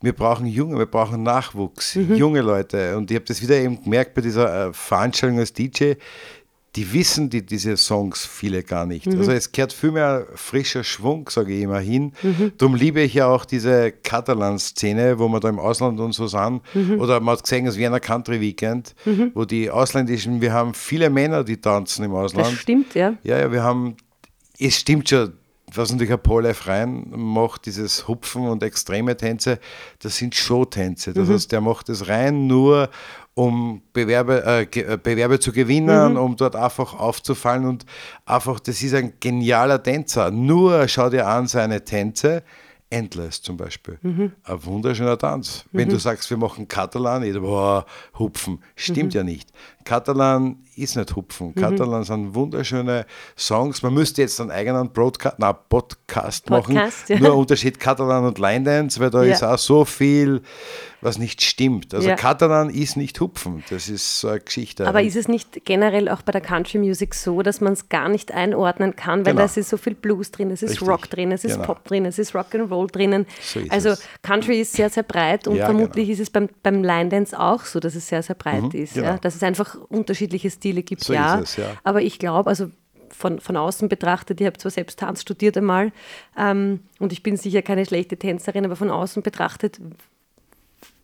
Wir 0.00 0.12
brauchen 0.14 0.46
Junge, 0.46 0.78
wir 0.78 0.86
brauchen 0.86 1.22
Nachwuchs, 1.22 1.94
Mhm. 1.94 2.16
junge 2.16 2.40
Leute. 2.40 2.96
Und 2.96 3.10
ich 3.10 3.14
habe 3.14 3.24
das 3.26 3.40
wieder 3.40 3.56
eben 3.56 3.82
gemerkt 3.84 4.14
bei 4.14 4.20
dieser 4.22 4.68
äh, 4.68 4.72
Veranstaltung 4.72 5.38
als 5.38 5.52
DJ, 5.52 5.92
die 6.76 6.92
wissen 6.94 7.28
die, 7.28 7.44
diese 7.44 7.76
Songs 7.76 8.24
viele 8.24 8.62
gar 8.62 8.86
nicht. 8.86 9.06
Mhm. 9.06 9.18
Also 9.18 9.32
es 9.32 9.52
kehrt 9.52 9.74
viel 9.74 9.90
mehr 9.92 10.26
frischer 10.34 10.84
Schwung, 10.84 11.28
sage 11.28 11.52
ich 11.54 11.62
immer 11.62 11.80
hin. 11.80 12.12
Mhm. 12.22 12.52
Darum 12.56 12.74
liebe 12.74 13.02
ich 13.02 13.12
ja 13.12 13.26
auch 13.26 13.44
diese 13.44 13.92
Catalan-Szene, 13.92 15.18
wo 15.18 15.28
wir 15.28 15.40
da 15.40 15.50
im 15.50 15.58
Ausland 15.58 16.00
und 16.00 16.12
so 16.12 16.26
sind. 16.26 16.62
Mhm. 16.72 16.98
Oder 16.98 17.20
man 17.20 17.36
hat 17.36 17.42
gesehen, 17.42 17.66
das 17.66 17.76
Wiener 17.76 18.00
Country 18.00 18.40
Weekend, 18.40 18.94
wo 19.34 19.44
die 19.44 19.70
ausländischen, 19.70 20.40
wir 20.40 20.52
haben 20.52 20.72
viele 20.72 21.10
Männer, 21.10 21.44
die 21.44 21.60
tanzen 21.60 22.04
im 22.04 22.12
Das 22.12 22.20
Ausland. 22.34 22.56
stimmt, 22.56 22.94
ja. 22.94 23.14
Ja, 23.22 23.38
ja, 23.38 23.52
wir 23.52 23.62
haben, 23.62 23.96
es 24.58 24.76
stimmt 24.78 25.10
schon, 25.10 25.34
was 25.74 25.90
natürlich 25.90 26.12
ein 26.12 26.22
Paul 26.22 26.46
F. 26.46 26.66
Rein 26.66 27.06
macht, 27.14 27.66
dieses 27.66 28.06
Hupfen 28.08 28.46
und 28.48 28.62
extreme 28.62 29.16
Tänze, 29.16 29.58
das 30.00 30.16
sind 30.16 30.34
Showtänze. 30.34 31.12
Das 31.12 31.28
heißt, 31.28 31.52
der 31.52 31.60
macht 31.60 31.88
es 31.88 32.08
rein 32.08 32.46
nur, 32.46 32.90
um 33.34 33.82
Bewerbe, 33.92 34.44
äh, 34.44 34.80
äh, 34.80 34.98
Bewerbe 34.98 35.40
zu 35.40 35.52
gewinnen, 35.52 36.16
um 36.18 36.36
dort 36.36 36.54
einfach 36.56 36.94
aufzufallen 36.98 37.66
und 37.66 37.86
einfach, 38.26 38.60
das 38.60 38.82
ist 38.82 38.94
ein 38.94 39.14
genialer 39.20 39.82
Tänzer. 39.82 40.30
Nur 40.30 40.86
schau 40.88 41.08
dir 41.08 41.26
an 41.26 41.46
seine 41.46 41.84
Tänze, 41.84 42.42
Endless 42.90 43.40
zum 43.40 43.56
Beispiel. 43.56 43.98
Ein 44.44 44.64
wunderschöner 44.66 45.16
Tanz. 45.16 45.64
Wenn 45.72 45.88
du 45.88 45.98
sagst, 45.98 46.28
wir 46.28 46.36
machen 46.36 46.68
Katalan, 46.68 47.24
jeder, 47.24 47.40
boah, 47.40 47.86
Hupfen. 48.18 48.58
Stimmt 48.76 49.14
ja 49.14 49.22
nicht. 49.22 49.50
Katalan 49.84 50.56
ist 50.76 50.96
nicht 50.96 51.14
Hupfen. 51.14 51.54
Katalan 51.54 52.02
sind 52.04 52.34
wunderschöne 52.34 53.04
Songs. 53.36 53.82
Man 53.82 53.92
müsste 53.94 54.22
jetzt 54.22 54.40
einen 54.40 54.50
eigenen 54.50 54.90
Broadcast, 54.90 55.36
na, 55.38 55.52
Podcast, 55.52 56.48
machen. 56.50 56.74
Podcast, 56.76 57.08
ja. 57.10 57.18
Nur 57.18 57.34
Unterschied 57.36 57.78
Katalan 57.78 58.24
und 58.24 58.38
Line 58.38 58.64
Dance, 58.64 58.98
weil 59.00 59.10
da 59.10 59.22
Ja. 59.22 59.32
ist 59.34 59.42
auch 59.42 59.58
so 59.58 59.84
viel, 59.84 60.40
was 61.02 61.18
nicht 61.18 61.42
stimmt. 61.42 61.92
Also 61.94 62.08
Ja. 62.08 62.14
Katalan 62.16 62.70
ist 62.70 62.96
nicht 62.96 63.20
Hupfen. 63.20 63.62
Das 63.68 63.88
ist 63.90 64.20
so 64.20 64.28
eine 64.28 64.40
Geschichte. 64.40 64.86
Aber 64.88 65.02
ist 65.02 65.16
es 65.16 65.28
nicht 65.28 65.64
generell 65.66 66.08
auch 66.08 66.22
bei 66.22 66.32
der 66.32 66.40
Country 66.40 66.78
Music 66.78 67.14
so, 67.14 67.42
dass 67.42 67.60
man 67.60 67.74
es 67.74 67.88
gar 67.90 68.08
nicht 68.08 68.32
einordnen 68.32 68.96
kann, 68.96 69.26
weil 69.26 69.34
Genau. 69.34 69.46
da 69.46 69.60
ist 69.60 69.68
so 69.68 69.76
viel 69.76 69.94
Blues 69.94 70.30
drin, 70.30 70.50
es 70.52 70.62
ist 70.62 70.70
Richtig. 70.72 70.88
Rock 70.88 71.10
drin, 71.10 71.32
es 71.32 71.44
ist 71.44 71.54
Genau. 71.54 71.66
Pop 71.66 71.84
drin, 71.84 72.06
es 72.06 72.18
ist 72.18 72.34
Rock'n'Roll 72.34 72.90
drinnen. 72.90 73.26
So 73.42 73.60
ist 73.60 73.70
also 73.70 73.90
es. 73.90 74.02
Country 74.22 74.60
ist 74.60 74.72
sehr, 74.72 74.88
sehr 74.88 75.02
breit 75.02 75.46
und 75.48 75.58
vermutlich 75.58 76.06
genau. 76.06 76.14
ist 76.14 76.20
es 76.20 76.30
beim, 76.30 76.48
beim 76.62 76.82
Line 76.82 77.10
Dance 77.10 77.38
auch 77.38 77.64
so, 77.66 77.78
dass 77.78 77.94
es 77.94 78.08
sehr, 78.08 78.22
sehr 78.22 78.36
breit 78.36 78.72
ist. 78.72 78.94
genau. 78.94 79.06
Ja? 79.08 79.18
Dass 79.18 79.34
es 79.34 79.42
einfach 79.42 79.71
unterschiedliche 79.74 80.50
Stile 80.50 80.82
gibt, 80.82 81.04
So 81.04 81.12
ja. 81.12 81.40
es, 81.40 81.56
ja. 81.56 81.76
Aber 81.84 82.02
ich 82.02 82.18
glaube, 82.18 82.50
also 82.50 82.70
von, 83.10 83.40
von 83.40 83.56
außen 83.56 83.88
betrachtet, 83.88 84.40
ich 84.40 84.46
habe 84.46 84.58
zwar 84.58 84.70
selbst 84.70 84.98
Tanz 84.98 85.22
studiert 85.22 85.56
einmal 85.56 85.92
ähm, 86.36 86.80
und 86.98 87.12
ich 87.12 87.22
bin 87.22 87.36
sicher 87.36 87.62
keine 87.62 87.84
schlechte 87.84 88.16
Tänzerin, 88.16 88.64
aber 88.64 88.76
von 88.76 88.90
außen 88.90 89.22
betrachtet 89.22 89.80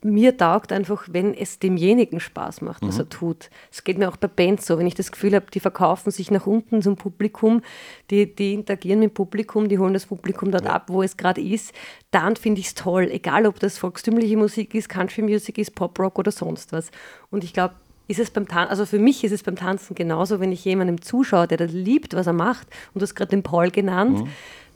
mir 0.02 0.36
taugt 0.36 0.72
einfach, 0.72 1.08
wenn 1.10 1.34
es 1.34 1.58
demjenigen 1.58 2.20
Spaß 2.20 2.60
macht, 2.60 2.86
was 2.86 2.98
er 2.98 3.08
tut. 3.08 3.50
Es 3.72 3.82
geht 3.82 3.98
mir 3.98 4.08
auch 4.08 4.16
bei 4.16 4.28
Bands 4.28 4.66
so, 4.66 4.78
wenn 4.78 4.86
ich 4.86 4.94
das 4.94 5.10
Gefühl 5.10 5.34
habe, 5.34 5.46
die 5.52 5.60
verkaufen 5.60 6.10
sich 6.12 6.30
nach 6.30 6.46
unten 6.46 6.82
zum 6.82 6.96
Publikum, 6.96 7.62
die, 8.10 8.32
die 8.32 8.54
interagieren 8.54 9.00
mit 9.00 9.10
dem 9.10 9.14
Publikum, 9.14 9.68
die 9.68 9.78
holen 9.78 9.94
das 9.94 10.06
Publikum 10.06 10.52
dort 10.52 10.66
ab, 10.66 10.84
wo 10.88 11.02
es 11.02 11.16
gerade 11.16 11.40
ist, 11.40 11.72
dann 12.12 12.36
finde 12.36 12.60
ich 12.60 12.68
es 12.68 12.74
toll, 12.74 13.08
egal 13.10 13.46
ob 13.46 13.58
das 13.58 13.78
volkstümliche 13.78 14.36
Musik 14.36 14.74
ist, 14.74 14.88
Country 14.88 15.22
Music 15.22 15.58
ist, 15.58 15.74
Pop 15.74 15.98
Rock 15.98 16.18
oder 16.18 16.30
sonst 16.30 16.72
was. 16.72 16.90
Und 17.30 17.42
ich 17.42 17.52
glaube, 17.52 17.74
ist 18.08 18.18
es 18.18 18.30
beim 18.30 18.48
Tanzen, 18.48 18.70
also 18.70 18.86
für 18.86 18.98
mich 18.98 19.22
ist 19.22 19.32
es 19.32 19.42
beim 19.42 19.54
Tanzen 19.54 19.94
genauso, 19.94 20.40
wenn 20.40 20.50
ich 20.50 20.64
jemandem 20.64 21.00
zuschaue, 21.00 21.46
der 21.46 21.58
das 21.58 21.72
liebt, 21.72 22.14
was 22.14 22.26
er 22.26 22.32
macht, 22.32 22.66
und 22.94 23.00
du 23.00 23.02
hast 23.02 23.14
gerade 23.14 23.30
den 23.30 23.42
Paul 23.42 23.70
genannt, 23.70 24.26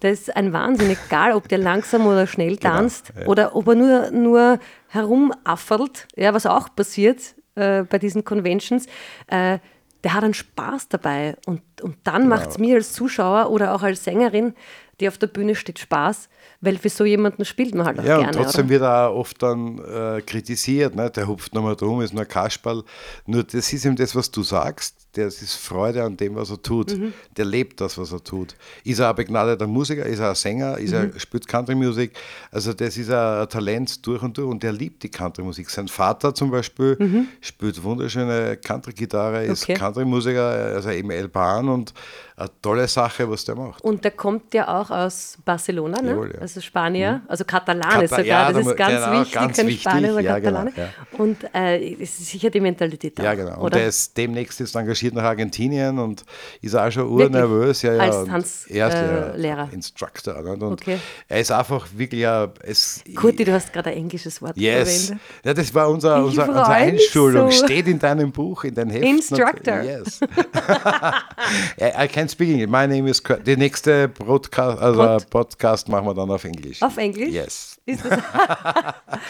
das 0.01 0.13
ist 0.13 0.37
ein 0.37 0.53
Wahnsinn, 0.53 0.91
egal 0.91 1.33
ob 1.33 1.49
der 1.49 1.59
langsam 1.59 2.07
oder 2.07 2.27
schnell 2.27 2.57
tanzt 2.57 3.13
ja. 3.19 3.27
oder 3.27 3.57
ob 3.57 3.69
er 3.69 3.75
nur, 3.75 4.11
nur 4.11 4.59
herumaffert, 4.89 6.09
ja, 6.17 6.35
was 6.35 6.45
auch 6.45 6.75
passiert 6.75 7.35
äh, 7.55 7.85
bei 7.85 7.99
diesen 7.99 8.25
Conventions, 8.25 8.87
äh, 9.29 9.59
der 10.03 10.15
hat 10.15 10.25
einen 10.25 10.35
Spaß 10.35 10.89
dabei. 10.89 11.37
Und, 11.47 11.63
und 11.81 11.97
dann 12.05 12.29
macht 12.29 12.51
es 12.51 12.59
mir 12.59 12.75
als 12.75 12.93
Zuschauer 12.93 13.51
oder 13.51 13.75
auch 13.75 13.83
als 13.83 14.03
Sängerin, 14.03 14.55
die 15.01 15.09
auf 15.09 15.19
der 15.19 15.27
Bühne 15.27 15.55
steht, 15.55 15.79
Spaß, 15.79 16.29
weil 16.61 16.79
für 16.79 16.89
so 16.89 17.05
jemanden 17.05 17.45
spielt 17.45 17.75
man 17.75 17.87
halt 17.87 17.99
auch 18.01 18.05
Ja, 18.05 18.19
gerne. 18.19 18.29
und 18.39 18.45
trotzdem 18.45 18.67
oder? 18.67 18.71
wird 18.71 18.83
er 18.83 19.09
auch 19.09 19.17
oft 19.17 19.43
dann 19.43 19.79
äh, 19.79 20.23
kritisiert, 20.23 20.95
ne? 20.95 21.11
der 21.11 21.27
hupft 21.27 21.55
nochmal 21.55 21.77
drum, 21.77 22.01
ist 22.03 22.13
nur 22.15 22.23
ein 22.23 22.29
Kasperl. 22.29 22.85
Nur 23.27 23.43
das 23.45 23.73
ist 23.73 23.85
eben 23.85 23.97
das, 23.97 24.15
was 24.15 24.31
du 24.31 24.43
sagst, 24.43 25.02
das 25.15 25.43
ist 25.43 25.57
Freude 25.57 26.03
an 26.05 26.17
dem, 26.17 26.35
was 26.37 26.51
er 26.51 26.61
tut. 26.63 26.97
Mhm. 26.97 27.13
Der 27.37 27.45
lebt 27.45 27.81
das, 27.81 27.99
was 27.99 28.13
er 28.13 28.25
tut. 28.25 28.55
Ist 28.85 28.99
er 28.99 29.11
ein 29.11 29.15
begnadeter 29.15 29.67
Musiker, 29.67 30.07
ist 30.07 30.21
er 30.21 30.31
ein 30.31 30.35
Sänger, 30.35 30.79
ist 30.79 30.93
Mhm. 30.93 31.13
er, 31.15 31.21
spielt 31.21 31.47
Country-Musik. 31.47 32.13
Also 32.51 32.73
das 32.73 32.97
ist 32.97 33.11
ein 33.11 33.49
Talent 33.49 34.07
durch 34.07 34.23
und 34.23 34.39
durch 34.39 34.49
und 34.49 34.63
der 34.63 34.73
liebt 34.73 35.03
die 35.03 35.11
Country-Musik. 35.11 35.69
Sein 35.71 35.89
Vater 35.89 36.35
zum 36.35 36.51
Beispiel 36.51 36.97
spielt 37.41 37.83
wunderschöne 37.83 38.57
Country-Gitarre, 38.57 39.45
ist 39.45 39.69
Mhm. 39.69 39.73
Okay. 39.75 39.81
Country-Musiker, 39.81 40.43
also 40.77 40.91
eben 40.91 41.11
El 41.11 41.29
Pan 41.29 41.69
und 41.69 41.93
eine 42.35 42.49
tolle 42.63 42.89
Sache, 42.89 43.29
was 43.31 43.45
der 43.45 43.55
macht. 43.55 43.83
Und 43.85 44.03
der 44.05 44.11
kommt 44.13 44.55
ja 44.55 44.81
auch 44.81 44.91
aus 44.91 45.37
Barcelona, 45.45 46.01
ne? 46.01 46.11
Jawohl, 46.13 46.29
ja. 46.31 46.37
Mhm. 46.37 46.43
also 46.43 46.61
Spanier, 46.63 47.21
also 47.29 47.45
Katalanes 47.45 48.11
Kata- 48.11 48.23
sogar, 48.23 48.25
ja, 48.25 48.53
das 48.53 48.65
da 48.65 48.71
ist 48.71 48.77
ganz 48.77 49.05
genau, 49.05 49.21
wichtig, 49.21 49.35
ganz 49.35 49.57
kein 49.59 49.71
Spanier, 49.71 50.07
sondern 50.15 50.25
ja, 50.25 50.39
genau, 50.39 50.59
Katalane. 50.65 50.73
ja. 51.13 51.19
Und 51.19 51.37
äh, 51.55 51.93
es 52.03 52.19
ist 52.21 52.27
sicher 52.31 52.49
die 52.51 52.61
Mentalität 52.61 53.19
Ja, 53.19 53.33
auch, 53.33 53.37
genau. 53.37 53.55
Und 53.57 53.61
oder? 53.67 53.79
der 53.79 53.89
ist 53.89 54.17
demnächst 54.17 54.59
jetzt 54.61 54.75
engagiert 54.75 55.02
nach 55.11 55.25
Argentinien 55.25 55.99
und 55.99 56.25
ist 56.61 56.75
auch 56.77 56.91
schon 56.91 57.09
urnervös. 57.09 57.83
Ja, 57.83 57.95
ja. 57.95 58.01
Als 58.03 58.17
und 58.17 58.27
Tanzlehrer. 58.29 59.35
Äh, 59.35 59.39
Lehrer. 59.39 59.69
Instructor. 59.73 60.41
nicht? 60.43 60.63
Und 60.63 60.73
Okay. 60.73 60.99
Er 61.29 61.41
ist 61.41 61.51
einfach 61.53 61.87
wirklich 61.97 62.27
ein. 62.27 62.51
Es, 62.63 63.03
Kurti, 63.15 63.45
du 63.45 63.53
hast 63.53 63.73
gerade 63.73 63.91
ein 63.91 63.97
englisches 63.97 64.41
Wort 64.43 64.57
Yes. 64.57 65.07
verwendet. 65.07 65.27
Ja, 65.45 65.55
das 65.55 65.75
war 65.75 65.89
unser, 65.91 66.25
unser, 66.25 66.49
unsere 66.49 66.67
Einschulung. 66.67 67.51
so. 67.51 67.65
Steht 67.65 67.89
in 67.89 67.99
deinem 67.99 68.31
Buch, 68.33 68.65
in 68.65 68.75
deinem 68.75 68.91
Heft. 68.91 69.05
Instructor. 69.05 69.83
Yes. 69.83 70.21
I, 71.81 72.07
can't 72.09 72.31
speak 72.31 72.51
English. 72.51 72.69
My 72.69 72.87
name 72.87 73.09
is 73.09 73.23
Kurt. 73.23 73.47
Die 73.47 73.57
nächste 73.57 74.09
Broadcast, 74.09 74.81
also 74.81 75.03
Pod- 75.03 75.31
Podcast 75.31 75.89
machen 75.89 76.07
wir 76.07 76.15
dann 76.15 76.31
auf 76.31 76.45
Englisch. 76.45 76.81
Auf 76.83 76.97
Englisch? 76.97 77.31
Yes. 77.31 77.77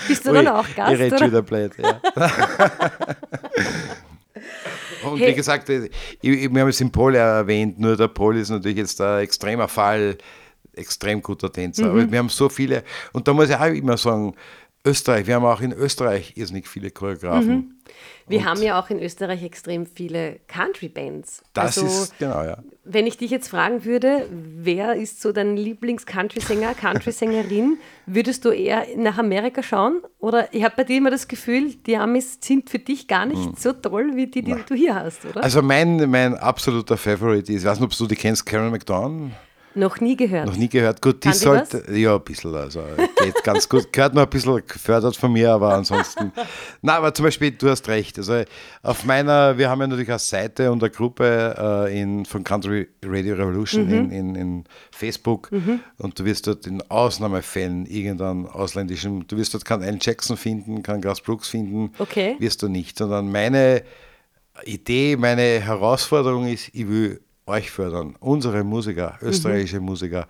Bist 0.08 0.26
du 0.26 0.32
dann 0.32 0.48
auch 0.48 0.66
Gast? 0.76 0.92
Ich 0.92 0.98
rede 1.00 1.16
oder? 1.16 1.26
wieder 1.26 1.42
blöd, 1.42 1.72
ja. 1.78 2.00
Und 5.04 5.18
Hey. 5.18 5.30
wie 5.30 5.34
gesagt, 5.34 5.68
ich, 5.68 5.90
ich, 6.20 6.52
wir 6.52 6.60
haben 6.60 6.68
es 6.68 6.80
im 6.80 6.90
ja 6.96 7.38
erwähnt, 7.38 7.78
nur 7.78 7.96
der 7.96 8.08
Paul 8.08 8.36
ist 8.36 8.50
natürlich 8.50 8.78
jetzt 8.78 9.00
ein 9.00 9.20
extremer 9.20 9.68
Fall, 9.68 10.16
extrem 10.74 11.22
guter 11.22 11.52
Tänzer. 11.52 11.84
Mhm. 11.84 11.90
Aber 11.90 12.12
wir 12.12 12.18
haben 12.18 12.28
so 12.28 12.48
viele, 12.48 12.82
und 13.12 13.26
da 13.28 13.32
muss 13.32 13.50
ich 13.50 13.56
auch 13.56 13.66
immer 13.66 13.96
sagen, 13.96 14.34
Österreich, 14.84 15.28
wir 15.28 15.36
haben 15.36 15.44
auch 15.44 15.60
in 15.60 15.72
Österreich 15.72 16.36
irrsinnig 16.36 16.66
viele 16.66 16.90
Choreografen. 16.90 17.80
Wir 18.26 18.44
haben 18.44 18.60
ja 18.62 18.80
auch 18.80 18.90
in 18.90 19.00
Österreich 19.00 19.44
extrem 19.44 19.86
viele 19.86 20.40
Country-Bands. 20.48 21.42
Das 21.52 21.78
also, 21.78 21.86
ist, 21.86 22.18
genau, 22.18 22.42
ja. 22.42 22.58
wenn 22.84 23.06
ich 23.06 23.16
dich 23.16 23.30
jetzt 23.30 23.48
fragen 23.48 23.84
würde, 23.84 24.28
wer 24.30 24.94
ist 24.94 25.22
so 25.22 25.32
dein 25.32 25.56
Lieblings-Country-Sänger, 25.56 26.74
Country-Sängerin, 26.74 27.78
würdest 28.06 28.44
du 28.44 28.50
eher 28.50 28.86
nach 28.96 29.18
Amerika 29.18 29.62
schauen? 29.62 30.02
Oder 30.18 30.52
ich 30.52 30.64
habe 30.64 30.74
bei 30.76 30.84
dir 30.84 30.98
immer 30.98 31.10
das 31.10 31.28
Gefühl, 31.28 31.74
die 31.86 31.96
Amis 31.96 32.38
sind 32.40 32.68
für 32.68 32.78
dich 32.80 33.06
gar 33.06 33.26
nicht 33.26 33.60
so 33.60 33.72
toll, 33.72 34.12
wie 34.16 34.26
die, 34.26 34.42
die 34.42 34.56
du 34.66 34.74
hier 34.74 34.96
hast, 34.96 35.24
oder? 35.24 35.44
Also 35.44 35.62
mein, 35.62 36.10
mein 36.10 36.34
absoluter 36.34 36.96
Favorite 36.96 37.52
ist, 37.52 37.62
ich 37.62 37.68
weiß 37.68 37.78
nicht, 37.78 37.92
ob 37.92 37.96
du 37.96 38.06
die 38.06 38.16
kennst, 38.16 38.46
Karen 38.46 38.70
McDonald. 38.70 39.32
Noch 39.74 40.00
nie 40.00 40.16
gehört. 40.16 40.46
Noch 40.46 40.56
nie 40.56 40.68
gehört. 40.68 41.00
Gut, 41.00 41.24
die 41.24 41.28
Kann 41.28 41.32
die 41.32 41.44
sollte, 41.44 41.92
ja, 41.96 42.14
ein 42.16 42.22
bisschen, 42.22 42.54
also 42.54 42.82
geht 43.18 43.42
ganz 43.44 43.68
gut. 43.68 43.92
Gehört 43.92 44.14
noch 44.14 44.22
ein 44.22 44.28
bisschen 44.30 44.62
gefördert 44.66 45.16
von 45.16 45.32
mir, 45.32 45.52
aber 45.52 45.74
ansonsten. 45.74 46.32
Na, 46.82 46.96
aber 46.98 47.14
zum 47.14 47.24
Beispiel, 47.24 47.52
du 47.52 47.68
hast 47.70 47.88
recht. 47.88 48.18
Also 48.18 48.42
auf 48.82 49.04
meiner, 49.04 49.56
wir 49.58 49.70
haben 49.70 49.80
ja 49.80 49.86
natürlich 49.86 50.10
eine 50.10 50.18
Seite 50.18 50.70
und 50.72 50.82
eine 50.82 50.90
Gruppe 50.90 51.86
äh, 51.88 52.00
in, 52.00 52.24
von 52.24 52.44
Country 52.44 52.88
Radio 53.04 53.34
Revolution 53.34 53.86
Mhm. 53.86 53.92
in, 53.92 54.10
in, 54.10 54.34
in 54.34 54.64
Facebook 54.90 55.50
und 55.98 56.18
du 56.18 56.24
wirst 56.24 56.46
dort 56.46 56.66
in 56.66 56.82
Ausnahmefällen 56.90 57.86
irgendeinen 57.86 58.46
ausländischen, 58.46 59.26
du 59.26 59.36
wirst 59.36 59.54
dort 59.54 59.64
keinen 59.64 59.82
Alan 59.82 59.98
Jackson 60.00 60.36
finden, 60.36 60.82
keinen 60.82 61.00
Gus 61.02 61.20
Brooks 61.20 61.48
finden, 61.48 61.92
Okay. 61.98 62.36
wirst 62.38 62.62
du 62.62 62.68
nicht, 62.68 62.98
sondern 62.98 63.30
meine 63.32 63.82
Idee, 64.64 65.16
meine 65.16 65.42
Herausforderung 65.60 66.46
ist, 66.46 66.68
ich 66.74 66.86
will 66.88 67.20
euch 67.46 67.70
fördern, 67.70 68.16
unsere 68.20 68.62
Musiker, 68.64 69.18
österreichische 69.22 69.80
Mhm. 69.80 69.86
Musiker. 69.86 70.26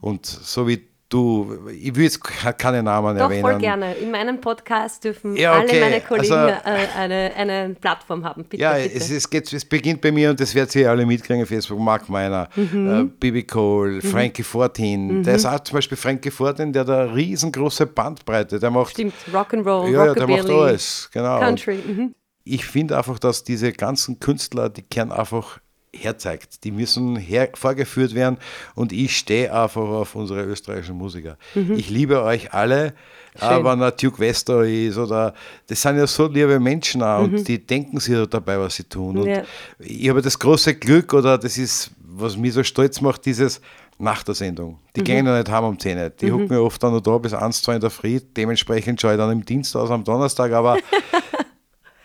Und 0.00 0.24
so 0.26 0.66
wie 0.66 0.88
du, 1.10 1.68
ich 1.70 1.94
will 1.94 2.04
jetzt 2.04 2.24
ke- 2.24 2.54
keine 2.54 2.82
Namen 2.82 3.16
Doch, 3.16 3.24
erwähnen. 3.24 3.42
voll 3.42 3.58
gerne. 3.58 3.94
In 3.94 4.10
meinem 4.10 4.40
Podcast 4.40 5.04
dürfen 5.04 5.36
Ja, 5.36 5.52
alle 5.52 5.64
okay, 5.64 5.78
meine 5.80 6.00
Kollegen 6.00 6.32
also- 6.32 6.54
äh, 6.64 6.98
eine, 6.98 7.32
eine 7.36 7.74
Plattform 7.74 8.24
haben. 8.24 8.44
Bitte, 8.44 8.62
Ja, 8.62 8.72
bitte. 8.72 8.94
es, 8.94 9.10
es, 9.10 9.28
geht, 9.30 9.52
es 9.52 9.64
beginnt 9.64 10.00
bei 10.00 10.10
mir 10.10 10.30
und 10.30 10.40
das 10.40 10.54
werdet 10.54 10.74
ihr 10.74 10.90
alle 10.90 11.04
mitkriegen 11.06 11.42
auf 11.42 11.48
Facebook. 11.48 11.78
Mark 11.78 12.08
Meiner, 12.08 12.48
Mhm. 12.56 12.88
äh, 12.90 13.04
Bibi 13.20 13.44
Cole, 13.44 14.00
Frankie 14.00 14.42
Fortin. 14.42 15.22
Der 15.22 15.36
ist 15.36 15.44
auch 15.44 15.60
zum 15.60 15.76
Beispiel 15.76 15.98
Frankie 15.98 16.30
Fortin, 16.30 16.72
der 16.72 16.88
eine 16.88 17.14
riesengroße 17.14 17.86
Bandbreite. 17.86 18.58
Der 18.58 18.70
macht, 18.70 18.92
Stimmt, 18.92 19.14
Rock'n'Roll, 19.32 19.90
ja, 19.92 20.06
ja, 20.06 20.14
der 20.14 20.26
macht 20.26 20.40
Rockabilly, 20.40 20.60
alles. 20.62 21.10
Genau. 21.12 21.38
Country. 21.38 21.78
Mhm. 21.86 22.14
ich 22.46 22.64
finde 22.66 22.96
einfach, 22.96 23.18
dass 23.18 23.44
diese 23.44 23.72
ganzen 23.72 24.18
Künstler, 24.18 24.68
die 24.68 24.82
kehren 24.82 25.12
einfach 25.12 25.60
herzeigt. 26.02 26.64
Die 26.64 26.70
müssen 26.70 27.16
her 27.16 27.48
vorgeführt 27.54 28.14
werden 28.14 28.38
und 28.74 28.92
ich 28.92 29.16
stehe 29.16 29.52
einfach 29.52 29.82
auf 29.82 30.14
unsere 30.14 30.42
österreichischen 30.44 30.96
Musiker. 30.96 31.36
Ich 31.76 31.90
liebe 31.90 32.22
euch 32.22 32.52
alle, 32.52 32.94
aber 33.40 33.72
wenn 33.72 33.82
ein 33.82 33.92
Duke 34.00 34.18
Wester 34.20 34.64
ist 34.64 34.96
oder 34.96 35.34
das 35.66 35.82
sind 35.82 35.96
ja 35.96 36.06
so 36.06 36.26
liebe 36.26 36.60
Menschen 36.60 37.02
auch 37.02 37.22
und 37.24 37.46
die 37.48 37.58
denken 37.64 37.98
sich 38.00 38.16
dabei, 38.28 38.58
was 38.58 38.76
sie 38.76 38.84
tun. 38.84 39.18
Und 39.18 39.26
Ja. 39.28 39.42
ich 39.78 40.08
habe 40.08 40.22
das 40.22 40.38
große 40.38 40.74
Glück 40.74 41.12
oder 41.14 41.36
das 41.38 41.58
ist, 41.58 41.90
was 42.16 42.36
mich 42.36 42.52
so 42.52 42.62
stolz 42.62 43.00
macht, 43.00 43.24
dieses 43.26 43.60
nach 43.98 44.22
der 44.24 44.34
Sendung. 44.34 44.78
Die 44.96 45.04
gehen 45.04 45.24
ja 45.24 45.36
nicht 45.38 45.48
heim 45.48 45.64
um 45.64 45.78
10 45.78 45.98
Uhr. 45.98 46.10
Die 46.10 46.30
hucken 46.32 46.50
ja 46.52 46.58
oft 46.58 46.82
dann 46.82 46.92
noch 46.92 47.00
da 47.00 47.16
bis 47.18 47.32
1, 47.32 47.62
2 47.62 47.74
in 47.76 47.80
der 47.80 47.90
Früh. 47.90 48.20
Dementsprechend 48.36 49.00
schaue 49.00 49.12
ich 49.12 49.18
dann 49.18 49.30
im 49.30 49.44
Dienst 49.44 49.76
aus 49.76 49.88
am 49.90 50.02
Donnerstag, 50.02 50.50
aber 50.52 50.76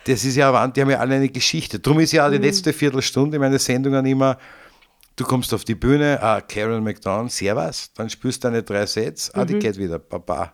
das 0.06 0.26
ist 0.26 0.36
ja, 0.36 0.68
die 0.68 0.82
haben 0.82 0.90
ja 0.90 1.00
alle 1.00 1.16
eine 1.16 1.30
Geschichte. 1.30 1.80
Drum 1.80 2.00
ist 2.00 2.12
ja 2.12 2.28
auch 2.28 2.32
die 2.32 2.38
letzte 2.38 2.74
Viertelstunde 2.74 3.36
in 3.36 3.42
meinen 3.42 3.60
Sendungen 3.60 4.06
immer, 4.06 4.38
du 5.16 5.26
kommst 5.26 5.54
auf 5.54 5.66
die 5.66 5.76
Bühne, 5.76 6.22
ah, 6.22 6.42
Karen 6.42 6.84
McDonald, 6.84 7.32
servus, 7.32 7.92
dann 7.94 8.10
spielst 8.10 8.44
du 8.44 8.48
deine 8.48 8.64
drei 8.64 8.86
Sets, 8.86 9.34
ah, 9.34 9.46
die 9.46 9.60
geht 9.60 9.78
wieder, 9.78 10.00
baba. 10.00 10.54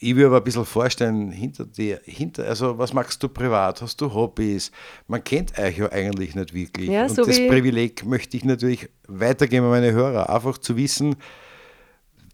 Ich 0.00 0.14
will 0.14 0.26
aber 0.26 0.36
ein 0.36 0.44
bisschen 0.44 0.64
vorstellen, 0.64 1.32
hinter 1.32 1.66
dir, 1.66 2.00
hinter, 2.04 2.46
also 2.46 2.78
was 2.78 2.92
machst 2.92 3.20
du 3.20 3.28
privat? 3.28 3.82
Hast 3.82 4.00
du 4.00 4.14
Hobbys? 4.14 4.70
Man 5.08 5.24
kennt 5.24 5.58
euch 5.58 5.78
ja 5.78 5.90
eigentlich 5.90 6.36
nicht 6.36 6.54
wirklich. 6.54 6.88
Ja, 6.88 7.02
Und 7.06 7.16
so 7.16 7.24
das 7.24 7.36
Privileg 7.38 8.06
möchte 8.06 8.36
ich 8.36 8.44
natürlich 8.44 8.88
weitergeben 9.08 9.64
an 9.64 9.72
meine 9.72 9.90
Hörer, 9.92 10.30
einfach 10.30 10.58
zu 10.58 10.76
wissen, 10.76 11.16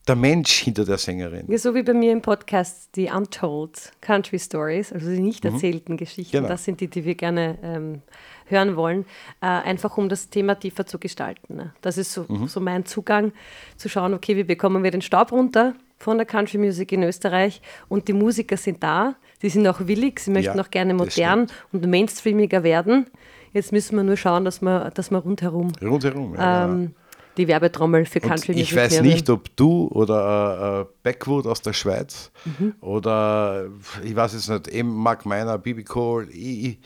der 0.06 0.16
Mensch 0.16 0.52
hinter 0.62 0.84
der 0.84 0.98
Sängerin. 0.98 1.46
Ja, 1.48 1.56
so 1.58 1.74
wie 1.74 1.82
bei 1.82 1.94
mir 1.94 2.12
im 2.12 2.20
Podcast 2.20 2.90
die 2.94 3.08
Untold 3.10 3.92
Country 4.00 4.38
Stories, 4.38 4.92
also 4.92 5.08
die 5.10 5.20
nicht 5.20 5.44
erzählten 5.44 5.96
Geschichten, 5.96 6.36
Genau. 6.36 6.48
das 6.48 6.64
sind 6.64 6.80
die, 6.80 6.88
die 6.88 7.04
wir 7.04 7.14
gerne 7.14 7.58
ähm, 7.62 8.02
hören 8.46 8.76
wollen, 8.76 9.06
äh, 9.40 9.46
einfach 9.46 9.96
um 9.96 10.08
das 10.10 10.28
Thema 10.28 10.56
tiefer 10.56 10.84
zu 10.84 10.98
gestalten. 10.98 11.56
Ne? 11.56 11.72
Das 11.80 11.96
ist 11.96 12.12
so, 12.12 12.26
so 12.46 12.60
mein 12.60 12.84
Zugang, 12.84 13.32
zu 13.76 13.88
schauen, 13.88 14.12
okay, 14.12 14.36
wie 14.36 14.44
bekommen 14.44 14.84
wir 14.84 14.90
den 14.90 15.00
Staub 15.02 15.32
runter 15.32 15.74
von 15.98 16.18
der 16.18 16.26
Country 16.26 16.58
Music 16.58 16.92
in 16.92 17.02
Österreich 17.02 17.62
und 17.88 18.08
die 18.08 18.12
Musiker 18.12 18.58
sind 18.58 18.82
da, 18.82 19.14
die 19.40 19.48
sind 19.48 19.66
auch 19.66 19.80
willig, 19.86 20.20
sie 20.20 20.30
möchten 20.30 20.58
Ja, 20.58 20.62
auch 20.64 20.70
gerne 20.70 20.92
modern 20.92 21.46
und 21.72 21.86
mainstreamiger 21.86 22.62
werden. 22.62 23.06
Jetzt 23.54 23.72
müssen 23.72 23.96
wir 23.96 24.02
nur 24.02 24.16
schauen, 24.16 24.44
dass 24.44 24.60
wir, 24.60 24.90
dass 24.94 25.10
wir 25.10 25.18
rundherum 25.18 25.72
Rundherum. 25.80 26.34
Ja, 26.34 26.66
genau. 26.66 26.74
ähm, 26.82 26.94
die 27.36 27.48
Werbetrommel 27.48 28.04
für 28.06 28.20
Country 28.20 28.52
Music 28.52 28.62
ich 28.70 28.76
weiß 28.76 29.00
nicht, 29.02 29.28
ob 29.30 29.54
du 29.56 29.88
oder 29.88 30.78
äh, 30.78 30.80
äh, 30.82 30.86
Backwood 31.02 31.46
aus 31.46 31.60
der 31.62 31.72
Schweiz 31.72 32.30
Mhm. 32.44 32.74
oder 32.80 33.66
ich 34.04 34.14
weiß 34.14 34.34
es 34.34 34.48
nicht, 34.48 34.68
eben 34.68 34.94
Mark 34.94 35.26
Meiner, 35.26 35.58
Bibi 35.58 35.84
Cole, 35.84 36.28
ich, 36.30 36.64
ich, 36.64 36.78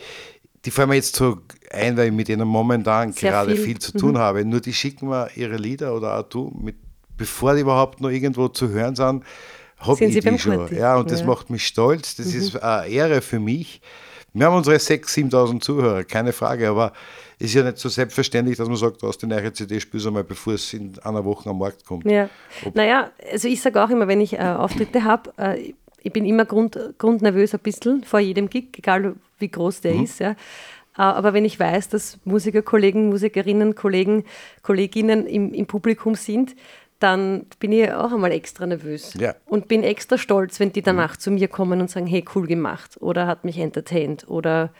die 0.64 0.70
fallen 0.70 0.88
mir 0.88 0.96
jetzt 0.96 1.14
so 1.16 1.38
ein, 1.70 1.96
weil 1.96 2.08
ich 2.08 2.12
mit 2.12 2.28
denen 2.28 2.46
momentan 2.48 3.12
Sehr 3.12 3.30
gerade 3.30 3.52
viel. 3.52 3.60
Mhm. 3.60 3.64
viel, 3.64 3.78
zu 3.78 3.92
tun 3.92 4.18
habe. 4.18 4.44
Nur 4.44 4.60
die 4.60 4.72
schicken 4.72 5.08
mir 5.08 5.28
ihre 5.36 5.56
Lieder 5.56 5.94
oder 5.94 6.18
auch 6.18 6.24
du, 6.24 6.52
mit, 6.60 6.76
bevor 7.16 7.54
die 7.54 7.60
überhaupt 7.60 8.00
noch 8.00 8.10
irgendwo 8.10 8.48
zu 8.48 8.68
hören 8.68 8.96
sind, 8.96 9.24
habe 9.78 10.04
ich 10.04 10.12
Sie 10.12 10.20
die 10.20 10.38
schon. 10.38 10.74
Ja, 10.74 10.96
und 10.96 11.10
das 11.10 11.20
Ja. 11.20 11.26
Mhm. 11.26 11.30
macht 11.30 11.50
mich 11.50 11.66
stolz. 11.66 12.16
Das 12.16 12.26
ist 12.34 12.60
eine 12.60 12.88
Ehre 12.88 13.20
für 13.20 13.38
mich. 13.38 13.80
Wir 14.34 14.46
haben 14.46 14.56
unsere 14.56 14.76
6.000, 14.76 15.30
7.000 15.30 15.60
Zuhörer, 15.60 16.04
keine 16.04 16.32
Frage, 16.32 16.68
aber 16.68 16.92
es 17.38 17.46
ist 17.46 17.54
ja 17.54 17.62
nicht 17.62 17.78
so 17.78 17.88
selbstverständlich, 17.88 18.56
dass 18.56 18.68
man 18.68 18.76
sagt, 18.76 19.02
du 19.02 19.08
hast 19.08 19.18
die 19.18 19.26
neue 19.26 19.52
CD, 19.52 19.80
spielst 19.80 20.06
du 20.06 20.10
mal, 20.10 20.24
bevor 20.24 20.54
es 20.54 20.72
in 20.74 20.98
einer 21.02 21.24
Woche 21.24 21.48
am 21.48 21.58
Markt 21.58 21.84
kommt. 21.86 22.04
Ja, 22.04 22.28
naja, 22.74 23.10
also 23.32 23.48
ich 23.48 23.60
sage 23.60 23.82
auch 23.82 23.90
immer, 23.90 24.08
wenn 24.08 24.20
ich 24.20 24.34
äh, 24.34 24.42
Auftritte 24.42 25.04
habe, 25.04 25.32
äh, 25.38 25.72
ich 26.02 26.12
bin 26.12 26.24
immer 26.24 26.44
grund, 26.44 26.78
grundnervös 26.98 27.54
ein 27.54 27.60
bisschen 27.60 28.04
vor 28.04 28.20
jedem 28.20 28.48
Gig, 28.48 28.68
egal 28.76 29.16
wie 29.38 29.48
groß 29.48 29.80
der 29.80 29.94
ist. 29.94 30.20
Ja. 30.20 30.30
Äh, 30.30 30.34
aber 30.96 31.32
wenn 31.32 31.44
ich 31.44 31.58
weiß, 31.58 31.88
dass 31.88 32.18
Musikerkollegen, 32.24 33.08
Musikerinnen, 33.08 33.74
Kollegen, 33.74 34.24
Kolleginnen 34.62 35.26
im, 35.26 35.54
im 35.54 35.66
Publikum 35.66 36.14
sind, 36.14 36.54
dann 36.98 37.46
bin 37.60 37.72
ich 37.72 37.92
auch 37.92 38.12
einmal 38.12 38.32
extra 38.32 38.66
nervös 38.66 39.14
Ja. 39.14 39.34
und 39.46 39.68
bin 39.68 39.82
extra 39.82 40.18
stolz, 40.18 40.58
wenn 40.60 40.72
die 40.72 40.82
danach 40.82 41.16
zu 41.16 41.30
mir 41.30 41.48
kommen 41.48 41.80
und 41.80 41.90
sagen, 41.90 42.06
hey, 42.06 42.24
cool 42.34 42.46
gemacht 42.46 42.96
oder 43.00 43.26
hat 43.26 43.44
mich 43.44 43.58
entertained 43.58 44.28
oder 44.28 44.70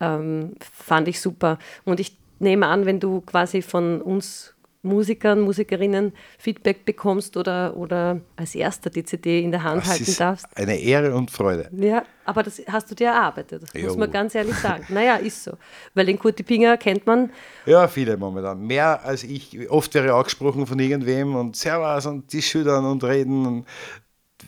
ähm, 0.00 0.52
fand 0.60 1.08
ich 1.08 1.20
super. 1.20 1.58
Und 1.84 2.00
ich 2.00 2.16
nehme 2.40 2.66
an, 2.66 2.86
wenn 2.86 3.00
du 3.00 3.20
quasi 3.22 3.62
von 3.62 4.02
uns 4.02 4.54
Musikern, 4.82 5.40
Musikerinnen 5.40 6.12
Feedback 6.38 6.84
bekommst 6.84 7.36
oder, 7.36 7.76
oder 7.76 8.20
als 8.36 8.54
erster 8.54 8.90
die 8.90 9.04
CD 9.04 9.40
in 9.40 9.52
der 9.52 9.62
Hand 9.62 9.82
Das 9.82 9.90
halten 9.90 10.14
darfst. 10.18 10.46
eine 10.56 10.76
Ehre 10.78 11.14
und 11.14 11.30
Freude. 11.30 11.70
Ja, 11.72 12.02
aber 12.24 12.42
das 12.42 12.60
hast 12.68 12.90
du 12.90 12.94
dir 12.96 13.08
erarbeitet, 13.08 13.62
das 13.62 13.74
muss 13.74 13.82
Jo. 13.94 13.96
man 13.96 14.10
ganz 14.10 14.34
ehrlich 14.34 14.54
sagen. 14.58 14.84
Naja, 14.88 15.16
ist 15.16 15.44
so. 15.44 15.52
Weil 15.94 16.06
den 16.06 16.18
Kurti 16.18 16.42
Pinger 16.42 16.76
kennt 16.76 17.06
man. 17.06 17.30
Ja, 17.64 17.86
viele 17.86 18.16
momentan. 18.16 18.66
Mehr 18.66 19.04
als 19.04 19.22
ich. 19.22 19.70
Oft 19.70 19.94
wäre 19.94 20.14
auch 20.14 20.24
gesprochen 20.24 20.66
von 20.66 20.78
irgendwem 20.78 21.36
und 21.36 21.54
Servus 21.56 22.06
und 22.06 22.32
die 22.32 22.42
schüttern 22.42 22.84
und 22.84 23.04
reden. 23.04 23.46
Und 23.46 23.66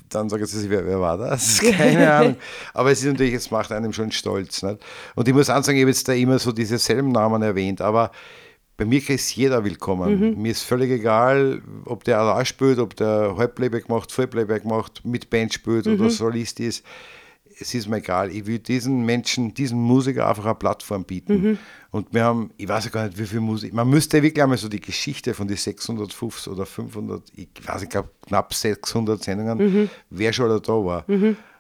dann 0.09 0.29
sagen 0.29 0.45
sie 0.47 0.59
sich, 0.61 0.71
wer, 0.71 0.85
wer 0.85 1.01
war 1.01 1.17
das? 1.17 1.61
Keine 1.77 2.13
Ahnung. 2.13 2.37
Aber 2.73 2.91
es 2.91 3.01
ist 3.03 3.07
natürlich, 3.11 3.35
es 3.35 3.51
macht 3.53 3.71
einem 3.71 3.93
schon 3.93 4.11
stolz. 4.11 4.63
Nicht? 4.65 4.79
Und 5.15 5.29
ich 5.29 5.35
muss 5.35 5.49
ansagen, 5.49 5.77
ich 5.79 5.83
habe 5.83 5.91
jetzt 5.91 6.09
da 6.09 6.13
immer 6.13 6.39
so 6.41 6.51
diese 6.53 6.79
selben 6.79 7.13
Namen 7.13 7.41
erwähnt, 7.43 7.81
aber 7.81 8.11
bei 8.77 8.85
mir 8.85 9.09
ist 9.09 9.37
jeder 9.37 9.65
willkommen. 9.65 10.21
Mir 10.43 10.51
ist 10.53 10.63
völlig 10.63 10.91
egal, 10.91 11.63
ob 11.85 12.03
der 12.05 12.19
allein 12.19 12.45
spielt, 12.45 12.79
ob 12.79 12.97
der 12.97 13.35
Halbplayback 13.37 13.89
macht, 13.89 14.11
Vollplayback 14.11 14.65
macht, 14.65 15.05
mit 15.05 15.31
Band 15.31 15.53
spielt 15.55 15.87
oder 15.87 16.11
Solist 16.11 16.59
ist. 16.61 16.85
Es 17.61 17.73
ist 17.73 17.89
mir 17.89 17.99
egal. 17.99 18.33
Ich 18.33 18.47
will 18.47 18.59
diesen 18.59 19.05
Menschen, 19.07 19.55
diesen 19.55 19.79
Musiker 19.81 20.29
einfach 20.29 20.45
eine 20.47 20.57
Plattform 20.57 21.05
bieten. 21.05 21.59
Und 21.93 22.13
wir 22.13 22.25
haben, 22.25 22.51
ich 22.57 22.67
weiß 22.69 22.87
ja 22.87 22.91
gar 22.91 23.07
nicht, 23.07 23.17
wie 23.17 23.27
viel 23.27 23.39
Musik, 23.39 23.73
man 23.73 23.89
müsste 23.89 24.21
wirklich 24.21 24.43
einmal 24.43 24.59
so 24.59 24.69
die 24.69 24.81
Geschichte 24.81 25.35
von 25.35 25.47
den 25.47 25.57
650 25.57 26.53
oder 26.53 26.67
500, 26.67 27.23
ich 27.37 27.49
weiß, 27.65 27.83
ich 27.83 27.89
glaube 27.89 28.09
knapp 28.27 28.53
600 28.53 29.23
Sendungen, 29.23 29.89
wer 30.11 30.33
schon 30.33 30.49
da 30.49 30.73
war. 30.73 31.05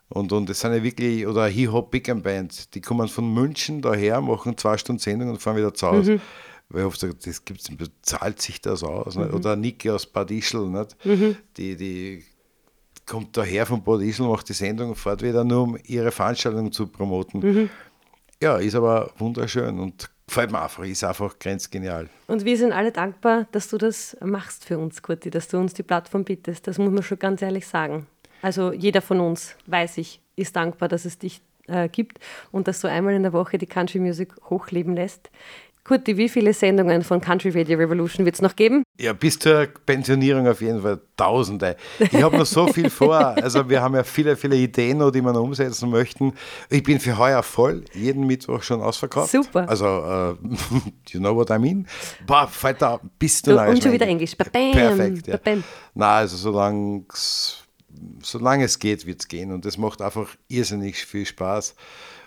Und, 0.08 0.32
und 0.32 0.48
das 0.48 0.58
sind 0.60 0.72
ja 0.74 0.82
wirklich, 0.82 1.26
oder 1.28 1.46
Hip-Hop 1.46 1.92
Big 1.92 2.08
and 2.08 2.24
Band, 2.24 2.74
die 2.74 2.80
kommen 2.80 3.06
von 3.06 3.32
München 3.32 3.80
daher, 3.80 4.20
machen 4.20 4.58
zwei 4.58 4.76
Stunden 4.76 4.98
Sendung 4.98 5.30
und 5.30 5.40
fahren 5.40 5.56
wieder 5.56 5.72
zu 5.72 5.86
Hause. 5.86 6.20
Weil 6.68 6.80
ich 6.80 6.86
oft 6.86 7.00
sage, 7.00 7.14
das 7.14 7.44
gibt's, 7.44 7.70
zahlt 8.02 8.40
sich 8.40 8.60
das 8.60 8.82
aus. 8.82 9.16
Nicht? 9.16 9.32
Oder 9.32 9.56
Niki 9.56 9.90
aus 9.90 10.06
Bad 10.06 10.30
Ischl, 10.30 10.66
nicht? 10.68 10.96
Die, 11.56 11.76
die 11.76 12.24
kommt 13.06 13.36
daher 13.36 13.66
von 13.66 13.82
Bad 13.82 14.00
Ischl, 14.00 14.26
macht 14.26 14.48
die 14.48 14.54
Sendung 14.54 14.90
und 14.90 14.96
fährt 14.96 15.22
wieder 15.22 15.44
nur, 15.44 15.62
um 15.62 15.78
ihre 15.84 16.10
Veranstaltung 16.10 16.72
zu 16.72 16.86
promoten. 16.86 17.70
Ja, 18.42 18.56
ist 18.56 18.74
aber 18.74 19.12
wunderschön 19.18 19.78
und 19.78 20.10
gefällt 20.26 20.50
mir 20.50 20.62
einfach, 20.62 20.84
ist 20.84 21.04
einfach 21.04 21.38
grenzgenial. 21.38 22.08
Und 22.26 22.44
wir 22.44 22.56
sind 22.56 22.72
alle 22.72 22.92
dankbar, 22.92 23.46
dass 23.52 23.68
du 23.68 23.78
das 23.78 24.16
machst 24.20 24.64
für 24.64 24.78
uns, 24.78 25.02
Kurti, 25.02 25.30
dass 25.30 25.48
du 25.48 25.58
uns 25.58 25.74
die 25.74 25.82
Plattform 25.82 26.24
bietest. 26.24 26.66
Das 26.66 26.78
muss 26.78 26.90
man 26.90 27.02
schon 27.02 27.18
ganz 27.18 27.42
ehrlich 27.42 27.66
sagen. 27.66 28.06
Also 28.42 28.72
jeder 28.72 29.00
von 29.00 29.20
uns, 29.20 29.54
weiß 29.66 29.98
ich, 29.98 30.20
ist 30.36 30.56
dankbar, 30.56 30.88
dass 30.88 31.04
es 31.04 31.18
dich 31.18 31.40
äh, 31.66 31.88
gibt 31.88 32.18
und 32.52 32.68
dass 32.68 32.80
du 32.80 32.88
einmal 32.88 33.14
in 33.14 33.22
der 33.22 33.32
Woche 33.32 33.58
die 33.58 33.66
Country 33.66 33.98
Music 33.98 34.34
hochleben 34.50 34.94
lässt. 34.94 35.30
Kurti, 35.84 36.16
wie 36.16 36.30
viele 36.30 36.54
Sendungen 36.54 37.02
von 37.02 37.20
Country 37.20 37.50
Radio 37.50 37.76
Revolution 37.76 38.24
wird 38.24 38.36
es 38.36 38.40
noch 38.40 38.56
geben? 38.56 38.84
Ja, 38.98 39.12
bis 39.12 39.38
zur 39.38 39.68
Pensionierung 39.84 40.48
auf 40.48 40.62
jeden 40.62 40.80
Fall 40.80 40.98
Tausende. 41.14 41.76
Ich 42.00 42.22
habe 42.22 42.38
noch 42.38 42.46
so 42.46 42.66
viel 42.68 42.88
vor. 42.88 43.14
Also 43.14 43.68
wir 43.68 43.82
haben 43.82 43.94
ja 43.94 44.02
viele, 44.02 44.34
viele 44.34 44.56
Ideen, 44.56 44.98
noch, 44.98 45.10
die 45.10 45.20
wir 45.20 45.32
noch 45.32 45.42
umsetzen 45.42 45.90
möchten. 45.90 46.32
Ich 46.70 46.82
bin 46.82 46.98
für 46.98 47.18
heuer 47.18 47.42
voll, 47.42 47.84
jeden 47.92 48.26
Mittwoch 48.26 48.62
schon 48.62 48.80
ausverkauft. 48.80 49.30
Super. 49.30 49.68
Also, 49.68 49.84
uh, 49.84 50.36
you 51.10 51.20
know 51.20 51.36
what 51.36 51.50
I 51.50 51.58
mean? 51.58 51.86
Boah, 52.26 52.48
fällt 52.48 52.80
da 52.80 52.98
bis 53.18 53.42
du 53.42 53.56
Und 53.56 53.82
schon 53.82 53.92
wieder 53.92 54.06
Englisch. 54.06 54.36
Ba 54.36 54.44
-bam, 54.44 54.72
Perfekt. 54.72 55.26
Ja. 55.26 55.36
ba 55.36 55.50
-bam. 55.50 55.62
Na, 55.94 56.16
also 56.16 56.36
solange 56.38 57.04
solange 58.22 58.64
es 58.64 58.78
geht, 58.78 59.06
wird 59.06 59.20
es 59.20 59.28
gehen. 59.28 59.52
Und 59.52 59.64
das 59.64 59.78
macht 59.78 60.00
einfach 60.00 60.34
irrsinnig 60.48 61.04
viel 61.04 61.26
Spaß. 61.26 61.74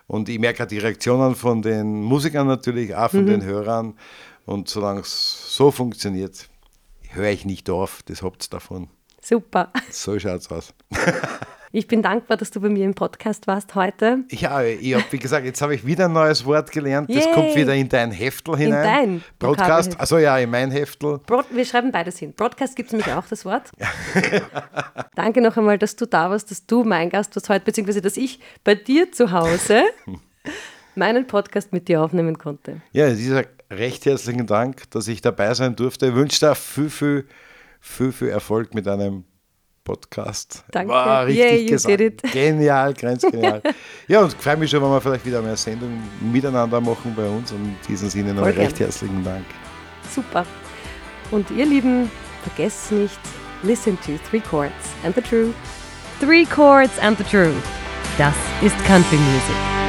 Und 0.08 0.30
ich 0.30 0.40
merke 0.40 0.64
auch 0.64 0.68
die 0.68 0.80
Reaktionen 0.80 1.36
von 1.36 1.62
den 1.62 2.02
Musikern 2.02 2.48
natürlich, 2.48 2.96
auch 2.96 3.12
von 3.12 3.26
den 3.26 3.44
Hörern. 3.44 3.94
Und 4.46 4.70
solange 4.70 5.02
es 5.02 5.54
so 5.56 5.72
funktioniert, 5.72 6.50
höre 7.10 7.30
ich 7.30 7.46
nicht 7.46 7.70
auf. 7.70 8.02
Das 8.06 8.22
habt 8.22 8.46
ihr 8.46 8.50
davon. 8.50 8.90
Super. 9.22 9.72
So 9.92 10.18
schaut's 10.18 10.50
aus. 10.50 10.74
Ich 11.74 11.88
bin 11.88 12.02
dankbar, 12.02 12.38
dass 12.38 12.50
du 12.50 12.62
bei 12.62 12.70
mir 12.70 12.86
im 12.86 12.94
Podcast 12.94 13.46
warst 13.46 13.76
heute. 13.76 14.20
Ja, 14.32 14.64
ich 14.64 14.94
habe, 14.94 15.04
wie 15.12 15.20
gesagt, 15.20 15.46
jetzt 15.46 15.62
habe 15.62 15.76
ich 15.76 15.86
wieder 15.86 16.06
ein 16.06 16.14
neues 16.14 16.46
Wort 16.46 16.72
gelernt. 16.72 17.10
Das 17.10 17.26
Yay. 17.26 17.34
kommt 17.34 17.56
wieder 17.56 17.76
in 17.76 17.90
dein 17.90 18.12
Heftel 18.12 18.56
hinein. 18.56 18.84
dein 18.84 19.24
Broadcast. 19.38 20.00
Also 20.00 20.18
ja, 20.18 20.38
in 20.38 20.50
mein 20.50 20.72
Heftel. 20.72 21.20
Broad, 21.26 21.46
wir 21.52 21.66
schreiben 21.66 21.92
beides 21.92 22.20
hin. 22.20 22.34
Broadcast 22.34 22.76
gibt 22.78 22.88
es 22.88 22.94
nämlich 22.94 23.12
auch 23.14 23.28
das 23.28 23.44
Wort. 23.44 23.72
Danke 25.16 25.42
noch 25.42 25.58
einmal, 25.58 25.78
dass 25.78 25.98
du 25.98 26.06
da 26.06 26.30
warst, 26.30 26.52
dass 26.52 26.66
du 26.66 26.86
mein 26.86 27.10
Gast 27.10 27.36
warst 27.36 27.50
heute, 27.50 27.66
beziehungsweise 27.66 28.02
dass 28.02 28.16
ich 28.16 28.40
bei 28.64 28.76
dir 28.76 29.12
zu 29.12 29.32
Hause 29.32 29.84
meinen 30.96 31.28
Podcast 31.28 31.74
mit 31.74 31.90
dir 31.90 32.02
aufnehmen 32.02 32.38
konnte. 32.38 32.82
Ja, 32.94 33.10
dieser 33.10 33.44
recht 33.70 34.06
herzlichen 34.06 34.48
Dank, 34.48 34.90
dass 34.92 35.10
ich 35.10 35.20
dabei 35.22 35.54
sein 35.54 35.76
durfte. 35.76 36.08
Ich 36.08 36.16
wünsche 36.16 36.40
dir 36.40 36.56
viel, 36.56 36.90
viel, 36.90 37.28
viel, 37.82 38.14
viel 38.14 38.30
Erfolg 38.30 38.74
mit 38.74 38.88
einem 38.88 39.26
Podcast. 39.88 40.66
Danke. 40.72 40.92
War 40.92 41.26
richtig 41.26 41.62
you 41.62 41.70
gesagt. 41.70 42.34
Genial, 42.34 42.94
grenzgenial. 42.94 43.62
ja, 44.10 44.20
und 44.20 44.34
freue 44.34 44.58
mich 44.58 44.70
schon, 44.70 44.84
wenn 44.84 44.90
wir 44.90 45.00
vielleicht 45.00 45.26
wieder 45.26 45.42
mehr 45.42 45.56
Sendung 45.56 46.04
miteinander 46.20 46.82
machen 46.82 47.14
bei 47.16 47.26
uns. 47.26 47.54
Und 47.54 47.64
in 47.64 47.76
diesem 47.88 48.10
Sinne 48.10 48.34
noch 48.34 48.46
recht 48.46 48.80
herzlichen 48.80 49.24
Dank. 49.24 49.46
Super. 50.14 50.46
Und 51.32 51.50
ihr 51.52 51.66
Lieben, 51.66 52.12
vergesst 52.44 52.92
nicht, 52.92 53.20
listen 53.64 53.98
to 54.06 54.18
Three 54.30 54.42
Chords 54.42 54.74
and 55.06 55.16
the 55.16 55.22
Truth. 55.22 55.56
Three 56.20 56.46
Chords 56.46 57.00
and 57.00 57.18
the 57.18 57.24
Truth. 57.24 57.64
Das 58.18 58.36
ist 58.62 58.76
Country 58.86 59.18
Music. 59.18 59.87